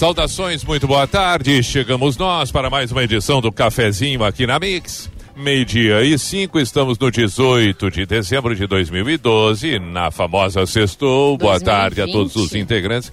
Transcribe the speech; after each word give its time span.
Saudações, 0.00 0.64
muito 0.64 0.86
boa 0.86 1.06
tarde. 1.06 1.62
Chegamos 1.62 2.16
nós 2.16 2.50
para 2.50 2.70
mais 2.70 2.90
uma 2.90 3.04
edição 3.04 3.38
do 3.38 3.52
Cafezinho 3.52 4.24
aqui 4.24 4.46
na 4.46 4.58
Mix. 4.58 5.10
Meio-dia 5.36 6.02
e 6.02 6.18
cinco, 6.18 6.58
estamos 6.58 6.98
no 6.98 7.10
18 7.10 7.90
de 7.90 8.06
dezembro 8.06 8.56
de 8.56 8.66
2012, 8.66 9.78
na 9.78 10.10
famosa 10.10 10.64
Sextou. 10.64 11.36
Boa 11.36 11.58
2020. 11.58 11.64
tarde 11.66 12.00
a 12.00 12.06
todos 12.06 12.34
os 12.34 12.54
integrantes. 12.54 13.12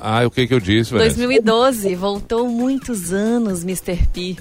Ah, 0.00 0.26
o 0.26 0.30
que 0.32 0.48
que 0.48 0.54
eu 0.54 0.58
disse, 0.58 0.92
Vanessa? 0.92 1.14
2012, 1.14 1.94
voltou 1.94 2.48
muitos 2.48 3.12
anos, 3.12 3.62
Mr. 3.62 4.04
P. 4.12 4.36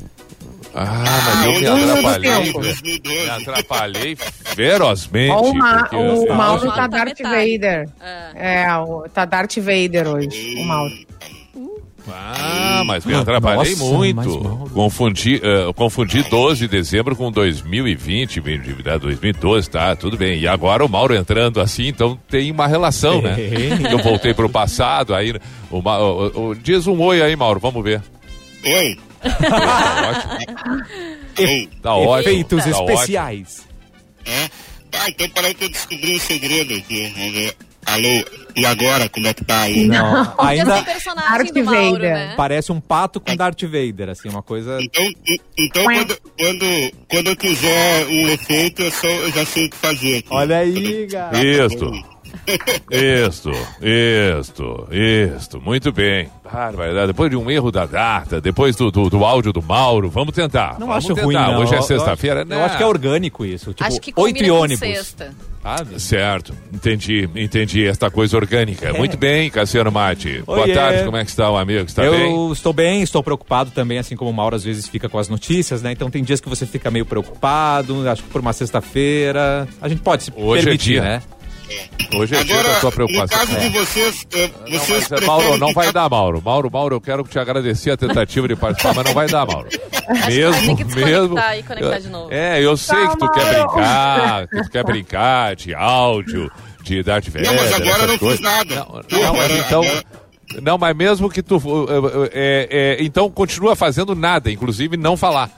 Ah, 0.73 1.03
mas 1.25 1.45
eu 1.45 1.51
me 1.53 1.61
Não, 1.61 1.77
não, 1.77 1.93
atrapalhei. 1.97 2.29
não, 2.31 2.41
velho. 2.43 2.53
2012. 2.61 3.19
Me 3.23 3.29
atrapalhei 3.29 4.15
ferozmente. 4.15 5.31
Ó, 5.31 5.41
o, 5.41 5.55
Ma 5.55 5.79
porque 5.79 5.95
o 5.95 5.99
eu- 5.99 6.15
Mauro 6.35 6.35
Mauro 6.35 6.71
tá 6.73 6.87
Darth. 6.87 7.19
Vader. 7.21 7.89
É, 8.35 8.67
o, 8.77 9.05
tá 9.13 9.25
Darth 9.25 9.57
Vader 9.57 10.07
hoje, 10.07 10.55
o 10.59 10.63
Mauro. 10.65 10.93
Ah, 12.09 12.83
mas 12.85 13.05
me 13.05 13.13
atrapalhei 13.13 13.75
Nossa, 13.75 13.83
muito. 13.93 14.69
Confundi, 14.73 15.41
eh, 15.43 15.73
confundi 15.75 16.23
12 16.23 16.61
de 16.61 16.67
dezembro 16.69 17.17
com 17.17 17.29
2020, 17.29 18.39
me- 18.39 18.57
de- 18.57 18.81
né, 18.81 18.97
2012, 18.97 19.69
tá, 19.69 19.93
tudo 19.93 20.15
bem. 20.15 20.39
E 20.39 20.47
agora 20.47 20.85
o 20.85 20.89
Mauro 20.89 21.13
entrando 21.13 21.59
assim, 21.59 21.87
então 21.87 22.17
tem 22.29 22.49
uma 22.49 22.65
relação, 22.65 23.21
né? 23.21 23.35
Eu 23.91 23.97
voltei 23.99 24.33
pro 24.33 24.47
passado, 24.47 25.13
aí 25.13 25.33
o, 25.69 25.79
o- 25.79 26.49
o- 26.51 26.55
diz 26.55 26.87
um 26.87 26.97
oi 27.01 27.21
aí, 27.21 27.35
Mauro, 27.35 27.59
vamos 27.59 27.83
ver. 27.83 28.01
Oi. 28.63 28.97
Tá 29.29 30.09
ótimo, 31.35 31.69
tá 31.81 31.95
ótimo. 31.95 32.19
Efeitos 32.31 32.63
tá 32.63 32.69
ótimo. 32.69 32.89
especiais. 32.91 33.67
É? 34.25 34.49
Ah, 34.93 35.09
então 35.09 35.29
peraí 35.29 35.53
que 35.53 35.65
eu 35.65 35.69
descobri 35.69 36.15
um 36.15 36.19
segredo 36.19 36.73
aqui. 36.73 37.13
Vamos 37.15 37.31
ver. 37.33 37.55
Alô, 37.85 38.25
e 38.53 38.65
agora, 38.65 39.07
como 39.07 39.27
é 39.27 39.33
que 39.33 39.45
tá 39.45 39.61
aí? 39.61 39.87
Não, 39.87 40.33
ainda 40.37 40.81
Darth 40.81 41.53
do 41.53 41.63
Mauro, 41.63 41.91
Vader. 41.93 42.13
né? 42.13 42.33
parece 42.35 42.69
um 42.69 42.81
pato 42.81 43.21
com 43.21 43.33
Darth 43.33 43.61
Vader, 43.63 44.09
assim, 44.09 44.27
uma 44.27 44.43
coisa. 44.43 44.77
Então, 44.81 45.05
e- 45.25 45.39
então 45.57 45.83
quando, 45.85 46.17
quando, 46.37 46.91
quando 47.07 47.27
eu 47.27 47.35
quiser 47.37 48.05
um 48.07 48.27
efeito, 48.27 48.81
eu, 48.81 48.91
só, 48.91 49.07
eu 49.07 49.31
já 49.31 49.45
sei 49.45 49.67
o 49.67 49.69
que 49.69 49.77
fazer 49.77 50.17
aqui. 50.17 50.27
Olha 50.31 50.57
aí, 50.57 51.07
cara. 51.07 51.41
Isto. 51.41 52.16
Isto, 52.89 53.51
isto, 53.81 54.87
isto. 54.91 55.61
Muito 55.61 55.91
bem. 55.91 56.29
Barbaridade. 56.51 57.07
Depois 57.07 57.29
de 57.29 57.35
um 57.35 57.49
erro 57.51 57.71
da 57.71 57.85
data, 57.85 58.39
depois 58.39 58.75
do, 58.75 58.89
do, 58.89 59.09
do 59.09 59.25
áudio 59.25 59.51
do 59.51 59.61
Mauro, 59.61 60.09
vamos 60.09 60.33
tentar. 60.33 60.79
Não 60.79 60.87
vamos 60.87 60.97
acho 60.97 61.07
tentar. 61.09 61.23
ruim, 61.23 61.35
não. 61.35 61.59
Hoje 61.59 61.75
é 61.75 61.77
Eu- 61.77 61.81
sexta-feira, 61.83 62.41
Eu, 62.41 62.45
né? 62.45 62.55
acho, 62.55 62.61
eu 62.61 62.65
acho 62.65 62.77
que 62.77 62.83
é 62.83 62.87
orgânico 62.87 63.45
isso. 63.45 63.73
Tipo, 63.73 63.83
Acho 63.83 63.99
que 63.99 64.13
oito 64.15 64.43
e 64.43 64.49
ônibus. 64.51 64.79
sexta. 64.79 65.33
Sabe? 65.61 65.99
Certo, 65.99 66.53
entendi, 66.73 67.29
entendi 67.35 67.85
esta 67.85 68.09
coisa 68.09 68.37
orgânica. 68.37 68.93
Muito 68.93 69.17
bem, 69.17 69.49
Cassiano 69.49 69.91
Mate. 69.91 70.41
Boa 70.45 70.65
tarde, 70.73 71.03
como 71.03 71.17
é 71.17 71.25
que 71.25 71.29
está 71.29 71.51
o 71.51 71.57
amigo? 71.57 71.83
Está 71.85 72.05
eu 72.05 72.11
bem? 72.13 72.51
estou 72.53 72.71
bem, 72.71 73.01
estou 73.01 73.21
preocupado 73.21 73.69
também, 73.71 73.97
assim 73.97 74.15
como 74.15 74.31
o 74.31 74.33
Mauro 74.33 74.55
às 74.55 74.63
vezes 74.63 74.87
fica 74.87 75.09
com 75.09 75.19
as 75.19 75.27
notícias, 75.27 75.81
né? 75.81 75.91
Então 75.91 76.09
tem 76.09 76.23
dias 76.23 76.39
que 76.39 76.47
você 76.47 76.65
fica 76.65 76.89
meio 76.89 77.05
preocupado, 77.05 78.07
acho 78.07 78.23
que 78.23 78.29
por 78.29 78.39
uma 78.39 78.53
sexta-feira. 78.53 79.67
A 79.81 79.89
gente 79.89 80.01
pode 80.01 80.23
se 80.23 80.31
Hoje 80.37 80.61
é 80.61 80.63
permitir, 80.63 80.91
dia. 80.93 81.01
né? 81.01 81.21
Hoje 82.15 82.35
é 82.35 82.43
dia 82.43 82.55
da 82.55 82.59
Agora, 82.61 82.79
sua 82.79 82.89
no 82.89 82.95
preocupação. 82.95 83.37
caso 83.39 83.59
de 83.59 83.69
vocês, 83.69 84.27
eh, 84.33 84.49
Não, 84.61 84.79
vocês 84.79 84.89
mas, 84.89 85.07
preferem 85.07 85.27
Mauro, 85.27 85.57
não 85.57 85.73
vai 85.73 85.91
dar, 85.91 86.09
Mauro. 86.09 86.41
Mauro, 86.43 86.71
Mauro, 86.71 86.95
eu 86.95 87.01
quero 87.01 87.23
te 87.23 87.37
agradecer 87.37 87.91
a 87.91 87.97
tentativa 87.97 88.47
de 88.47 88.55
participar, 88.55 88.93
mas 88.95 89.05
não 89.05 89.13
vai 89.13 89.27
dar, 89.27 89.45
Mauro. 89.45 89.67
Mesmo, 90.27 90.75
Tem 90.77 90.85
que 90.87 90.95
mesmo. 90.95 91.37
e 91.37 91.63
conectar 91.63 91.99
de 91.99 92.07
novo. 92.09 92.33
É, 92.33 92.61
eu 92.63 92.77
sei 92.77 93.07
que 93.09 93.17
tu 93.17 93.29
quer 93.31 93.53
brincar, 93.53 94.47
que 94.47 94.63
tu 94.63 94.69
quer 94.69 94.83
brincar 94.85 95.55
de 95.55 95.73
áudio, 95.75 96.51
de 96.83 97.03
Darth 97.03 97.27
Vader. 97.27 97.47
Não, 97.51 97.55
mas 97.55 97.73
agora 97.73 98.07
não 98.07 98.17
coisas. 98.17 98.37
fiz 98.39 98.39
nada. 98.39 98.75
Não, 98.75 98.85
não, 98.85 99.33
mas 99.33 99.51
Agora- 99.51 99.57
então. 99.57 99.83
Não, 100.61 100.77
mas 100.77 100.95
mesmo 100.95 101.29
que 101.29 101.43
tu. 101.43 101.61
é, 102.31 102.97
é, 102.99 103.03
então 103.03 103.29
continua 103.29 103.75
fazendo 103.75 104.15
nada, 104.15 104.49
inclusive 104.49 104.95
não 104.95 105.17
falar. 105.17 105.49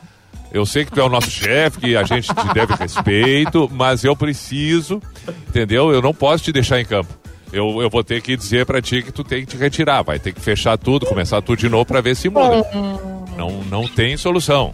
Eu 0.51 0.65
sei 0.65 0.83
que 0.83 0.91
tu 0.91 0.99
é 0.99 1.03
o 1.03 1.09
nosso 1.09 1.29
chefe, 1.29 1.79
que 1.79 1.95
a 1.95 2.03
gente 2.03 2.27
te 2.27 2.53
deve 2.53 2.73
respeito, 2.73 3.69
mas 3.71 4.03
eu 4.03 4.15
preciso, 4.15 5.01
entendeu? 5.47 5.91
Eu 5.91 6.01
não 6.01 6.13
posso 6.13 6.43
te 6.43 6.51
deixar 6.51 6.79
em 6.79 6.85
campo. 6.85 7.13
Eu, 7.51 7.81
eu 7.81 7.89
vou 7.89 8.03
ter 8.03 8.21
que 8.21 8.35
dizer 8.35 8.65
pra 8.65 8.81
ti 8.81 9.01
que 9.01 9.11
tu 9.11 9.23
tem 9.23 9.41
que 9.41 9.47
te 9.47 9.57
retirar. 9.57 10.03
Vai 10.03 10.19
ter 10.19 10.33
que 10.33 10.41
fechar 10.41 10.77
tudo, 10.77 11.05
começar 11.05 11.41
tudo 11.41 11.57
de 11.59 11.69
novo 11.69 11.85
pra 11.85 12.01
ver 12.01 12.15
se 12.15 12.29
muda. 12.29 12.65
Não, 13.35 13.63
não 13.69 13.87
tem 13.87 14.17
solução. 14.17 14.73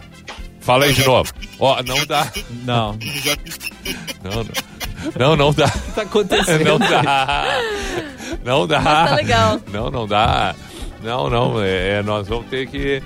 Fala 0.60 0.84
aí 0.84 0.92
de 0.92 1.06
novo. 1.06 1.32
Ó, 1.58 1.82
não 1.82 2.04
dá. 2.06 2.30
Não. 2.64 2.98
Não, 4.22 4.44
não. 4.44 4.76
Não, 5.18 5.36
não 5.36 5.52
dá. 5.52 5.68
tá 5.94 6.02
acontecendo? 6.02 6.64
Não 6.64 6.78
dá. 6.78 7.60
Não 8.44 8.66
dá. 8.66 8.80
Mas 8.80 9.10
tá 9.10 9.16
legal. 9.16 9.60
Não, 9.72 9.90
não 9.90 10.06
dá. 10.06 10.54
Não, 11.02 11.30
não. 11.30 11.62
É, 11.62 12.02
nós 12.02 12.26
vamos 12.26 12.46
ter 12.46 12.66
que. 12.66 13.02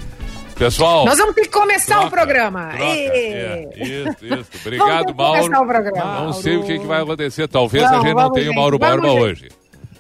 Pessoal. 0.61 1.07
Nós 1.07 1.17
vamos 1.19 1.35
ter 1.35 1.43
que 1.43 1.49
começar 1.49 1.95
troca, 1.95 2.07
o 2.07 2.11
programa. 2.11 2.69
troca. 2.69 2.85
É, 2.85 3.69
isso, 3.77 4.09
isso. 4.09 4.17
Vamos 4.29 4.47
Obrigado, 4.61 5.07
ter 5.07 5.13
que 5.13 5.15
começar 5.15 5.47
o 5.49 5.51
Mauro. 5.51 5.69
programa. 5.69 6.21
Não 6.21 6.33
sei 6.35 6.57
o 6.59 6.65
que, 6.65 6.79
que 6.79 6.87
vai 6.87 7.01
acontecer. 7.03 7.49
Talvez 7.49 7.83
a 7.85 7.89
Vamos, 7.89 8.05
gente 8.07 8.15
não 8.17 8.33
tenha 8.33 8.45
o 8.45 8.49
gente. 8.49 8.57
Mauro 8.57 8.79
Vamos, 8.79 8.97
Borba 9.01 9.09
gente. 9.09 9.23
hoje. 9.23 9.49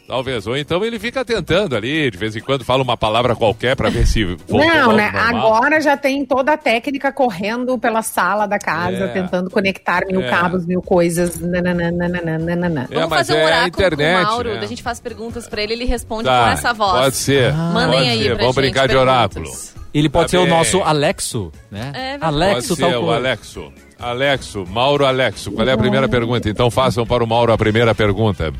Talvez. 0.06 0.46
Ou 0.46 0.56
então 0.56 0.84
ele 0.84 0.98
fica 0.98 1.24
tentando 1.24 1.76
ali, 1.76 2.10
de 2.10 2.18
vez 2.18 2.34
em 2.36 2.40
quando 2.40 2.64
fala 2.64 2.82
uma 2.82 2.96
palavra 2.96 3.34
qualquer 3.36 3.74
pra 3.76 3.88
ver 3.88 4.06
se 4.06 4.36
Não, 4.48 4.92
né? 4.92 5.08
Agora 5.14 5.80
já 5.80 5.96
tem 5.96 6.24
toda 6.26 6.52
a 6.52 6.56
técnica 6.58 7.10
correndo 7.12 7.78
pela 7.78 8.02
sala 8.02 8.44
da 8.46 8.58
casa, 8.58 9.04
É. 9.04 9.08
tentando 9.08 9.48
conectar 9.48 10.04
mil 10.06 10.20
É. 10.20 10.28
cabos, 10.28 10.66
mil 10.66 10.82
coisas. 10.82 11.38
Nananana. 11.38 12.88
É, 12.90 12.94
Vamos 12.94 13.08
fazer 13.08 13.32
um 13.32 13.36
é 13.36 13.42
a 13.42 13.46
oráculo 13.46 13.68
internet, 13.68 14.16
com 14.16 14.26
o 14.26 14.30
Mauro, 14.30 14.54
né? 14.54 14.60
a 14.60 14.66
gente 14.66 14.82
faz 14.82 15.00
perguntas 15.00 15.48
pra 15.48 15.62
ele, 15.62 15.72
ele 15.72 15.84
responde 15.84 16.24
Tá, 16.24 16.42
com 16.44 16.50
essa 16.50 16.72
voz. 16.74 17.00
Pode 17.00 17.16
ser. 17.16 17.52
Mandem 17.54 17.98
pode 18.00 18.08
aí 18.10 18.18
ser. 18.18 18.28
pra 18.30 18.34
Vamos 18.38 18.54
gente 18.56 18.62
brincar 18.64 18.88
de 18.88 18.94
perguntas. 18.94 19.14
oráculo. 19.14 19.79
Ele 19.92 20.08
pode 20.08 20.26
Tá 20.26 20.30
ser 20.30 20.38
o 20.38 20.42
bem. 20.44 20.50
nosso 20.50 20.80
Alexo, 20.82 21.50
né? 21.70 21.92
É. 21.94 22.18
Alexo 22.24 22.68
Pode 22.76 22.80
tal 22.80 22.90
ser 22.90 22.96
o 22.96 23.00
coisa. 23.02 23.16
Alexo. 23.16 23.72
Alexo, 23.98 24.64
Mauro 24.68 25.04
Alexo. 25.04 25.50
Qual 25.52 25.68
é 25.68 25.72
a 25.72 25.76
primeira 25.78 26.08
pergunta? 26.08 26.48
Então 26.48 26.70
façam 26.70 27.06
para 27.06 27.22
o 27.22 27.26
Mauro 27.26 27.52
a 27.52 27.58
primeira 27.58 27.94
pergunta. 27.94 28.52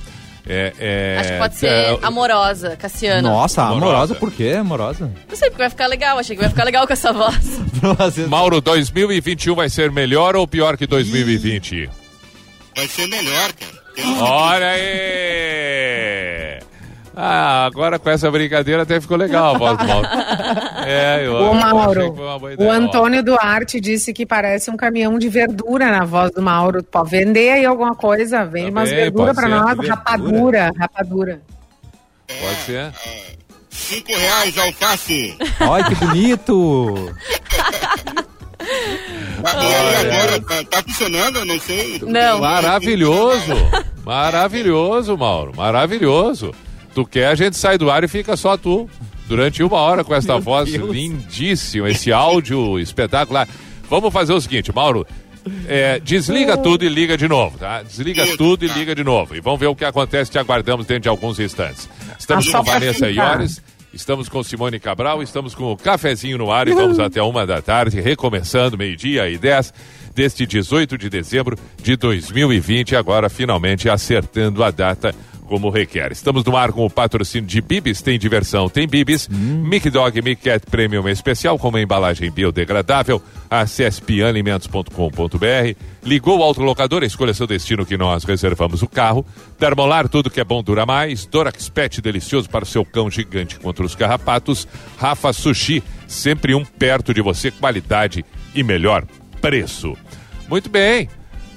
É, 0.46 0.72
é, 0.80 1.16
Acho 1.20 1.32
que 1.32 1.38
pode 1.38 1.54
ser 1.56 1.66
é, 1.68 1.98
amorosa, 2.02 2.74
Cassiano. 2.76 3.28
Nossa, 3.28 3.62
Amorosa. 3.62 3.86
amorosa. 3.86 4.14
por 4.16 4.32
quê? 4.32 4.56
Amorosa? 4.58 5.12
Não 5.28 5.36
sei, 5.36 5.48
porque 5.50 5.62
vai 5.62 5.70
ficar 5.70 5.86
legal. 5.86 6.18
Achei 6.18 6.34
que 6.34 6.40
vai 6.42 6.50
ficar 6.50 6.64
legal 6.64 6.86
com 6.86 6.92
essa 6.92 7.12
voz. 7.12 7.60
Mauro, 8.28 8.60
2021 8.60 9.54
vai 9.54 9.68
ser 9.68 9.90
melhor 9.92 10.34
ou 10.34 10.48
pior 10.48 10.76
que 10.76 10.86
2020? 10.86 11.88
Vai 12.74 12.88
ser 12.88 13.06
melhor, 13.06 13.52
cara. 13.52 13.80
Olha 14.20 14.70
aí! 14.70 16.60
Ah, 17.22 17.66
agora 17.66 17.98
com 17.98 18.08
essa 18.08 18.30
brincadeira 18.30 18.84
até 18.84 18.98
ficou 18.98 19.14
legal 19.14 19.54
a 19.54 19.58
voz 19.58 19.76
do 19.76 19.86
Mauro. 19.86 20.08
É, 20.86 21.26
eu, 21.26 21.34
Ô, 21.34 21.52
Mauro, 21.54 22.14
o 22.58 22.66
Ó, 22.66 22.72
Antônio 22.72 23.22
Duarte 23.22 23.78
disse 23.78 24.12
que 24.14 24.24
parece 24.24 24.70
um 24.70 24.76
caminhão 24.76 25.18
de 25.18 25.28
verdura 25.28 25.90
na 25.90 26.06
voz 26.06 26.32
do 26.32 26.40
Mauro. 26.40 26.82
Pode 26.82 27.10
vender 27.10 27.50
aí 27.50 27.66
alguma 27.66 27.94
coisa? 27.94 28.44
Vende 28.46 28.72
Tá 28.72 28.80
umas 28.80 28.90
verduras 28.90 29.36
pra 29.36 29.48
nós. 29.48 29.66
Verdura? 29.66 29.90
Rapadura, 29.90 30.72
rapadura. 30.78 31.42
Pode 32.26 32.56
ser? 32.64 32.92
Cinco 33.68 34.12
reais 34.16 34.56
alface. 34.56 35.36
Olha 35.60 35.84
que 35.84 35.94
bonito! 35.96 37.14
E 38.62 39.46
aí 39.46 40.06
agora, 40.06 40.40
tá, 40.40 40.64
tá 40.70 40.82
funcionando? 40.82 41.38
Eu 41.40 41.44
não 41.44 41.60
sei. 41.60 42.00
Não. 42.02 42.40
Maravilhoso! 42.40 43.52
Maravilhoso, 44.04 45.16
Mauro. 45.18 45.52
Maravilhoso. 45.54 46.52
Tu 46.94 47.04
quer, 47.06 47.26
a 47.28 47.34
gente 47.34 47.56
sai 47.56 47.78
do 47.78 47.90
ar 47.90 48.02
e 48.04 48.08
fica 48.08 48.36
só 48.36 48.56
tu. 48.56 48.88
Durante 49.28 49.62
uma 49.62 49.76
hora 49.76 50.02
com 50.02 50.12
esta 50.14 50.38
voz 50.38 50.72
Deus. 50.72 50.90
lindíssima, 50.90 51.88
esse 51.88 52.12
áudio 52.12 52.78
espetacular. 52.80 53.48
Vamos 53.88 54.12
fazer 54.12 54.32
o 54.32 54.40
seguinte, 54.40 54.74
Mauro. 54.74 55.06
é, 55.68 56.00
desliga 56.00 56.56
tudo 56.56 56.84
e 56.84 56.88
liga 56.88 57.16
de 57.16 57.28
novo, 57.28 57.56
tá? 57.56 57.82
Desliga 57.82 58.26
tudo 58.36 58.64
e 58.64 58.68
liga 58.68 58.92
de 58.94 59.04
novo. 59.04 59.36
E 59.36 59.40
vamos 59.40 59.60
ver 59.60 59.68
o 59.68 59.74
que 59.76 59.84
acontece. 59.84 60.30
Te 60.32 60.38
aguardamos 60.38 60.84
dentro 60.84 61.02
de 61.04 61.08
alguns 61.08 61.38
instantes. 61.38 61.88
Estamos 62.18 62.52
Ah, 62.52 62.58
com 62.58 62.64
Vanessa 62.64 63.06
ficar. 63.06 63.36
Iores, 63.38 63.62
estamos 63.94 64.28
com 64.28 64.42
Simone 64.42 64.80
Cabral, 64.80 65.22
estamos 65.22 65.54
com 65.54 65.70
o 65.72 65.76
cafezinho 65.76 66.36
no 66.36 66.50
ar 66.50 66.66
e 66.68 66.72
vamos 66.72 66.98
até 66.98 67.22
uma 67.22 67.46
da 67.46 67.62
tarde, 67.62 68.00
recomeçando 68.00 68.76
meio-dia 68.76 69.28
e 69.30 69.38
dez 69.38 69.72
deste 70.14 70.44
18 70.44 70.98
de 70.98 71.08
dezembro 71.08 71.56
de 71.80 71.96
2020, 71.96 72.96
agora 72.96 73.28
finalmente 73.30 73.88
acertando 73.88 74.62
a 74.64 74.70
data 74.72 75.14
como 75.50 75.68
requer. 75.68 76.12
Estamos 76.12 76.44
no 76.44 76.56
ar 76.56 76.70
com 76.70 76.86
o 76.86 76.88
patrocínio 76.88 77.44
de 77.44 77.60
Bibis, 77.60 78.00
tem 78.00 78.16
diversão, 78.16 78.68
tem 78.68 78.86
Bibis, 78.86 79.28
Mic 79.28 79.90
Dog 79.90 80.22
Mic 80.22 80.40
Cat 80.40 80.64
Premium 80.64 81.08
especial 81.08 81.58
com 81.58 81.70
uma 81.70 81.80
embalagem 81.80 82.30
biodegradável, 82.30 83.20
acesse 83.50 84.00
pianalimentos.com.br, 84.00 85.74
ligou 86.04 86.38
o 86.38 86.42
autolocador, 86.44 87.02
escolha 87.02 87.34
seu 87.34 87.48
destino 87.48 87.84
que 87.84 87.96
nós 87.96 88.22
reservamos 88.22 88.80
o 88.80 88.86
carro, 88.86 89.26
Termolar, 89.58 90.08
tudo 90.08 90.30
que 90.30 90.40
é 90.40 90.44
bom 90.44 90.62
dura 90.62 90.86
mais, 90.86 91.26
Dorax 91.26 91.68
Pet 91.68 92.00
delicioso 92.00 92.48
para 92.48 92.62
o 92.62 92.66
seu 92.66 92.84
cão 92.84 93.10
gigante 93.10 93.58
contra 93.58 93.84
os 93.84 93.96
carrapatos, 93.96 94.68
Rafa 94.98 95.32
Sushi, 95.32 95.82
sempre 96.06 96.54
um 96.54 96.64
perto 96.64 97.12
de 97.12 97.20
você, 97.20 97.50
qualidade 97.50 98.24
e 98.54 98.62
melhor 98.62 99.04
preço. 99.40 99.96
Muito 100.48 100.70
bem, 100.70 101.08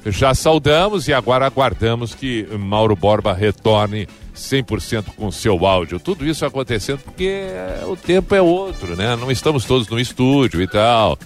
já 0.06 0.34
saudamos 0.34 1.08
e 1.08 1.14
agora 1.14 1.46
aguardamos 1.46 2.14
que 2.14 2.46
Mauro 2.60 2.96
Borba 2.96 3.34
retorne 3.34 4.08
100% 4.36 5.06
com 5.16 5.32
seu 5.32 5.66
áudio. 5.66 6.00
Tudo 6.00 6.26
isso 6.26 6.46
acontecendo 6.46 7.00
porque 7.00 7.46
o 7.88 7.96
tempo 7.96 8.34
é 8.36 8.42
outro, 8.42 8.96
né? 8.96 9.16
Não 9.16 9.32
estamos 9.32 9.66
todos 9.66 9.88
no 9.88 10.00
estúdio 10.00 10.62
e 10.62 10.68
tal. 10.68 11.18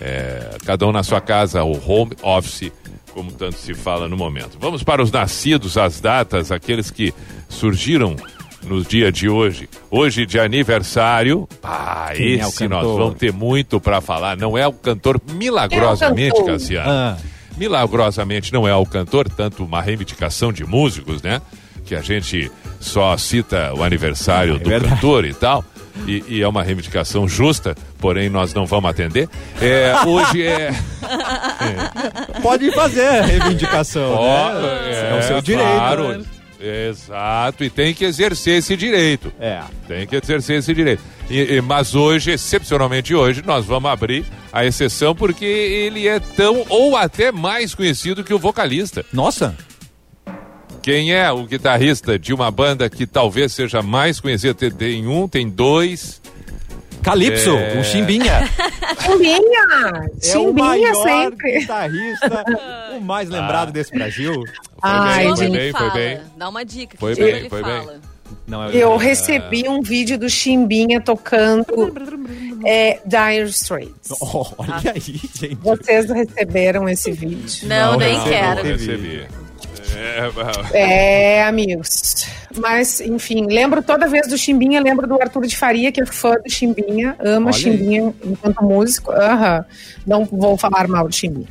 É, 0.00 0.56
cada 0.64 0.86
um 0.86 0.92
na 0.92 1.02
sua 1.02 1.20
casa, 1.20 1.62
o 1.62 1.72
home 1.88 2.12
office, 2.22 2.72
como 3.12 3.30
tanto 3.30 3.56
se 3.56 3.74
fala 3.74 4.08
no 4.08 4.16
momento. 4.16 4.58
Vamos 4.58 4.82
para 4.82 5.02
os 5.02 5.12
nascidos, 5.12 5.78
as 5.78 6.00
datas, 6.00 6.50
aqueles 6.50 6.90
que 6.90 7.14
surgiram 7.48 8.16
no 8.64 8.82
dia 8.82 9.12
de 9.12 9.28
hoje. 9.28 9.68
Hoje 9.90 10.26
de 10.26 10.40
aniversário. 10.40 11.48
Pá, 11.60 12.10
Quem 12.14 12.40
é 12.40 12.44
o 12.44 12.48
esse 12.48 12.66
nós 12.66 12.82
cantor? 12.82 12.98
vamos 12.98 13.18
ter 13.18 13.32
muito 13.32 13.80
para 13.80 14.00
falar. 14.00 14.36
Não 14.36 14.58
é 14.58 14.66
o 14.66 14.72
cantor 14.72 15.20
milagrosamente, 15.32 16.34
cantor? 16.36 16.52
Cassiano. 16.52 16.90
Ah. 16.90 17.16
Milagrosamente 17.56 18.52
não 18.52 18.66
é 18.66 18.74
o 18.74 18.84
cantor, 18.86 19.28
tanto 19.28 19.64
uma 19.64 19.80
reivindicação 19.80 20.52
de 20.52 20.64
músicos, 20.64 21.22
né? 21.22 21.40
Que 21.84 21.94
a 21.94 22.00
gente 22.00 22.50
só 22.80 23.16
cita 23.16 23.72
o 23.74 23.82
aniversário 23.82 24.56
É 24.56 24.58
do 24.58 24.68
verdade. 24.68 24.94
cantor 24.94 25.24
e 25.24 25.34
tal. 25.34 25.64
E, 26.08 26.24
e 26.26 26.42
é 26.42 26.48
uma 26.48 26.62
reivindicação 26.62 27.28
justa, 27.28 27.76
porém 27.98 28.28
nós 28.28 28.52
não 28.52 28.66
vamos 28.66 28.90
atender. 28.90 29.28
É, 29.60 29.94
hoje 30.04 30.42
é. 30.44 30.70
Pode 32.42 32.70
fazer 32.72 33.06
a 33.06 33.22
reivindicação, 33.22 34.12
Ó, 34.12 34.52
né? 34.54 35.10
É, 35.14 35.18
o 35.18 35.22
seu 35.22 35.40
direito. 35.40 35.68
claro. 35.68 36.24
Exato, 36.64 37.62
e 37.64 37.68
tem 37.70 37.92
que 37.92 38.04
exercer 38.04 38.58
esse 38.58 38.76
direito. 38.76 39.32
É. 39.38 39.60
Tem 39.86 40.06
que 40.06 40.16
exercer 40.16 40.58
esse 40.58 40.72
direito. 40.72 41.02
E- 41.28 41.56
e- 41.56 41.60
mas 41.60 41.94
hoje, 41.94 42.30
excepcionalmente 42.32 43.14
hoje, 43.14 43.42
nós 43.44 43.64
vamos 43.66 43.90
abrir 43.90 44.24
a 44.52 44.64
exceção 44.64 45.14
porque 45.14 45.44
ele 45.44 46.06
é 46.08 46.18
tão 46.20 46.64
ou 46.68 46.96
até 46.96 47.30
mais 47.32 47.74
conhecido 47.74 48.24
que 48.24 48.32
o 48.34 48.38
vocalista. 48.38 49.04
Nossa, 49.12 49.54
Quem 50.82 51.14
é 51.14 51.32
o 51.32 51.46
guitarrista 51.46 52.18
de 52.18 52.34
uma 52.34 52.50
banda 52.50 52.90
que 52.90 53.06
talvez 53.06 53.52
seja 53.54 53.80
mais 53.80 54.20
conhecida? 54.20 54.52
Tem- 54.52 54.70
Tem 54.70 55.06
um, 55.06 55.26
tem 55.26 55.48
dois. 55.48 56.20
Calypso, 57.04 57.50
É. 57.50 57.78
o 57.78 57.84
Chimbinha. 57.84 58.48
Chimbinha! 59.00 59.60
É 59.70 60.08
o 60.08 60.20
Chimbinha 60.22 60.92
maior 60.92 61.02
sempre. 61.02 61.60
guitarrista, 61.60 62.44
o 62.96 63.00
mais 63.00 63.28
lembrado 63.28 63.72
desse 63.72 63.92
Brasil. 63.92 64.42
Ai, 64.82 65.24
bem, 65.26 65.36
foi 65.36 65.50
bem, 65.50 65.72
foi 65.72 65.90
bem. 65.90 66.20
Dá 66.36 66.48
uma 66.48 66.64
dica. 66.64 66.96
Foi 66.98 67.14
que 67.14 67.22
bem, 67.22 67.34
ele 67.36 67.48
foi 67.50 67.62
bem. 67.62 67.72
fala? 67.80 68.00
Não 68.46 68.64
é 68.64 68.70
Eu 68.74 68.96
recebi 68.96 69.68
um 69.68 69.80
vídeo 69.82 70.18
do 70.18 70.28
Chimbinha 70.28 71.00
tocando 71.00 71.92
é, 72.64 72.98
Dire 73.04 73.48
Straits. 73.50 74.10
Olha 74.58 74.92
aí, 74.94 75.00
gente. 75.00 75.54
Vocês 75.62 76.10
receberam 76.10 76.88
esse 76.88 77.12
vídeo? 77.12 77.68
Não, 77.68 77.92
Não, 77.92 77.98
nem 77.98 78.16
não. 78.18 78.24
quero. 78.24 78.56
Não. 78.64 78.70
Recebi. 78.70 79.26
É, 79.96 81.38
É, 81.38 81.44
amigos. 81.44 82.26
Mas, 82.56 83.00
enfim, 83.00 83.46
lembro 83.46 83.82
toda 83.82 84.06
vez 84.06 84.28
do 84.28 84.36
Chimbinha, 84.38 84.80
lembro 84.80 85.06
do 85.06 85.14
Arthur 85.20 85.46
de 85.46 85.56
Faria, 85.56 85.90
que 85.92 86.00
é 86.00 86.06
fã 86.06 86.34
do 86.34 86.50
Chimbinha, 86.50 87.16
ama 87.20 87.46
Olha 87.46 87.52
Chimbinha 87.52 88.14
enquanto 88.24 88.62
músico. 88.62 89.12
Aham. 89.12 89.64
Não 90.06 90.24
vou 90.24 90.56
falar 90.56 90.86
mal 90.88 91.08
de 91.08 91.16
Chimbinha. 91.16 91.48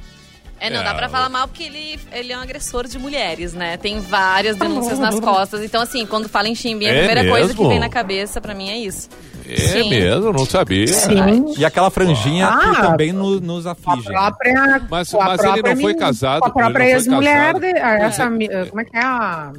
É, 0.60 0.70
não 0.70 0.80
É, 0.80 0.84
dá 0.86 0.94
pra 0.94 1.08
o- 1.08 1.10
falar 1.10 1.28
mal 1.28 1.46
porque 1.48 1.64
ele, 1.64 2.00
ele 2.14 2.32
é 2.32 2.38
um 2.38 2.42
agressor 2.42 2.88
de 2.88 2.98
mulheres, 2.98 3.54
né? 3.54 3.76
Tem 3.76 4.00
várias 4.00 4.56
denúncias 4.56 4.98
nas 5.00 5.20
costas. 5.20 5.62
Então, 5.62 5.82
assim, 5.82 6.06
quando 6.06 6.30
fala 6.30 6.48
em 6.48 6.56
chimbinha, 6.56 6.92
a 6.92 6.96
É 6.96 7.06
primeira 7.06 7.30
coisa 7.30 7.50
que 7.54 7.60
mesmo? 7.60 7.68
vem 7.70 7.80
na 7.80 7.90
cabeça 7.90 8.40
pra 8.40 8.54
mim 8.54 8.70
é 8.70 8.78
isso. 8.78 9.10
É 9.48 9.58
Sim. 9.58 9.90
mesmo, 9.90 10.32
não 10.32 10.46
sabia. 10.46 10.88
Sim. 10.88 11.54
E 11.58 11.66
aquela 11.66 11.90
franjinha 11.90 12.48
Ah, 12.48 12.60
que 12.76 12.82
também 12.82 13.12
no- 13.12 13.40
nos 13.40 13.66
a 13.68 13.72
aflige. 13.72 14.08
né? 14.10 14.14
própria. 14.14 14.82
Mas- 14.90 15.14
mas 15.14 15.44
ele 15.44 15.62
não 15.62 15.82
foi 15.82 15.96
casado, 15.96 16.40
Com 16.42 16.46
a 16.46 16.48
não 16.50 16.54
própria 16.56 16.86
foi 16.86 16.94
ex-mulher. 16.94 17.56
Essa, 18.02 18.30
mi- 18.30 18.50
como 18.70 18.82
é 18.82 18.86
que 18.86 18.98
é 18.98 19.02
a. 19.04 19.52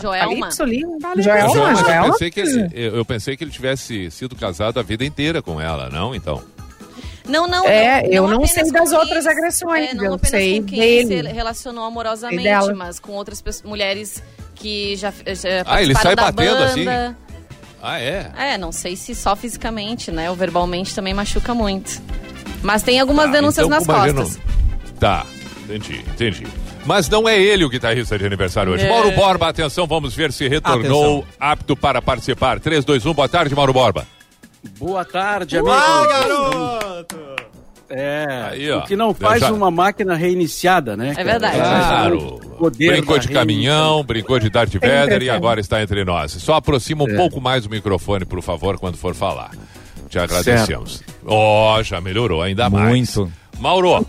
Joelma. 0.00 0.48
João, 0.50 0.68
Joelma, 0.68 0.98
mas 1.14 1.26
eu, 1.80 1.84
Joelma. 1.86 2.10
pensei 2.12 2.30
que 2.30 2.40
ele, 2.40 2.70
eu 2.74 3.04
pensei 3.04 3.36
que 3.36 3.44
ele 3.44 3.50
tivesse 3.52 4.10
sido 4.10 4.34
casado 4.34 4.80
a 4.80 4.82
vida 4.82 5.04
inteira 5.04 5.40
com 5.40 5.60
ela, 5.60 5.88
não? 5.88 6.14
Então. 6.14 6.42
Não, 7.26 7.46
não. 7.46 7.64
É, 7.64 8.02
não, 8.02 8.08
eu 8.10 8.22
não 8.26 8.32
apenas 8.34 8.50
sei 8.50 8.70
das 8.72 8.90
quem- 8.90 8.98
outras 8.98 9.26
agressões, 9.26 9.90
É, 9.90 9.94
não 9.94 10.04
eu 10.04 10.14
apenas 10.14 10.30
sei 10.30 10.60
com 10.60 10.66
quem 10.66 10.78
dele. 10.80 11.14
ele 11.14 11.28
se 11.28 11.34
relacionou 11.34 11.84
amorosamente, 11.84 12.72
mas 12.74 12.98
com 12.98 13.12
outras 13.12 13.40
pessoas, 13.40 13.64
mulheres 13.68 14.22
que 14.54 14.94
já, 14.96 15.10
já 15.10 15.62
Ah, 15.64 15.80
ele 15.82 15.94
participaram 15.94 16.02
sai 16.02 16.16
da 16.16 16.22
batendo 16.24 16.52
banda. 16.54 16.64
assim? 16.66 17.16
Ah, 17.86 18.00
é? 18.00 18.30
É, 18.38 18.56
não 18.58 18.72
sei 18.72 18.96
se 18.96 19.14
só 19.14 19.36
fisicamente, 19.36 20.10
né? 20.10 20.30
Ou 20.30 20.36
verbalmente 20.36 20.94
também 20.94 21.12
machuca 21.12 21.52
muito. 21.54 22.00
Mas 22.62 22.82
tem 22.82 22.98
algumas 22.98 23.28
Ah, 23.28 23.32
denúncias 23.32 23.66
então, 23.66 23.78
nas 23.78 23.86
gente 24.06 24.14
costas. 24.16 24.36
não- 24.38 24.94
Tá, 24.98 25.26
entendi, 25.64 25.98
entendi. 26.08 26.46
Mas 26.86 27.08
não 27.10 27.28
é 27.28 27.38
ele 27.38 27.62
o 27.64 27.68
guitarrista 27.68 28.18
de 28.18 28.24
aniversário 28.24 28.72
hoje. 28.72 28.84
É. 28.86 28.88
Mauro 28.88 29.10
Borba, 29.12 29.48
atenção, 29.48 29.86
vamos 29.86 30.14
ver 30.14 30.32
se 30.32 30.48
retornou 30.48 31.18
Atenção. 31.20 31.34
apto 31.38 31.76
para 31.76 32.00
participar. 32.00 32.58
3, 32.58 32.84
2, 32.86 33.04
1, 33.04 33.12
boa 33.12 33.28
tarde, 33.28 33.54
Mauro 33.54 33.72
Borba. 33.74 34.06
Boa 34.78 35.04
tarde, 35.04 35.58
amigos. 35.58 35.76
Ah, 35.78 36.06
garoto! 36.08 37.18
É, 37.96 38.48
Aí, 38.50 38.70
ó. 38.70 38.78
o 38.80 38.82
que 38.82 38.96
não 38.96 39.14
faz 39.14 39.40
Já- 39.40 39.52
uma 39.52 39.70
máquina 39.70 40.14
reiniciada, 40.14 40.96
né? 40.96 41.14
É 41.16 41.22
verdade. 41.24 41.56
Claro. 41.56 42.40
Brincou 42.76 43.18
de 43.18 43.28
caminhão, 43.28 44.02
brincou 44.04 44.38
de 44.38 44.50
Darth 44.50 44.74
Vader 44.74 45.22
e 45.22 45.30
agora 45.30 45.60
está 45.60 45.82
entre 45.82 46.04
nós. 46.04 46.32
Só 46.32 46.54
aproxima 46.54 47.04
um 47.04 47.08
É. 47.10 47.14
pouco 47.16 47.40
mais 47.40 47.66
o 47.66 47.70
microfone, 47.70 48.24
por 48.24 48.42
favor, 48.42 48.78
quando 48.78 48.96
for 48.96 49.14
falar. 49.14 49.50
Te 50.08 50.18
agradecemos. 50.18 51.02
Ó, 51.26 51.82
já 51.82 52.00
melhorou 52.00 52.42
ainda 52.42 52.68
mais. 52.70 52.88
Muito. 52.88 53.32
Mauro, 53.58 54.04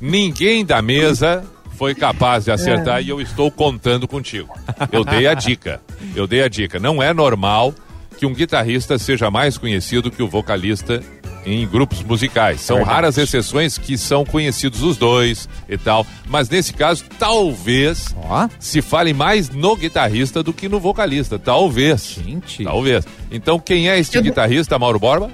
ninguém 0.00 0.64
da 0.64 0.82
mesa 0.82 1.44
foi 1.76 1.94
capaz 1.94 2.44
de 2.44 2.50
acertar 2.50 3.02
e 3.02 3.08
eu 3.08 3.20
estou 3.20 3.50
contando 3.50 4.08
contigo. 4.08 4.52
Eu 4.90 5.04
dei 5.04 5.26
a 5.26 5.34
dica. 5.34 5.80
Eu 6.14 6.26
dei 6.26 6.42
a 6.42 6.48
dica. 6.48 6.78
Não 6.78 7.00
é 7.02 7.12
normal 7.14 7.72
que 8.18 8.26
um 8.26 8.34
guitarrista 8.34 8.98
seja 8.98 9.30
mais 9.30 9.56
conhecido 9.56 10.10
que 10.10 10.22
o 10.22 10.28
vocalista 10.28 11.00
em 11.48 11.66
grupos 11.66 12.02
musicais. 12.02 12.60
São 12.60 12.82
raras 12.82 13.16
exceções 13.18 13.78
que 13.78 13.96
são 13.96 14.24
conhecidos 14.24 14.82
os 14.82 14.96
dois 14.96 15.48
e 15.68 15.76
tal. 15.78 16.06
Mas 16.26 16.48
nesse 16.48 16.72
caso, 16.72 17.04
talvez 17.18 18.14
Ó, 18.16 18.48
se 18.58 18.82
fale 18.82 19.12
mais 19.12 19.48
no 19.48 19.74
guitarrista 19.76 20.42
do 20.42 20.52
que 20.52 20.68
no 20.68 20.78
vocalista. 20.78 21.38
Talvez. 21.38 22.18
gente. 22.24 22.64
Talvez. 22.64 23.04
Então, 23.30 23.58
quem 23.58 23.88
é 23.88 23.98
este 23.98 24.20
guitarrista, 24.20 24.78
Mauro 24.78 24.98
Borba? 24.98 25.30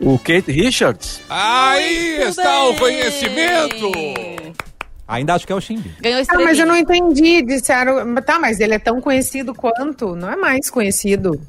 O 0.00 0.18
Kate 0.18 0.50
Richards. 0.50 1.20
Aí 1.30 2.16
Muito 2.18 2.28
está 2.30 2.64
o 2.64 2.70
bem. 2.72 2.78
conhecimento! 2.80 3.92
Ainda 5.06 5.34
acho 5.34 5.46
que 5.46 5.52
é 5.52 5.56
o 5.56 5.60
Chimbi. 5.60 5.90
Ganhou 6.00 6.22
Ah, 6.28 6.38
mas 6.40 6.58
eu 6.58 6.66
não 6.66 6.76
entendi. 6.76 7.42
Disseram. 7.42 8.14
Tá, 8.22 8.38
mas 8.38 8.58
ele 8.58 8.74
é 8.74 8.78
tão 8.78 9.00
conhecido 9.00 9.54
quanto? 9.54 10.16
Não 10.16 10.30
é 10.30 10.36
mais 10.36 10.70
conhecido. 10.70 11.40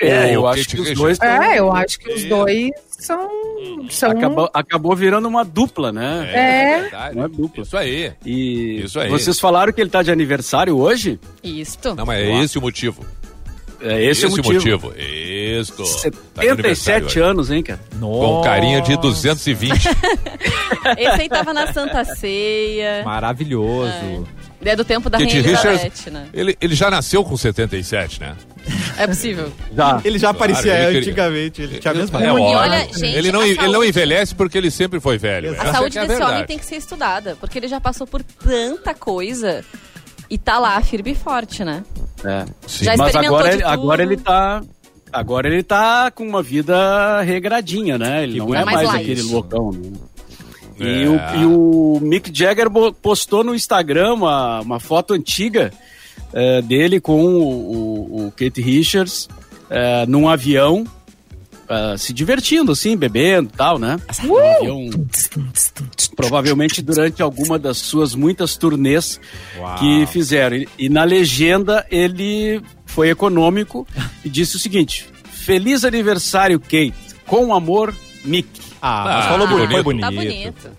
É, 0.00 0.34
eu 0.34 0.42
O 0.42 0.46
acho 0.46 0.68
que 0.68 0.80
os 0.80 0.92
dois 0.94 1.18
É, 1.20 1.58
eu 1.58 1.72
acho 1.72 1.98
que 1.98 2.12
os 2.12 2.24
dois 2.24 2.70
são. 2.88 3.28
são 3.90 4.10
acabou, 4.10 4.50
acabou 4.52 4.96
virando 4.96 5.28
uma 5.28 5.44
dupla, 5.44 5.92
né? 5.92 6.28
É. 6.32 7.14
Não 7.14 7.24
é 7.24 7.28
dupla. 7.28 7.62
Isso 7.62 7.76
aí. 7.76 8.12
E 8.24 8.82
Isso 8.84 8.98
aí. 9.00 9.08
vocês 9.08 9.38
falaram 9.38 9.72
que 9.72 9.80
ele 9.80 9.90
tá 9.90 10.02
de 10.02 10.10
aniversário 10.10 10.76
hoje? 10.76 11.18
Isto. 11.42 11.94
Não, 11.94 12.04
mas 12.06 12.18
é 12.20 12.42
esse 12.44 12.58
o 12.58 12.60
motivo. 12.60 13.04
É 13.80 14.02
esse, 14.02 14.24
é 14.24 14.28
o 14.28 14.30
motivo. 14.32 14.92
Isso. 14.98 16.10
Tá 16.34 16.42
de 16.42 16.48
aniversário 16.48 17.04
77 17.04 17.04
hoje. 17.04 17.20
anos, 17.20 17.50
hein, 17.50 17.62
cara? 17.62 17.78
Com 18.00 18.42
carinha 18.42 18.80
de 18.80 18.96
220. 18.96 19.72
Esse 20.98 21.20
aí 21.22 21.28
tava 21.28 21.52
na 21.54 21.72
Santa 21.72 22.04
Ceia. 22.04 23.04
Maravilhoso. 23.04 23.92
É 23.92 24.20
do 24.76 24.84
tempo 24.84 25.08
da 25.10 25.18
Kate 25.18 25.40
Rainha 25.40 25.56
Richards, 25.56 25.82
Elizabeth, 25.84 26.10
né? 26.10 26.26
ele, 26.32 26.56
ele 26.60 26.74
já 26.74 26.90
nasceu 26.90 27.24
com 27.24 27.36
77, 27.36 28.20
né? 28.20 28.36
É 28.98 29.06
possível. 29.06 29.52
Já. 29.74 30.00
Ele 30.04 30.18
já 30.18 30.30
aparecia 30.30 30.72
ele 30.74 30.84
queria- 30.86 30.98
antigamente, 31.00 31.62
ele 31.62 31.78
tinha 31.78 31.92
a 31.92 31.94
mesma 31.94 32.22
É 32.22 32.30
olha, 32.32 32.78
gente, 32.92 33.04
ele, 33.04 33.32
não, 33.32 33.40
a 33.40 33.46
ele 33.48 33.56
não 33.62 33.72
saúde- 33.72 33.88
envelhece 33.88 34.34
porque 34.34 34.58
ele 34.58 34.70
sempre 34.70 35.00
foi 35.00 35.16
velho. 35.18 35.52
A 35.52 35.54
Essa 35.54 35.72
saúde 35.72 35.96
é 35.98 36.00
desse 36.02 36.12
verdade. 36.14 36.32
homem 36.32 36.46
tem 36.46 36.58
que 36.58 36.66
ser 36.66 36.76
estudada, 36.76 37.36
porque 37.40 37.58
ele 37.58 37.68
já 37.68 37.80
passou 37.80 38.06
por 38.06 38.22
tanta 38.22 38.94
coisa 38.94 39.64
e 40.28 40.36
tá 40.36 40.58
lá 40.58 40.80
firme 40.82 41.12
e 41.12 41.14
forte, 41.14 41.64
né? 41.64 41.82
É. 42.24 42.44
Sim. 42.66 42.84
Já 42.84 42.96
Mas 42.96 43.06
experimentou 43.08 43.38
agora, 43.38 43.50
de 43.50 43.56
ele- 43.56 43.64
agora 43.64 44.02
ele 44.02 44.16
tá. 44.16 44.62
Agora 45.10 45.48
ele 45.48 45.62
tá 45.62 46.10
com 46.10 46.22
uma 46.28 46.42
vida 46.42 47.22
regradinha, 47.22 47.96
né? 47.96 48.24
Ele 48.24 48.32
Que 48.34 48.38
não 48.40 48.54
é 48.54 48.58
Tá 48.58 48.64
mais 48.66 48.76
mais 48.76 48.88
light. 48.88 49.02
aquele 49.10 49.22
loucão, 49.22 49.72
né? 49.72 49.90
É. 50.80 50.84
E, 51.02 51.08
o, 51.08 51.16
e 51.40 51.44
o 51.44 52.00
Mick 52.00 52.30
Jagger 52.32 52.68
postou 53.02 53.42
no 53.44 53.54
Instagram 53.54 54.14
uma, 54.14 54.60
uma 54.60 54.80
foto 54.80 55.14
antiga 55.14 55.72
eh, 56.32 56.62
dele 56.62 57.00
com 57.00 57.24
o, 57.24 57.42
o- 57.42 58.26
o 58.26 58.32
Kate 58.32 58.60
Richards 58.60 59.28
eh, 59.70 60.04
num 60.06 60.28
avião, 60.28 60.84
eh, 61.68 61.94
se 61.98 62.12
divertindo, 62.12 62.72
assim, 62.72 62.96
bebendo 62.96 63.50
e 63.52 63.56
tal, 63.56 63.78
né? 63.78 63.98
Um 64.24 64.36
avião, 64.56 64.90
provavelmente 66.16 66.80
durante 66.82 67.22
alguma 67.22 67.58
das 67.58 67.78
suas 67.78 68.14
muitas 68.14 68.56
turnês 68.56 69.20
que 69.78 70.06
fizeram. 70.06 70.56
E, 70.56 70.68
e 70.78 70.88
na 70.88 71.04
legenda 71.04 71.86
ele 71.90 72.60
foi 72.86 73.10
econômico 73.10 73.86
e 74.24 74.28
disse 74.28 74.56
o 74.56 74.58
seguinte: 74.58 75.06
Feliz 75.30 75.84
aniversário, 75.84 76.58
Kate. 76.60 76.94
Com 77.26 77.54
amor, 77.54 77.94
Mick. 78.24 78.48
Ah, 78.80 79.04
mas 79.04 79.24
Ah, 79.26 79.28
falou 79.28 79.46
que 79.48 79.54
bonito, 79.54 79.70
foi 79.70 79.82
bonito. 79.82 80.02
Tá 80.04 80.10
bonito. 80.10 80.70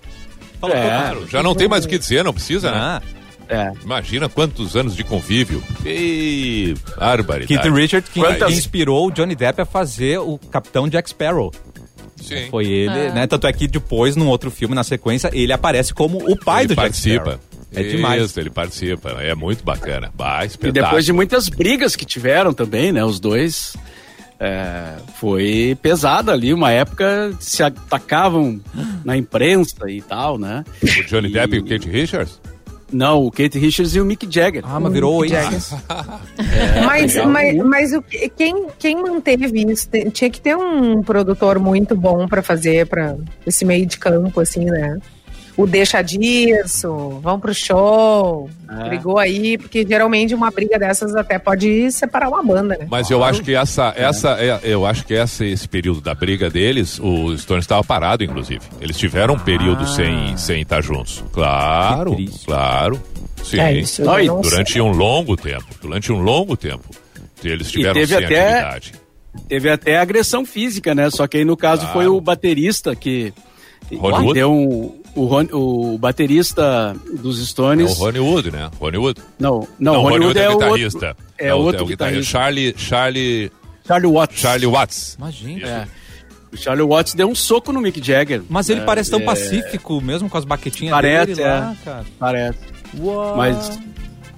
Falou 0.59 0.75
É. 0.75 0.81
Claro, 0.87 1.27
já 1.29 1.43
não 1.43 1.55
tem 1.55 1.67
mais 1.67 1.85
o 1.85 1.87
que 1.87 1.97
dizer, 1.97 2.23
não 2.23 2.33
precisa, 2.33 2.71
né? 2.71 2.77
Ah, 2.77 3.01
É. 3.51 3.71
Imagina 3.83 4.29
quantos 4.29 4.75
anos 4.75 4.95
de 4.95 5.03
convívio. 5.03 5.63
E 5.83 6.75
barbaridade. 6.97 7.47
Keith 7.47 7.73
Richard 7.73 8.09
que, 8.11 8.19
Quantas- 8.19 8.47
que 8.47 8.53
inspirou 8.59 9.07
o 9.07 9.11
Johnny 9.11 9.33
Depp 9.35 9.61
a 9.61 9.65
fazer 9.65 10.19
o 10.19 10.37
Capitão 10.37 10.87
Jack 10.87 11.09
Sparrow. 11.09 11.51
Sim. 12.21 12.47
Foi 12.51 12.67
ele, 12.67 12.91
É. 13.07 13.11
né? 13.11 13.25
Tanto 13.27 13.47
é 13.47 13.53
que 13.53 13.67
depois, 13.67 14.15
num 14.15 14.27
outro 14.27 14.51
filme, 14.51 14.75
na 14.75 14.83
sequência, 14.83 15.31
ele 15.33 15.51
aparece 15.51 15.93
como 15.95 16.17
o 16.31 16.37
pai 16.37 16.61
ele 16.61 16.67
do 16.67 16.75
Jack 16.75 16.81
participa. 16.89 17.23
Sparrow. 17.23 17.39
É 17.73 17.83
demais. 17.83 18.23
Isso, 18.25 18.39
ele 18.39 18.49
participa. 18.51 19.09
É 19.21 19.33
muito 19.33 19.63
bacana. 19.63 20.11
Bah, 20.13 20.43
E 20.43 20.47
espetáculo. 20.47 20.85
depois 20.85 21.05
de 21.05 21.13
muitas 21.13 21.49
brigas 21.49 21.95
que 21.95 22.05
tiveram 22.05 22.53
também, 22.53 22.91
né? 22.91 23.03
Os 23.03 23.19
dois. 23.19 23.75
É, 24.39 24.95
foi 25.15 25.77
pesado 25.81 26.31
ali, 26.31 26.53
uma 26.53 26.71
época 26.71 27.33
se 27.39 27.61
atacavam 27.61 28.59
na 29.03 29.17
imprensa 29.17 29.89
e 29.89 30.01
tal, 30.01 30.37
né? 30.37 30.63
O 30.81 31.03
Johnny 31.07 31.31
Depp 31.31 31.55
e 31.55 31.59
o 31.59 31.65
Kate 31.65 31.89
Richards? 31.89 32.39
Não, 32.91 33.23
o 33.23 33.29
Kate 33.31 33.59
Richards 33.59 33.93
e 33.93 34.01
o 34.01 34.05
Mick 34.05 34.25
Jagger. 34.27 34.63
Ah, 34.65 34.79
mas 34.79 34.91
virou 34.91 35.21
Mick 35.21 35.33
ex. 35.35 35.69
Jagger. 35.69 35.79
É, 36.39 36.81
mas, 36.81 37.15
mas, 37.27 37.55
mas 37.57 37.93
o 37.93 38.01
que- 38.01 38.29
quem, 38.29 38.65
quem 38.79 38.95
manteve 38.95 39.45
isso? 39.71 39.87
Tinha 40.11 40.29
que 40.29 40.41
ter 40.41 40.55
um 40.57 41.03
produtor 41.03 41.59
muito 41.59 41.95
bom 41.95 42.27
pra 42.27 42.41
fazer 42.41 42.87
para 42.87 43.15
esse 43.45 43.63
meio 43.63 43.85
de 43.85 43.97
campo, 43.99 44.39
assim, 44.39 44.65
né? 44.65 44.97
O 45.57 45.67
deixa 45.67 46.01
disso, 46.01 47.19
vão 47.21 47.39
pro 47.39 47.53
show, 47.53 48.49
É. 48.69 48.87
brigou 48.89 49.17
aí, 49.17 49.57
porque 49.57 49.85
geralmente 49.85 50.33
uma 50.33 50.49
briga 50.51 50.79
dessas 50.79 51.15
até 51.15 51.37
pode 51.37 51.91
separar 51.91 52.29
uma 52.29 52.41
banda, 52.43 52.77
né? 52.77 52.87
Mas 52.89 53.09
eu 53.11 53.23
acho 53.23 53.41
que 53.43 53.53
essa, 53.55 53.93
essa, 53.97 54.37
é, 54.39 54.59
eu 54.63 54.85
acho 54.85 55.05
que 55.05 55.13
essa, 55.13 55.45
esse 55.45 55.67
período 55.67 55.99
da 56.01 56.13
briga 56.15 56.49
deles, 56.49 56.99
o 56.99 57.35
Stones 57.37 57.63
estava 57.65 57.83
parado, 57.83 58.23
inclusive. 58.23 58.61
Eles 58.79 58.97
tiveram 58.97 59.33
um 59.35 59.39
período 59.39 59.85
sem, 59.87 60.37
sem 60.37 60.61
estar 60.61 60.81
juntos. 60.81 61.23
Claro, 61.33 62.15
claro. 62.45 63.01
Sim. 63.43 63.59
É 63.59 63.73
isso. 63.73 64.03
Não, 64.03 64.19
e 64.19 64.27
não 64.27 64.41
sei. 64.43 64.51
Durante 64.51 64.81
um 64.81 64.91
longo 64.91 65.35
tempo. 65.37 65.65
Durante 65.81 66.11
um 66.11 66.19
longo 66.21 66.55
tempo. 66.57 66.83
Eles 67.43 67.71
tiveram 67.71 67.93
teve 67.93 68.07
sem 68.15 68.25
até- 68.25 68.51
atividade. 68.59 68.93
Teve 69.47 69.69
até 69.69 69.97
agressão 69.97 70.45
física, 70.45 70.93
né? 70.95 71.09
Só 71.09 71.25
que 71.27 71.37
aí 71.37 71.45
no 71.45 71.55
caso 71.55 71.81
Claro. 71.83 71.93
foi 71.93 72.07
o 72.07 72.19
baterista 72.19 72.95
que. 72.95 73.33
Ronnie 73.95 74.19
Wood? 74.25 74.33
Deu 74.33 74.51
um, 74.51 74.99
o, 75.21 75.25
Ron- 75.25 75.49
o 75.53 75.97
baterista 75.97 76.95
dos 77.21 77.37
É 77.39 77.41
o 77.41 77.45
Stones. 77.45 77.97
Ronnie 77.97 78.19
Wood, 78.19 78.51
né? 78.51 78.69
Ronnie 78.79 78.97
Wood. 78.99 79.21
Não, 79.39 79.67
não, 79.79 79.93
Não, 79.93 79.99
o 80.01 80.09
Ronnie 80.09 80.27
Wood 80.27 80.39
é, 80.39 80.49
o 80.49 80.51
outro. 80.53 80.67
guitarrista. 80.73 81.17
é 81.37 81.53
o, 81.53 81.57
outro 81.57 81.83
o 81.83 81.87
guitarrista. 81.87 82.15
guitarrista. 82.21 82.31
Charlie, 82.31 82.75
Charlie, 82.77 83.51
Charlie 83.87 84.11
Watts. 84.13 84.39
Charlie 84.39 84.67
Watts. 84.67 85.15
Imagina. 85.17 85.67
É. 85.67 85.87
O 86.51 86.57
Charlie 86.57 86.85
Watts 86.87 87.13
deu 87.13 87.27
um 87.29 87.35
soco 87.35 87.71
no 87.71 87.79
Mick 87.79 88.03
Jagger. 88.03 88.41
Mas 88.49 88.69
ele 88.69 88.81
É, 88.81 88.83
parece 88.83 89.11
tão 89.11 89.19
é, 89.19 89.23
pacífico, 89.23 90.01
mesmo 90.01 90.27
com 90.29 90.37
as 90.37 90.45
baquetinhas 90.45 90.91
Parece, 90.93 91.35
dele 91.35 91.47
lá, 91.47 91.75
cara. 91.85 92.05
Parece. 92.17 92.59
Uau. 92.99 93.37
Mas. 93.37 93.79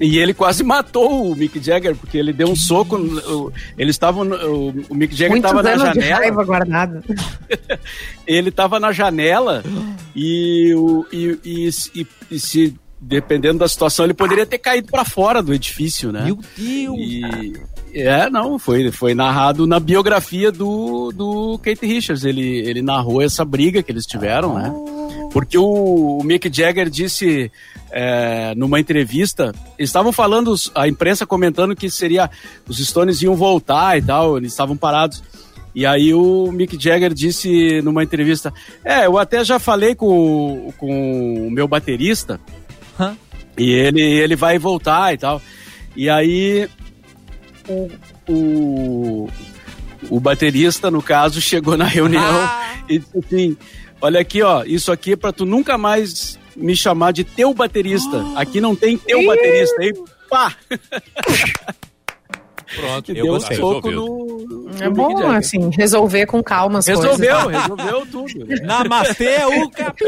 E 0.02 0.18
ele 0.18 0.34
quase 0.34 0.64
matou 0.64 1.32
o 1.32 1.36
Mick 1.36 1.64
Jagger, 1.64 1.96
porque 1.96 2.18
ele 2.18 2.34
deu 2.34 2.50
um 2.50 2.56
soco. 2.56 2.98
no- 2.98 3.54
Eles 3.78 3.94
estavam. 3.96 4.24
no- 4.24 4.36
O, 4.36 4.70
o 4.90 4.96
Mick 4.96 5.16
Jagger 5.16 5.38
estava 5.38 5.62
na 5.62 5.70
anos 5.70 5.94
de 5.94 6.00
janela. 6.02 6.16
raiva 6.20 6.44
guardado. 6.44 7.04
ele 8.26 8.50
estava 8.50 8.80
na 8.80 8.92
janela 8.92 9.64
e, 10.16 10.74
o, 10.76 11.06
e, 11.12 11.38
e, 11.46 11.70
e- 12.02 12.08
e 12.32 12.40
se 12.40 12.76
dependendo 13.00 13.60
da 13.60 13.68
situação 13.68 14.06
ele 14.06 14.14
poderia 14.14 14.46
ter 14.46 14.60
caído 14.60 14.88
para 14.92 15.04
fora 15.04 15.42
do 15.42 15.54
edifício, 15.54 16.12
né? 16.12 16.24
Meu 16.26 16.38
Deus. 16.58 16.98
E 17.00 17.54
é, 17.94 18.30
não, 18.30 18.58
foi, 18.60 18.92
foi 18.92 19.14
narrado 19.16 19.66
na 19.68 19.80
biografia 19.80 20.52
do, 20.52 21.12
do 21.12 21.58
Kate 21.60 21.86
Richards. 21.86 22.24
Ele, 22.24 22.60
ele 22.60 22.82
narrou 22.82 23.22
essa 23.22 23.44
briga 23.44 23.82
que 23.84 23.92
eles 23.92 24.06
tiveram, 24.06 24.54
né? 24.56 24.72
Porque 25.34 25.58
o, 25.58 26.18
o 26.20 26.24
Mick 26.24 26.50
Jagger 26.54 26.90
disse 26.90 27.52
é, 27.92 28.54
numa 28.56 28.80
entrevista, 28.80 29.54
eles 29.78 29.90
estavam 29.90 30.12
falando, 30.12 30.54
a 30.74 30.88
imprensa 30.88 31.26
comentando 31.26 31.76
que 31.76 31.90
seria 31.90 32.30
os 32.68 32.78
Stones 32.78 33.22
iam 33.22 33.36
voltar 33.36 33.98
e 33.98 34.02
tal, 34.02 34.38
eles 34.38 34.52
estavam 34.52 34.78
parados. 34.78 35.24
E 35.74 35.86
aí 35.86 36.14
o 36.14 36.52
Mick 36.52 36.78
Jagger 36.82 37.14
disse 37.14 37.82
numa 37.82 38.04
entrevista, 38.04 38.54
é, 38.84 39.06
eu 39.06 39.18
até 39.18 39.44
já 39.44 39.60
falei 39.60 39.96
com, 39.96 40.74
com 40.78 41.48
o 41.48 41.52
meu 41.52 41.68
baterista 41.68 42.40
e 43.58 43.72
ele, 43.72 44.02
ele 44.02 44.36
vai 44.36 44.58
voltar 44.58 45.14
e 45.14 45.18
tal. 45.18 45.42
E 45.96 46.10
aí 46.10 46.70
o, 47.68 47.90
o, 48.30 49.30
o 50.10 50.20
baterista, 50.20 50.90
no 50.90 51.02
caso, 51.02 51.40
chegou 51.42 51.78
na 51.78 51.86
reunião 51.86 52.50
e 52.90 53.00
disse 53.00 53.18
assim: 53.18 53.58
Olha 54.02 54.20
aqui, 54.20 54.42
ó, 54.42 54.64
isso 54.64 54.92
aqui 54.92 55.14
é 55.14 55.16
pra 55.16 55.32
tu 55.32 55.46
nunca 55.46 55.78
mais 55.78 56.40
me 56.56 56.76
chamar 56.76 57.12
de 57.14 57.24
teu 57.24 57.54
baterista. 57.54 58.24
Aqui 58.36 58.60
não 58.62 58.76
tem 58.76 58.98
teu 58.98 59.26
baterista. 59.26 59.82
Aí, 59.82 59.94
pá! 60.30 60.56
Pronto, 62.76 63.14
Deu 63.14 63.34
um 63.34 63.40
tá 63.40 63.54
soco 63.54 63.90
resolvido. 63.90 63.92
no, 63.92 64.68
no 64.70 64.84
É 64.84 64.90
bom, 64.90 65.30
assim, 65.32 65.70
resolver 65.78 66.26
com 66.26 66.42
calma 66.42 66.80
as 66.80 66.88
Resolveu, 66.88 67.42
coisas. 67.44 67.62
resolveu 67.68 68.06
tudo. 68.08 68.46
né? 68.46 68.56
Namastê, 68.64 69.44
o 69.46 69.70
capi. 69.72 70.06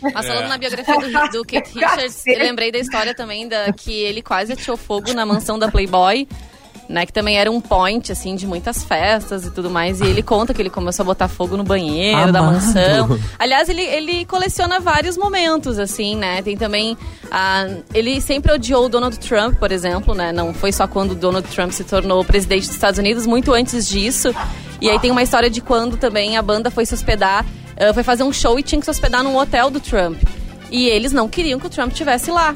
Mas 0.00 0.26
falando 0.26 0.48
na 0.48 0.56
biografia 0.56 0.94
do, 0.96 1.10
do 1.32 1.44
Kate 1.44 1.70
Richards, 1.78 2.26
eu 2.26 2.38
lembrei 2.38 2.72
da 2.72 2.78
história 2.78 3.14
também 3.14 3.46
da 3.46 3.72
que 3.72 3.92
ele 3.92 4.22
quase 4.22 4.52
atirou 4.54 4.76
fogo 4.76 5.12
na 5.12 5.26
mansão 5.26 5.58
da 5.58 5.68
Playboy. 5.70 6.26
Né, 6.88 7.04
que 7.04 7.12
também 7.12 7.36
era 7.36 7.50
um 7.50 7.60
point, 7.60 8.10
assim, 8.10 8.34
de 8.34 8.46
muitas 8.46 8.82
festas 8.82 9.44
e 9.44 9.50
tudo 9.50 9.68
mais. 9.68 10.00
E 10.00 10.06
ele 10.06 10.22
conta 10.22 10.54
que 10.54 10.62
ele 10.62 10.70
começou 10.70 11.02
a 11.02 11.06
botar 11.06 11.28
fogo 11.28 11.54
no 11.54 11.62
banheiro 11.62 12.32
da 12.32 12.38
Amado. 12.38 12.54
mansão. 12.54 13.20
Aliás, 13.38 13.68
ele, 13.68 13.82
ele 13.82 14.24
coleciona 14.24 14.80
vários 14.80 15.14
momentos, 15.18 15.78
assim, 15.78 16.16
né? 16.16 16.40
Tem 16.40 16.56
também. 16.56 16.96
ah, 17.30 17.66
ele 17.92 18.22
sempre 18.22 18.52
odiou 18.52 18.86
o 18.86 18.88
Donald 18.88 19.18
Trump, 19.18 19.58
por 19.58 19.70
exemplo, 19.70 20.14
né? 20.14 20.32
Não 20.32 20.54
foi 20.54 20.72
só 20.72 20.86
quando 20.86 21.10
o 21.10 21.14
Donald 21.14 21.46
Trump 21.48 21.72
se 21.72 21.84
tornou 21.84 22.24
presidente 22.24 22.66
dos 22.66 22.74
Estados 22.74 22.98
Unidos, 22.98 23.26
muito 23.26 23.52
antes 23.52 23.86
disso. 23.86 24.34
E 24.80 24.88
aí 24.88 24.98
tem 24.98 25.10
uma 25.10 25.22
história 25.22 25.50
de 25.50 25.60
quando 25.60 25.98
também 25.98 26.38
a 26.38 26.42
banda 26.42 26.70
foi 26.70 26.86
se 26.86 26.94
hospedar, 26.94 27.44
ah, 27.78 27.92
foi 27.92 28.02
fazer 28.02 28.22
um 28.22 28.32
show 28.32 28.58
e 28.58 28.62
tinha 28.62 28.78
que 28.78 28.86
se 28.86 28.90
hospedar 28.90 29.22
num 29.22 29.36
hotel 29.36 29.70
do 29.70 29.78
Trump. 29.78 30.16
E 30.70 30.86
eles 30.86 31.12
não 31.12 31.28
queriam 31.28 31.58
que 31.58 31.66
o 31.66 31.70
Trump 31.70 31.92
estivesse 31.92 32.30
lá. 32.30 32.54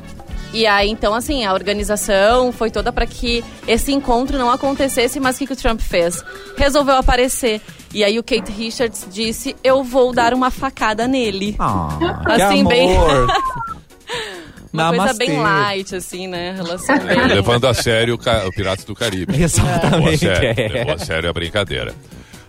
E 0.53 0.67
aí, 0.67 0.89
então, 0.91 1.15
assim, 1.15 1.45
a 1.47 1.55
organização 1.55 2.53
foi 2.53 2.71
toda 2.71 2.93
para 2.93 3.07
que 3.07 3.43
esse 3.67 3.91
encontro 3.93 4.37
não 4.39 4.51
acontecesse, 4.51 5.19
mas 5.19 5.37
o 5.37 5.39
que, 5.39 5.47
que 5.47 5.53
o 5.55 5.57
Trump 5.57 5.81
fez? 5.81 6.23
Resolveu 6.57 6.97
aparecer. 6.97 7.61
E 7.95 8.05
aí 8.05 8.19
o 8.19 8.23
Kate 8.23 8.53
Richards 8.53 9.07
disse, 9.11 9.57
eu 9.65 9.83
vou 9.83 10.13
dar 10.13 10.35
uma 10.35 10.51
facada 10.51 11.09
nele. 11.09 11.57
Ah, 11.59 11.99
Assim, 12.27 12.63
que 12.65 12.69
bem-. 12.69 12.91
Uma 14.73 14.89
coisa 14.89 15.03
Namastê. 15.05 15.27
bem 15.27 15.39
light, 15.39 15.95
assim, 15.95 16.27
né? 16.27 16.53
Relação 16.57 16.95
É, 16.97 16.99
bem... 17.01 17.27
levando 17.27 17.67
a 17.67 17.75
sério 17.75 18.15
o, 18.15 18.19
ca- 18.19 18.47
o 18.47 18.51
Piratas 18.51 18.87
do 18.87 18.95
Caribe. 18.95 19.31
Levou 19.33 19.45
a 19.45 19.45
Exatamente. 19.45 20.19
sério, 20.19 20.55
é. 20.57 20.69
levou 20.69 20.95
a 20.95 20.99
sério 20.99 21.29
a 21.29 21.33
brincadeira. 21.33 21.95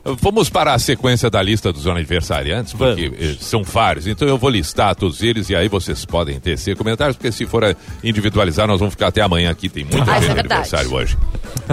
Vamos 0.06 0.50
para 0.50 0.74
a 0.74 0.80
sequência 0.80 1.30
da 1.30 1.42
lista 1.42 1.72
dos 1.72 1.88
aniversariantes, 1.88 2.74
porque 2.74 3.08
Vamos. 3.10 3.26
eh, 3.26 3.38
são 3.40 3.64
vários. 3.64 4.06
Então 4.06 4.28
eu 4.28 4.38
vou 4.38 4.50
listar 4.50 4.94
todos 4.96 5.24
eles 5.24 5.50
e 5.50 5.56
aí 5.56 5.70
vocês 5.70 6.04
podem 6.04 6.38
tecer 6.42 6.76
comentários, 6.76 7.16
porque 7.16 7.32
se 7.32 7.46
for 7.46 7.64
eh, 7.64 7.74
individualizar, 8.04 8.68
nós 8.68 8.80
vamos 8.80 8.94
ficar 8.96 9.08
até 9.08 9.22
amanhã 9.22 9.50
aqui. 9.50 9.70
Tem 9.70 9.86
muita 9.86 10.02
Ah, 10.12 10.16
gente 10.16 10.26
é 10.26 10.28
de 10.30 10.34
verdade. 10.36 10.54
aniversário 10.76 10.94
hoje. 10.94 11.18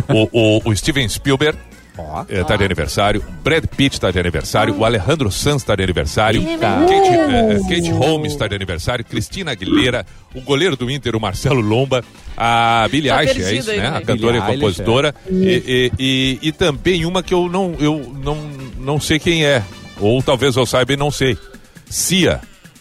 O, 0.08 0.28
o- 0.58 0.70
o 0.70 0.76
Steven 0.76 1.08
Spielberg 1.08 1.58
Ó. 1.98 2.24
está 2.28 2.56
de 2.56 2.64
aniversário, 2.64 3.22
Brad 3.42 3.64
Pitt 3.66 3.94
está 3.96 4.10
de 4.10 4.18
aniversário, 4.18 4.74
o 4.76 4.84
Alejandro 4.84 5.30
Sanz 5.30 5.62
está 5.62 5.74
de 5.76 5.82
aniversário, 5.82 6.40
É 6.42 6.56
Kate, 6.56 7.08
eh, 7.10 7.58
Kate 7.68 7.90
Holmes 7.90 8.32
está 8.32 8.46
de 8.48 8.54
aniversário, 8.54 9.04
Cristina 9.04 9.50
Aguilera, 9.52 10.06
o 10.34 10.40
goleiro 10.40 10.76
do 10.76 10.90
Inter, 10.90 11.14
o 11.16 11.20
Marcelo 11.20 11.60
Lomba, 11.60 12.02
a 12.36 12.86
Billie 12.90 13.10
Tá 13.10 13.22
Eilish, 13.24 13.42
é 13.42 13.54
isso, 13.54 13.70
aí, 13.70 13.78
né? 13.78 13.88
A 13.88 14.00
cantora 14.00 14.14
e 14.14 14.16
Billie 14.16 14.36
Eilish, 14.38 14.54
compositora. 14.60 15.14
E, 15.30 15.62
e- 15.66 15.92
e- 15.98 16.48
e 16.48 16.52
também 16.52 17.04
uma 17.04 17.22
que 17.22 17.34
eu 17.34 17.48
não, 17.48 17.74
eu 17.78 18.16
não, 18.22 18.36
não 18.78 19.00
sei 19.00 19.18
quem 19.18 19.44
é. 19.44 19.62
Ou 19.98 20.22
talvez 20.22 20.56
eu 20.56 20.64
saiba 20.64 20.92
e 20.94 20.96
não 20.96 21.10
sei. 21.10 21.36
Cia. 21.88 22.40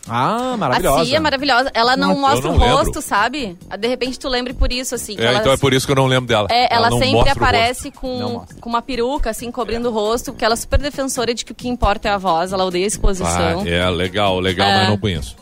Ah, 0.09 0.53
A 0.53 0.57
maravilhosa. 0.57 1.05
Cia 1.05 1.17
é 1.17 1.19
maravilhosa. 1.19 1.71
Ela 1.73 1.95
não 1.95 2.11
Eu 2.11 2.17
mostra 2.19 2.49
não 2.49 2.57
o 2.57 2.59
lembro. 2.59 2.75
rosto, 2.77 3.01
sabe? 3.01 3.57
De 3.79 3.87
repente 3.87 4.17
tu 4.19 4.27
lembre 4.27 4.53
por 4.53 4.71
isso, 4.71 4.95
assim. 4.95 5.15
É, 5.17 5.25
ela, 5.25 5.39
então 5.39 5.51
é 5.53 5.57
por 5.57 5.73
isso 5.73 5.85
que 5.85 5.91
eu 5.91 5.95
não 5.95 6.07
lembro 6.07 6.27
dela. 6.27 6.47
É, 6.51 6.73
ela, 6.73 6.89
não 6.89 6.97
sempre 6.99 7.29
aparece 7.29 7.91
com, 7.91 8.45
com 8.59 8.69
uma 8.69 8.81
peruca, 8.81 9.29
assim, 9.29 9.51
cobrindo 9.51 9.89
o 9.89 9.91
rosto, 9.91 10.31
porque 10.31 10.43
ela 10.43 10.53
é 10.53 10.57
super 10.57 10.79
defensora 10.79 11.33
de 11.33 11.45
que 11.45 11.51
o 11.51 11.55
que 11.55 11.67
importa 11.69 12.09
é 12.09 12.11
a 12.11 12.17
voz, 12.17 12.51
ela 12.51 12.65
odeia 12.65 12.85
a 12.85 12.87
exposição. 12.87 13.61
Ah, 13.65 13.69
é, 13.69 13.89
legal, 13.89 14.39
legal, 14.39 14.67
É. 14.67 14.77
mas 14.79 14.89
não 14.89 14.97
conheço. 14.97 15.35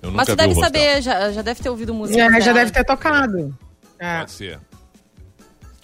Eu 0.00 0.12
Mas 0.12 0.28
tu 0.28 0.36
deve 0.36 0.54
saber, 0.54 1.02
já, 1.02 1.32
já 1.32 1.42
deve 1.42 1.60
ter 1.60 1.68
ouvido 1.68 1.92
música. 1.92 2.20
É, 2.20 2.40
já 2.40 2.52
deve 2.52 2.70
ter 2.70 2.84
tocado. 2.84 3.52
É. 3.98 4.18
Pode 4.20 4.30
ser. 4.30 4.60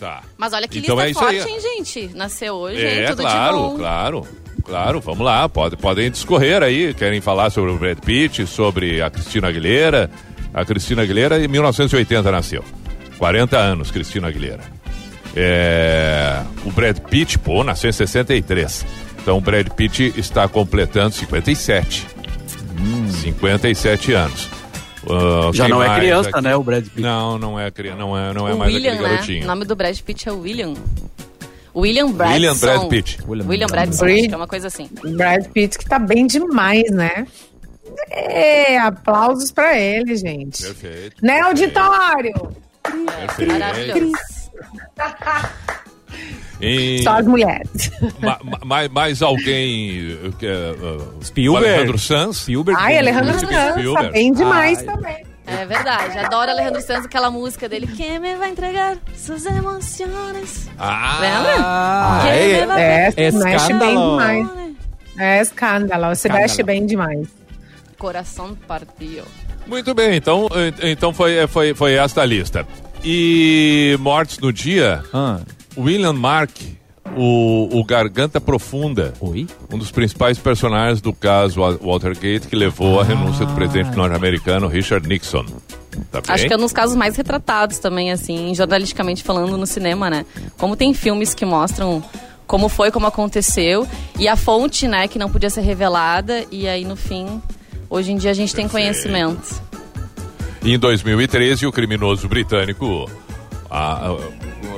Tá. 0.05 0.23
Mas 0.37 0.53
olha 0.53 0.69
que 0.69 0.81
Então 0.81 0.97
lista 1.03 1.11
é 1.11 1.15
forte, 1.15 1.41
aí. 1.49 1.51
hein, 1.55 1.61
gente? 1.61 2.11
Nasceu 2.15 2.55
hoje, 2.57 2.85
É, 2.85 3.01
hein? 3.01 3.07
Tudo 3.09 3.23
claro, 3.23 3.57
de 3.57 3.63
bom. 3.63 3.77
claro. 3.79 4.29
Claro, 4.65 5.01
vamos 5.01 5.25
lá, 5.25 5.49
pode, 5.49 5.77
podem 5.79 6.11
discorrer 6.11 6.63
aí. 6.63 6.93
Querem 6.93 7.21
falar 7.23 7.49
sobre 7.51 7.71
o 7.71 7.79
Brad 7.79 7.99
Pitt, 8.01 8.47
sobre 8.47 9.01
a 9.01 9.09
Cristina 9.11 9.49
Aguilera. 9.49 10.11
A 10.53 10.63
Cristina 10.65 11.03
Aguilera 11.03 11.43
em 11.43 11.49
1980 11.49 12.31
nasceu. 12.31 12.63
40 13.19 13.57
anos, 13.59 13.91
Cristina 13.91 14.29
Aguilera. 14.29 14.61
É, 15.35 16.43
o 16.67 16.71
Brad 16.71 16.99
Pitt, 16.99 17.39
pô, 17.39 17.65
nasceu 17.65 17.89
em 17.89 17.93
63. 17.95 18.85
Então 19.23 19.39
o 19.39 19.41
Brad 19.41 19.69
Pitt 19.69 20.13
está 20.19 20.47
completando 20.49 21.15
57. 21.15 22.07
57 23.23 24.13
anos. 24.13 24.49
Ah, 25.09 25.51
Já 25.53 25.69
não 25.69 25.83
é 25.83 25.95
criança, 25.99 26.31
aqui? 26.31 26.41
né, 26.43 26.57
o 26.57 26.63
Brad 26.63 26.85
Pitt. 26.85 27.01
Não, 27.01 27.39
não 27.39 27.59
é 27.61 27.71
criança, 27.71 27.99
não 27.99 28.17
é, 28.19 28.33
não 28.33 28.49
é 28.49 28.55
o 28.55 28.59
mais 28.59 28.73
William, 28.75 28.93
aquele 28.93 29.09
né? 29.09 29.15
garotinho. 29.15 29.45
O 29.45 29.47
nome 29.47 29.65
do 29.65 29.77
Brad 29.77 29.99
Pitt 30.01 30.29
é 30.29 30.33
William. 30.33 30.75
William 31.77 32.11
Bradson. 32.13 32.35
William 32.35 32.57
Brad 32.57 32.89
Pitt. 32.89 33.19
William- 33.27 33.47
William 33.49 33.67
Bradson, 33.67 34.05
Brad- 34.05 34.33
é 34.33 34.37
uma 34.37 34.47
coisa 34.47 34.69
assim. 34.69 34.89
Brad 35.17 35.47
Pitt 35.49 35.79
que 35.79 35.85
tá 35.87 35.99
bem 35.99 36.27
demais, 36.27 36.91
né? 36.91 37.27
É, 38.11 38.79
aplausos 38.79 39.51
pra 39.53 39.79
ele, 39.79 40.17
gente. 40.17 40.63
Perfeito. 40.63 41.17
Né, 41.25 41.41
auditório? 41.41 42.33
Perfeito. 42.83 43.53
Maravilhoso. 43.53 44.13
E 46.64 47.02
Só 47.02 47.11
as 47.18 47.26
mulheres. 47.26 47.90
ma- 48.21 48.38
ma- 48.42 48.61
mais, 48.64 48.88
mais 48.90 49.23
alguém 49.23 50.12
uh, 50.14 51.25
Spielberg. 51.25 51.66
Alejandro 51.68 51.99
Sanz. 51.99 52.37
Spielberg. 52.38 52.80
Ai, 52.80 52.99
Alejandro 52.99 53.38
Sanz, 53.40 53.92
tá 53.94 54.02
bem 54.11 54.33
demais 54.33 54.78
Ai. 54.78 54.85
também. 54.85 55.26
É 55.47 55.66
verdade. 55.66 56.18
Adoro 56.18 56.50
Alejandro 56.50 56.80
Sanz, 56.80 57.04
aquela 57.04 57.30
música 57.30 57.68
dele. 57.68 57.87
Quem 57.87 58.18
me 58.18 58.35
vai 58.37 58.50
entregar 58.50 58.97
suas 59.14 59.44
emoções? 59.44 60.71
Ah, 60.78 61.18
Ah, 61.23 62.21
Quem 62.25 62.33
é, 62.52 62.61
me 62.61 62.66
vai 62.66 62.83
É, 62.83 63.12
É 63.16 63.30
mexe 63.30 63.42
bem 63.44 63.56
escândalo. 63.56 64.11
demais. 64.18 64.49
É 65.18 65.40
escândalo, 65.42 66.04
se 66.06 66.12
Escândalo. 66.26 66.40
mexe 66.42 66.62
bem 66.62 66.87
demais. 66.87 67.28
Coração 67.99 68.56
partiu. 68.66 69.23
Muito 69.66 69.94
bem, 69.94 70.16
então, 70.16 70.49
então 70.83 71.12
foi, 71.12 71.47
foi, 71.47 71.75
foi 71.75 71.92
esta 71.94 72.23
a 72.23 72.25
lista. 72.26 72.66
E 73.04 73.97
mortes 74.00 74.38
no 74.38 74.52
dia, 74.52 75.02
Ah, 75.12 75.38
William 75.76 76.12
Mark, 76.12 76.50
o, 77.16 77.69
o 77.78 77.85
Garganta 77.85 78.40
Profunda, 78.40 79.12
oi? 79.21 79.47
um 79.73 79.78
dos 79.78 79.90
principais 79.90 80.38
personagens 80.38 81.00
do 81.00 81.12
caso 81.12 81.61
Wa- 81.61 81.76
Watergate 81.81 82.49
que 82.49 82.57
levou 82.57 83.00
à 83.00 83.04
renúncia 83.04 83.45
do 83.47 83.52
presidente 83.54 83.97
norte-americano 83.97 84.66
Richard 84.69 85.07
Nixon. 85.09 85.45
Tá? 86.11 86.21
Acho 86.28 86.47
que 86.47 86.52
é 86.52 86.57
um 86.57 86.61
dos 86.61 86.73
casos 86.73 86.97
mais 86.97 87.16
retratados 87.16 87.78
também, 87.78 88.11
assim, 88.11 88.54
jornalisticamente 88.54 89.23
falando 89.23 89.57
no 89.57 89.66
cinema, 89.66 90.11
né? 90.11 90.26
Como 90.59 90.75
tem 90.75 90.93
filmes 90.93 91.35
que 91.35 91.45
mostram 91.45 92.02
como 92.47 92.69
foi, 92.69 92.90
como 92.90 93.07
aconteceu, 93.07 93.87
e 94.19 94.28
a 94.28 94.37
fonte, 94.37 94.87
né, 94.87 95.09
que 95.09 95.19
não 95.19 95.31
podia 95.31 95.49
ser 95.49 95.62
revelada, 95.62 96.45
e 96.52 96.69
aí 96.69 96.85
no 96.85 96.95
fim, 96.95 97.40
hoje 97.88 98.12
em 98.12 98.16
dia 98.19 98.31
a 98.33 98.35
gente 98.35 98.54
tem 98.54 98.69
conhecimento. 98.69 99.62
Em 100.62 100.78
2013, 100.78 101.66
o 101.66 101.73
criminoso 101.73 102.28
britânico. 102.28 103.09
a- 103.71 104.14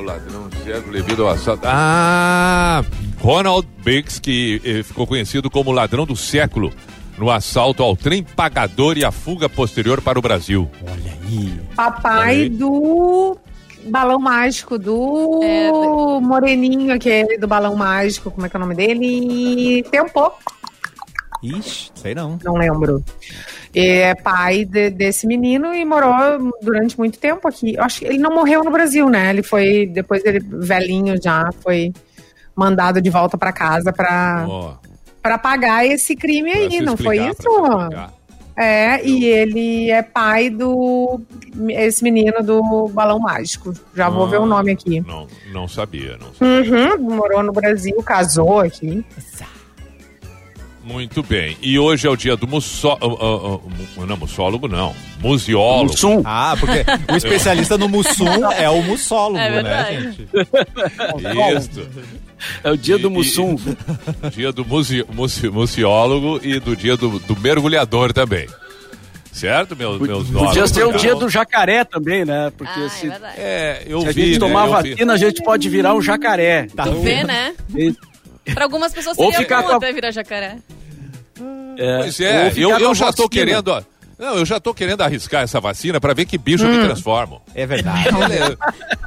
ladrão 0.06 0.48
cego 0.64 0.90
devido 0.92 1.24
ao 1.26 1.30
assalto. 1.34 1.62
Ah! 1.66 2.82
Ronald 3.20 3.66
Biggs, 3.84 4.20
que 4.20 4.60
eh, 4.64 4.82
ficou 4.82 5.06
conhecido 5.06 5.50
como 5.50 5.72
ladrão 5.72 6.06
do 6.06 6.14
século 6.16 6.72
no 7.18 7.30
assalto 7.30 7.82
ao 7.82 7.96
trem 7.96 8.22
pagador 8.22 8.96
e 8.98 9.04
a 9.04 9.10
fuga 9.10 9.48
posterior 9.48 10.00
para 10.00 10.18
o 10.18 10.22
Brasil. 10.22 10.70
Olha 10.82 11.12
aí. 11.24 11.60
Papai 11.74 12.34
Aí. 12.42 12.48
do 12.48 13.36
balão 13.88 14.18
mágico, 14.18 14.78
do 14.78 15.40
É, 15.42 15.70
moreninho 16.20 16.92
aquele 16.94 17.38
do 17.38 17.46
balão 17.48 17.74
mágico, 17.74 18.30
como 18.30 18.46
é 18.46 18.48
que 18.50 18.56
é 18.56 18.58
o 18.58 18.60
nome 18.60 18.74
dele? 18.74 19.82
Tempo, 19.90 20.32
Ixi, 21.42 21.90
sei 21.94 22.14
não. 22.14 22.38
não 22.44 22.54
lembro. 22.54 23.02
É 23.74 24.14
pai 24.14 24.64
de- 24.64 24.90
desse 24.90 25.26
menino 25.26 25.74
e 25.74 25.84
morou 25.84 26.50
durante 26.62 26.98
muito 26.98 27.18
tempo 27.18 27.46
aqui. 27.46 27.74
Eu 27.76 27.82
acho 27.84 28.00
que 28.00 28.06
ele 28.06 28.18
não 28.18 28.34
morreu 28.34 28.64
no 28.64 28.70
Brasil, 28.70 29.08
né? 29.10 29.30
Ele 29.30 29.42
foi, 29.42 29.86
depois 29.86 30.24
ele, 30.24 30.40
velhinho 30.40 31.20
já, 31.22 31.50
foi 31.62 31.92
mandado 32.54 33.00
de 33.02 33.10
volta 33.10 33.36
pra 33.36 33.52
casa 33.52 33.92
pra, 33.92 34.46
Ó, 34.48 34.74
pra 35.22 35.36
pagar 35.36 35.84
esse 35.86 36.16
crime 36.16 36.50
pra 36.52 36.60
aí, 36.60 36.70
se 36.70 36.80
não 36.80 36.96
foi 36.96 37.18
explicar, 37.18 37.32
isso? 37.32 37.64
explicar. 37.66 38.12
É, 38.58 39.06
e 39.06 39.26
ele 39.26 39.90
é 39.90 40.00
pai 40.02 40.48
do. 40.48 41.20
Esse 41.68 42.02
menino 42.02 42.42
do 42.42 42.88
balão 42.88 43.18
mágico. 43.18 43.74
Já 43.94 44.08
vou 44.08 44.24
Ah. 44.24 44.28
ver 44.30 44.40
o 44.40 44.46
nome 44.46 44.72
aqui. 44.72 45.00
Não, 45.06 45.26
não 45.52 45.68
sabia, 45.68 46.16
não 46.16 46.32
sabia. 46.32 46.96
Uhum, 46.96 47.14
morou 47.16 47.42
no 47.42 47.52
Brasil, 47.52 47.94
casou 48.02 48.60
aqui. 48.60 49.04
Muito 50.86 51.20
bem. 51.22 51.56
E 51.60 51.78
hoje 51.78 52.06
é 52.06 52.10
o 52.10 52.16
dia 52.16 52.36
do 52.36 52.46
mussó... 52.46 52.96
ah, 53.00 53.06
ah, 53.06 53.58
ah, 54.02 54.06
não, 54.06 54.16
mussólogo 54.16 54.68
não. 54.68 54.94
Museólogo. 55.20 55.90
Mussum. 55.90 56.22
Ah, 56.24 56.54
porque 56.58 56.84
o 57.12 57.16
especialista 57.18 57.76
no 57.76 57.88
mussum 57.88 58.52
é 58.52 58.70
o 58.70 58.80
mussólogo, 58.82 59.36
É 59.38 59.50
né, 59.50 59.62
verdade. 59.62 60.02
gente? 60.02 60.28
Isso. 61.58 61.88
É 62.62 62.70
o 62.70 62.76
dia 62.76 62.94
E- 62.94 62.98
do 62.98 63.08
e- 63.08 63.10
Mussum. 63.10 63.56
Dia 64.32 64.52
do 64.52 64.64
musi, 64.64 65.04
musi, 65.12 65.48
museólogo 65.48 66.38
e 66.42 66.60
do 66.60 66.76
dia 66.76 66.96
do, 66.96 67.18
do 67.18 67.36
mergulhador 67.40 68.12
também. 68.12 68.46
Certo, 69.32 69.74
meus, 69.74 69.98
meus 70.00 70.28
Podia 70.28 70.42
nobres? 70.44 70.70
ser 70.70 70.84
o 70.86 70.92
dia 70.92 71.14
do 71.14 71.28
jacaré 71.28 71.84
também, 71.84 72.24
né? 72.24 72.52
Porque 72.56 72.78
Ah, 72.80 72.88
se, 72.88 73.06
é 73.06 73.10
verdade. 73.10 73.34
É, 73.38 73.82
eu 73.86 74.00
se 74.02 74.08
a 74.08 74.12
vi, 74.12 74.20
gente 74.26 74.32
né, 74.34 74.38
tomar 74.38 74.68
eu 74.68 74.82
vi. 74.82 74.90
vacina, 74.90 75.12
a 75.12 75.16
gente 75.16 75.42
pode 75.42 75.68
virar 75.68 75.94
um 75.94 76.00
jacaré. 76.00 76.68
Tá 76.74 76.84
Tu 76.84 76.92
vendo? 76.92 77.02
vê, 77.02 77.24
né? 77.24 77.54
Pra 78.54 78.64
algumas 78.64 78.92
pessoas 78.94 79.18
Ou 79.18 79.24
seria 79.26 79.40
ficar 79.40 79.62
bom 79.62 79.68
com 79.68 79.72
a- 79.74 79.76
até 79.78 79.92
virar 79.92 80.10
jacaré. 80.12 80.56
É, 81.76 81.98
Pois 81.98 82.20
é, 82.20 82.52
eu, 82.56 82.70
eu 82.78 82.94
já 82.94 83.06
tô 83.12 83.24
vacina. 83.24 83.28
querendo... 83.28 83.68
ó, 83.68 83.82
Não, 84.18 84.34
eu 84.36 84.44
já 84.46 84.58
tô 84.58 84.72
querendo 84.72 85.02
arriscar 85.02 85.42
essa 85.42 85.60
vacina 85.60 86.00
pra 86.00 86.14
ver 86.14 86.24
que 86.26 86.38
bicho 86.38 86.64
eu 86.64 86.70
Hum. 86.70 86.78
me 86.80 86.84
transformo. 86.86 87.42
É 87.54 87.66
verdade. 87.66 88.08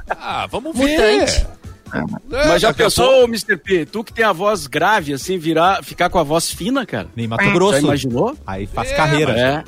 Ah, 0.10 0.48
vamos 0.52 0.78
ver. 0.78 0.88
Mutante. 1.18 1.48
É, 1.92 2.48
Mas 2.48 2.62
já 2.62 2.72
pensou, 2.72 3.24
Mr. 3.24 3.58
P, 3.58 3.84
tu 3.84 4.04
que 4.04 4.14
tem 4.14 4.24
a 4.24 4.32
voz 4.32 4.68
grave, 4.68 5.12
assim, 5.12 5.40
virar, 5.40 5.84
ficar 5.84 6.08
com 6.08 6.20
a 6.20 6.24
voz 6.24 6.52
fina, 6.52 6.86
cara? 6.86 7.08
Nem 7.16 7.28
Mato 7.28 7.44
Já 7.44 7.52
Grosso. 7.52 7.80
imaginou? 7.80 8.38
Aí 8.46 8.68
faz 8.68 8.92
É, 8.92 8.96
carreira. 8.96 9.32
É. 9.32 9.64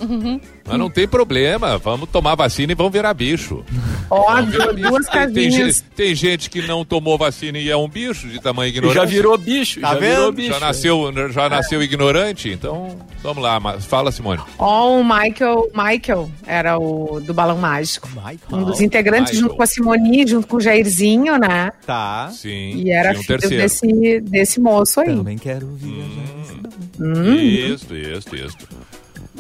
Mas 0.72 0.80
não 0.80 0.90
tem 0.90 1.08
problema, 1.08 1.78
vamos 1.78 2.10
tomar 2.10 2.36
vacina 2.36 2.72
e 2.72 2.76
vamos 2.76 2.92
virar 2.92 3.14
bicho. 3.14 3.64
Ó, 4.10 4.34
Vamos 4.34 4.52
virar 4.52 4.74
bicho. 4.74 4.90
duas 4.90 5.06
Tem- 5.08 5.12
tem, 5.34 5.50
casinhas. 5.50 5.76
gente, 5.78 5.84
tem 5.96 6.16
gente 6.16 6.50
que 6.50 6.62
não 6.62 6.84
tomou 6.84 7.18
vacina 7.18 7.58
e 7.58 7.70
é 7.70 7.78
um 7.78 7.88
bicho 7.88 8.28
de 8.28 8.40
tamanho 8.40 8.68
E 8.68 8.72
ignorante. 8.78 8.96
já 8.96 9.06
virou 9.06 9.38
bicho, 9.38 9.80
Tá 9.82 9.94
já 9.94 10.00
vendo? 10.00 10.16
virou 10.16 10.32
bicho. 10.32 10.50
Já 10.54 10.60
nasceu, 10.60 11.14
já 11.32 11.50
nasceu 11.50 11.82
ignorante, 11.84 12.50
então 12.50 12.98
vamos 13.24 13.42
lá, 13.44 13.60
mas 13.60 13.86
fala, 13.86 14.12
Simone. 14.12 14.42
Ó, 14.58 15.00
o 15.00 15.04
Michael, 15.04 15.70
Michael 15.74 16.32
era 16.46 16.78
o 16.78 17.20
do 17.22 17.34
balão 17.34 17.58
mágico. 17.58 18.08
Michael. 18.10 18.38
Um 18.52 18.64
dos 18.64 18.82
integrantes, 18.82 19.32
Michael. 19.34 19.42
junto 19.44 19.56
com 19.56 19.64
a 19.64 19.66
Simone, 19.68 20.28
junto 20.28 20.48
com 20.48 20.58
o 20.58 20.62
Jairzinho, 20.62 21.38
né? 21.38 21.72
Tá. 21.86 22.30
Sim. 22.34 22.84
E 22.84 22.92
era 22.92 23.12
um 23.12 23.16
filho 23.24 23.40
terceiro. 23.40 23.64
desse, 23.64 24.20
desse 24.22 24.60
moço 24.60 25.00
aí. 25.00 25.16
Também 25.16 25.38
quero 25.38 25.68
viajar. 25.76 26.62
Hum. 27.00 27.34
Isso, 27.36 27.96
isso, 27.96 28.36
isso. 28.36 28.58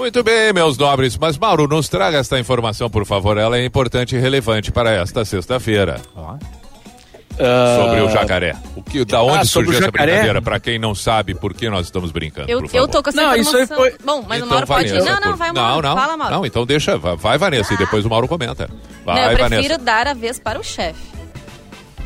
Muito 0.01 0.23
bem, 0.23 0.51
meus 0.51 0.79
nobres. 0.79 1.15
Mas, 1.15 1.37
Mauro, 1.37 1.67
nos 1.67 1.87
traga 1.87 2.17
esta 2.17 2.39
informação, 2.39 2.89
por 2.89 3.05
favor. 3.05 3.37
Ela 3.37 3.57
é 3.59 3.65
importante 3.65 4.15
e 4.15 4.19
relevante 4.19 4.71
para 4.71 4.89
esta 4.91 5.23
sexta-feira. 5.23 6.01
Ah, 6.17 7.77
Sobre 7.79 8.01
o 8.01 8.09
jacaré. 8.09 8.55
O 8.75 8.81
que, 8.81 9.05
da 9.05 9.21
onde 9.21 9.37
Ah, 9.37 9.45
surgiu 9.45 9.73
essa 9.77 9.91
brincadeira? 9.91 10.41
Para 10.41 10.59
quem 10.59 10.79
não 10.79 10.95
sabe 10.95 11.35
por 11.35 11.53
que 11.53 11.69
nós 11.69 11.85
estamos 11.85 12.11
brincando, 12.11 12.49
Eu, 12.51 12.59
por 12.61 12.67
favor. 12.67 12.77
eu 12.83 12.87
tô 12.87 13.03
com 13.03 13.09
essa 13.09 13.21
Não, 13.21 13.35
isso 13.35 13.55
aí 13.55 13.63
informação. 13.63 13.77
foi- 13.77 14.05
Bom, 14.05 14.25
mas 14.27 14.37
Então, 14.37 14.47
o 14.47 14.49
Mauro 14.51 14.67
pode... 14.67 14.89
Vanessa, 14.89 15.11
Não, 15.11 15.29
não, 15.31 15.37
vai, 15.37 15.51
Mauro. 15.51 15.87
Não, 15.87 15.95
não. 15.95 16.01
Fala, 16.01 16.17
Mauro. 16.17 16.35
Não, 16.35 16.45
então 16.47 16.65
deixa. 16.65 16.97
Vai, 16.97 17.15
vai, 17.15 17.37
Vanessa, 17.37 17.73
e 17.73 17.77
depois 17.77 18.03
o 18.03 18.09
Mauro 18.09 18.27
comenta. 18.27 18.69
Vai, 19.05 19.15
Não, 19.15 19.31
eu 19.31 19.37
prefiro 19.37 19.61
Vanessa. 19.61 19.77
dar 19.77 20.07
a 20.07 20.13
vez 20.15 20.39
para 20.39 20.59
o 20.59 20.63
chefe. 20.63 20.99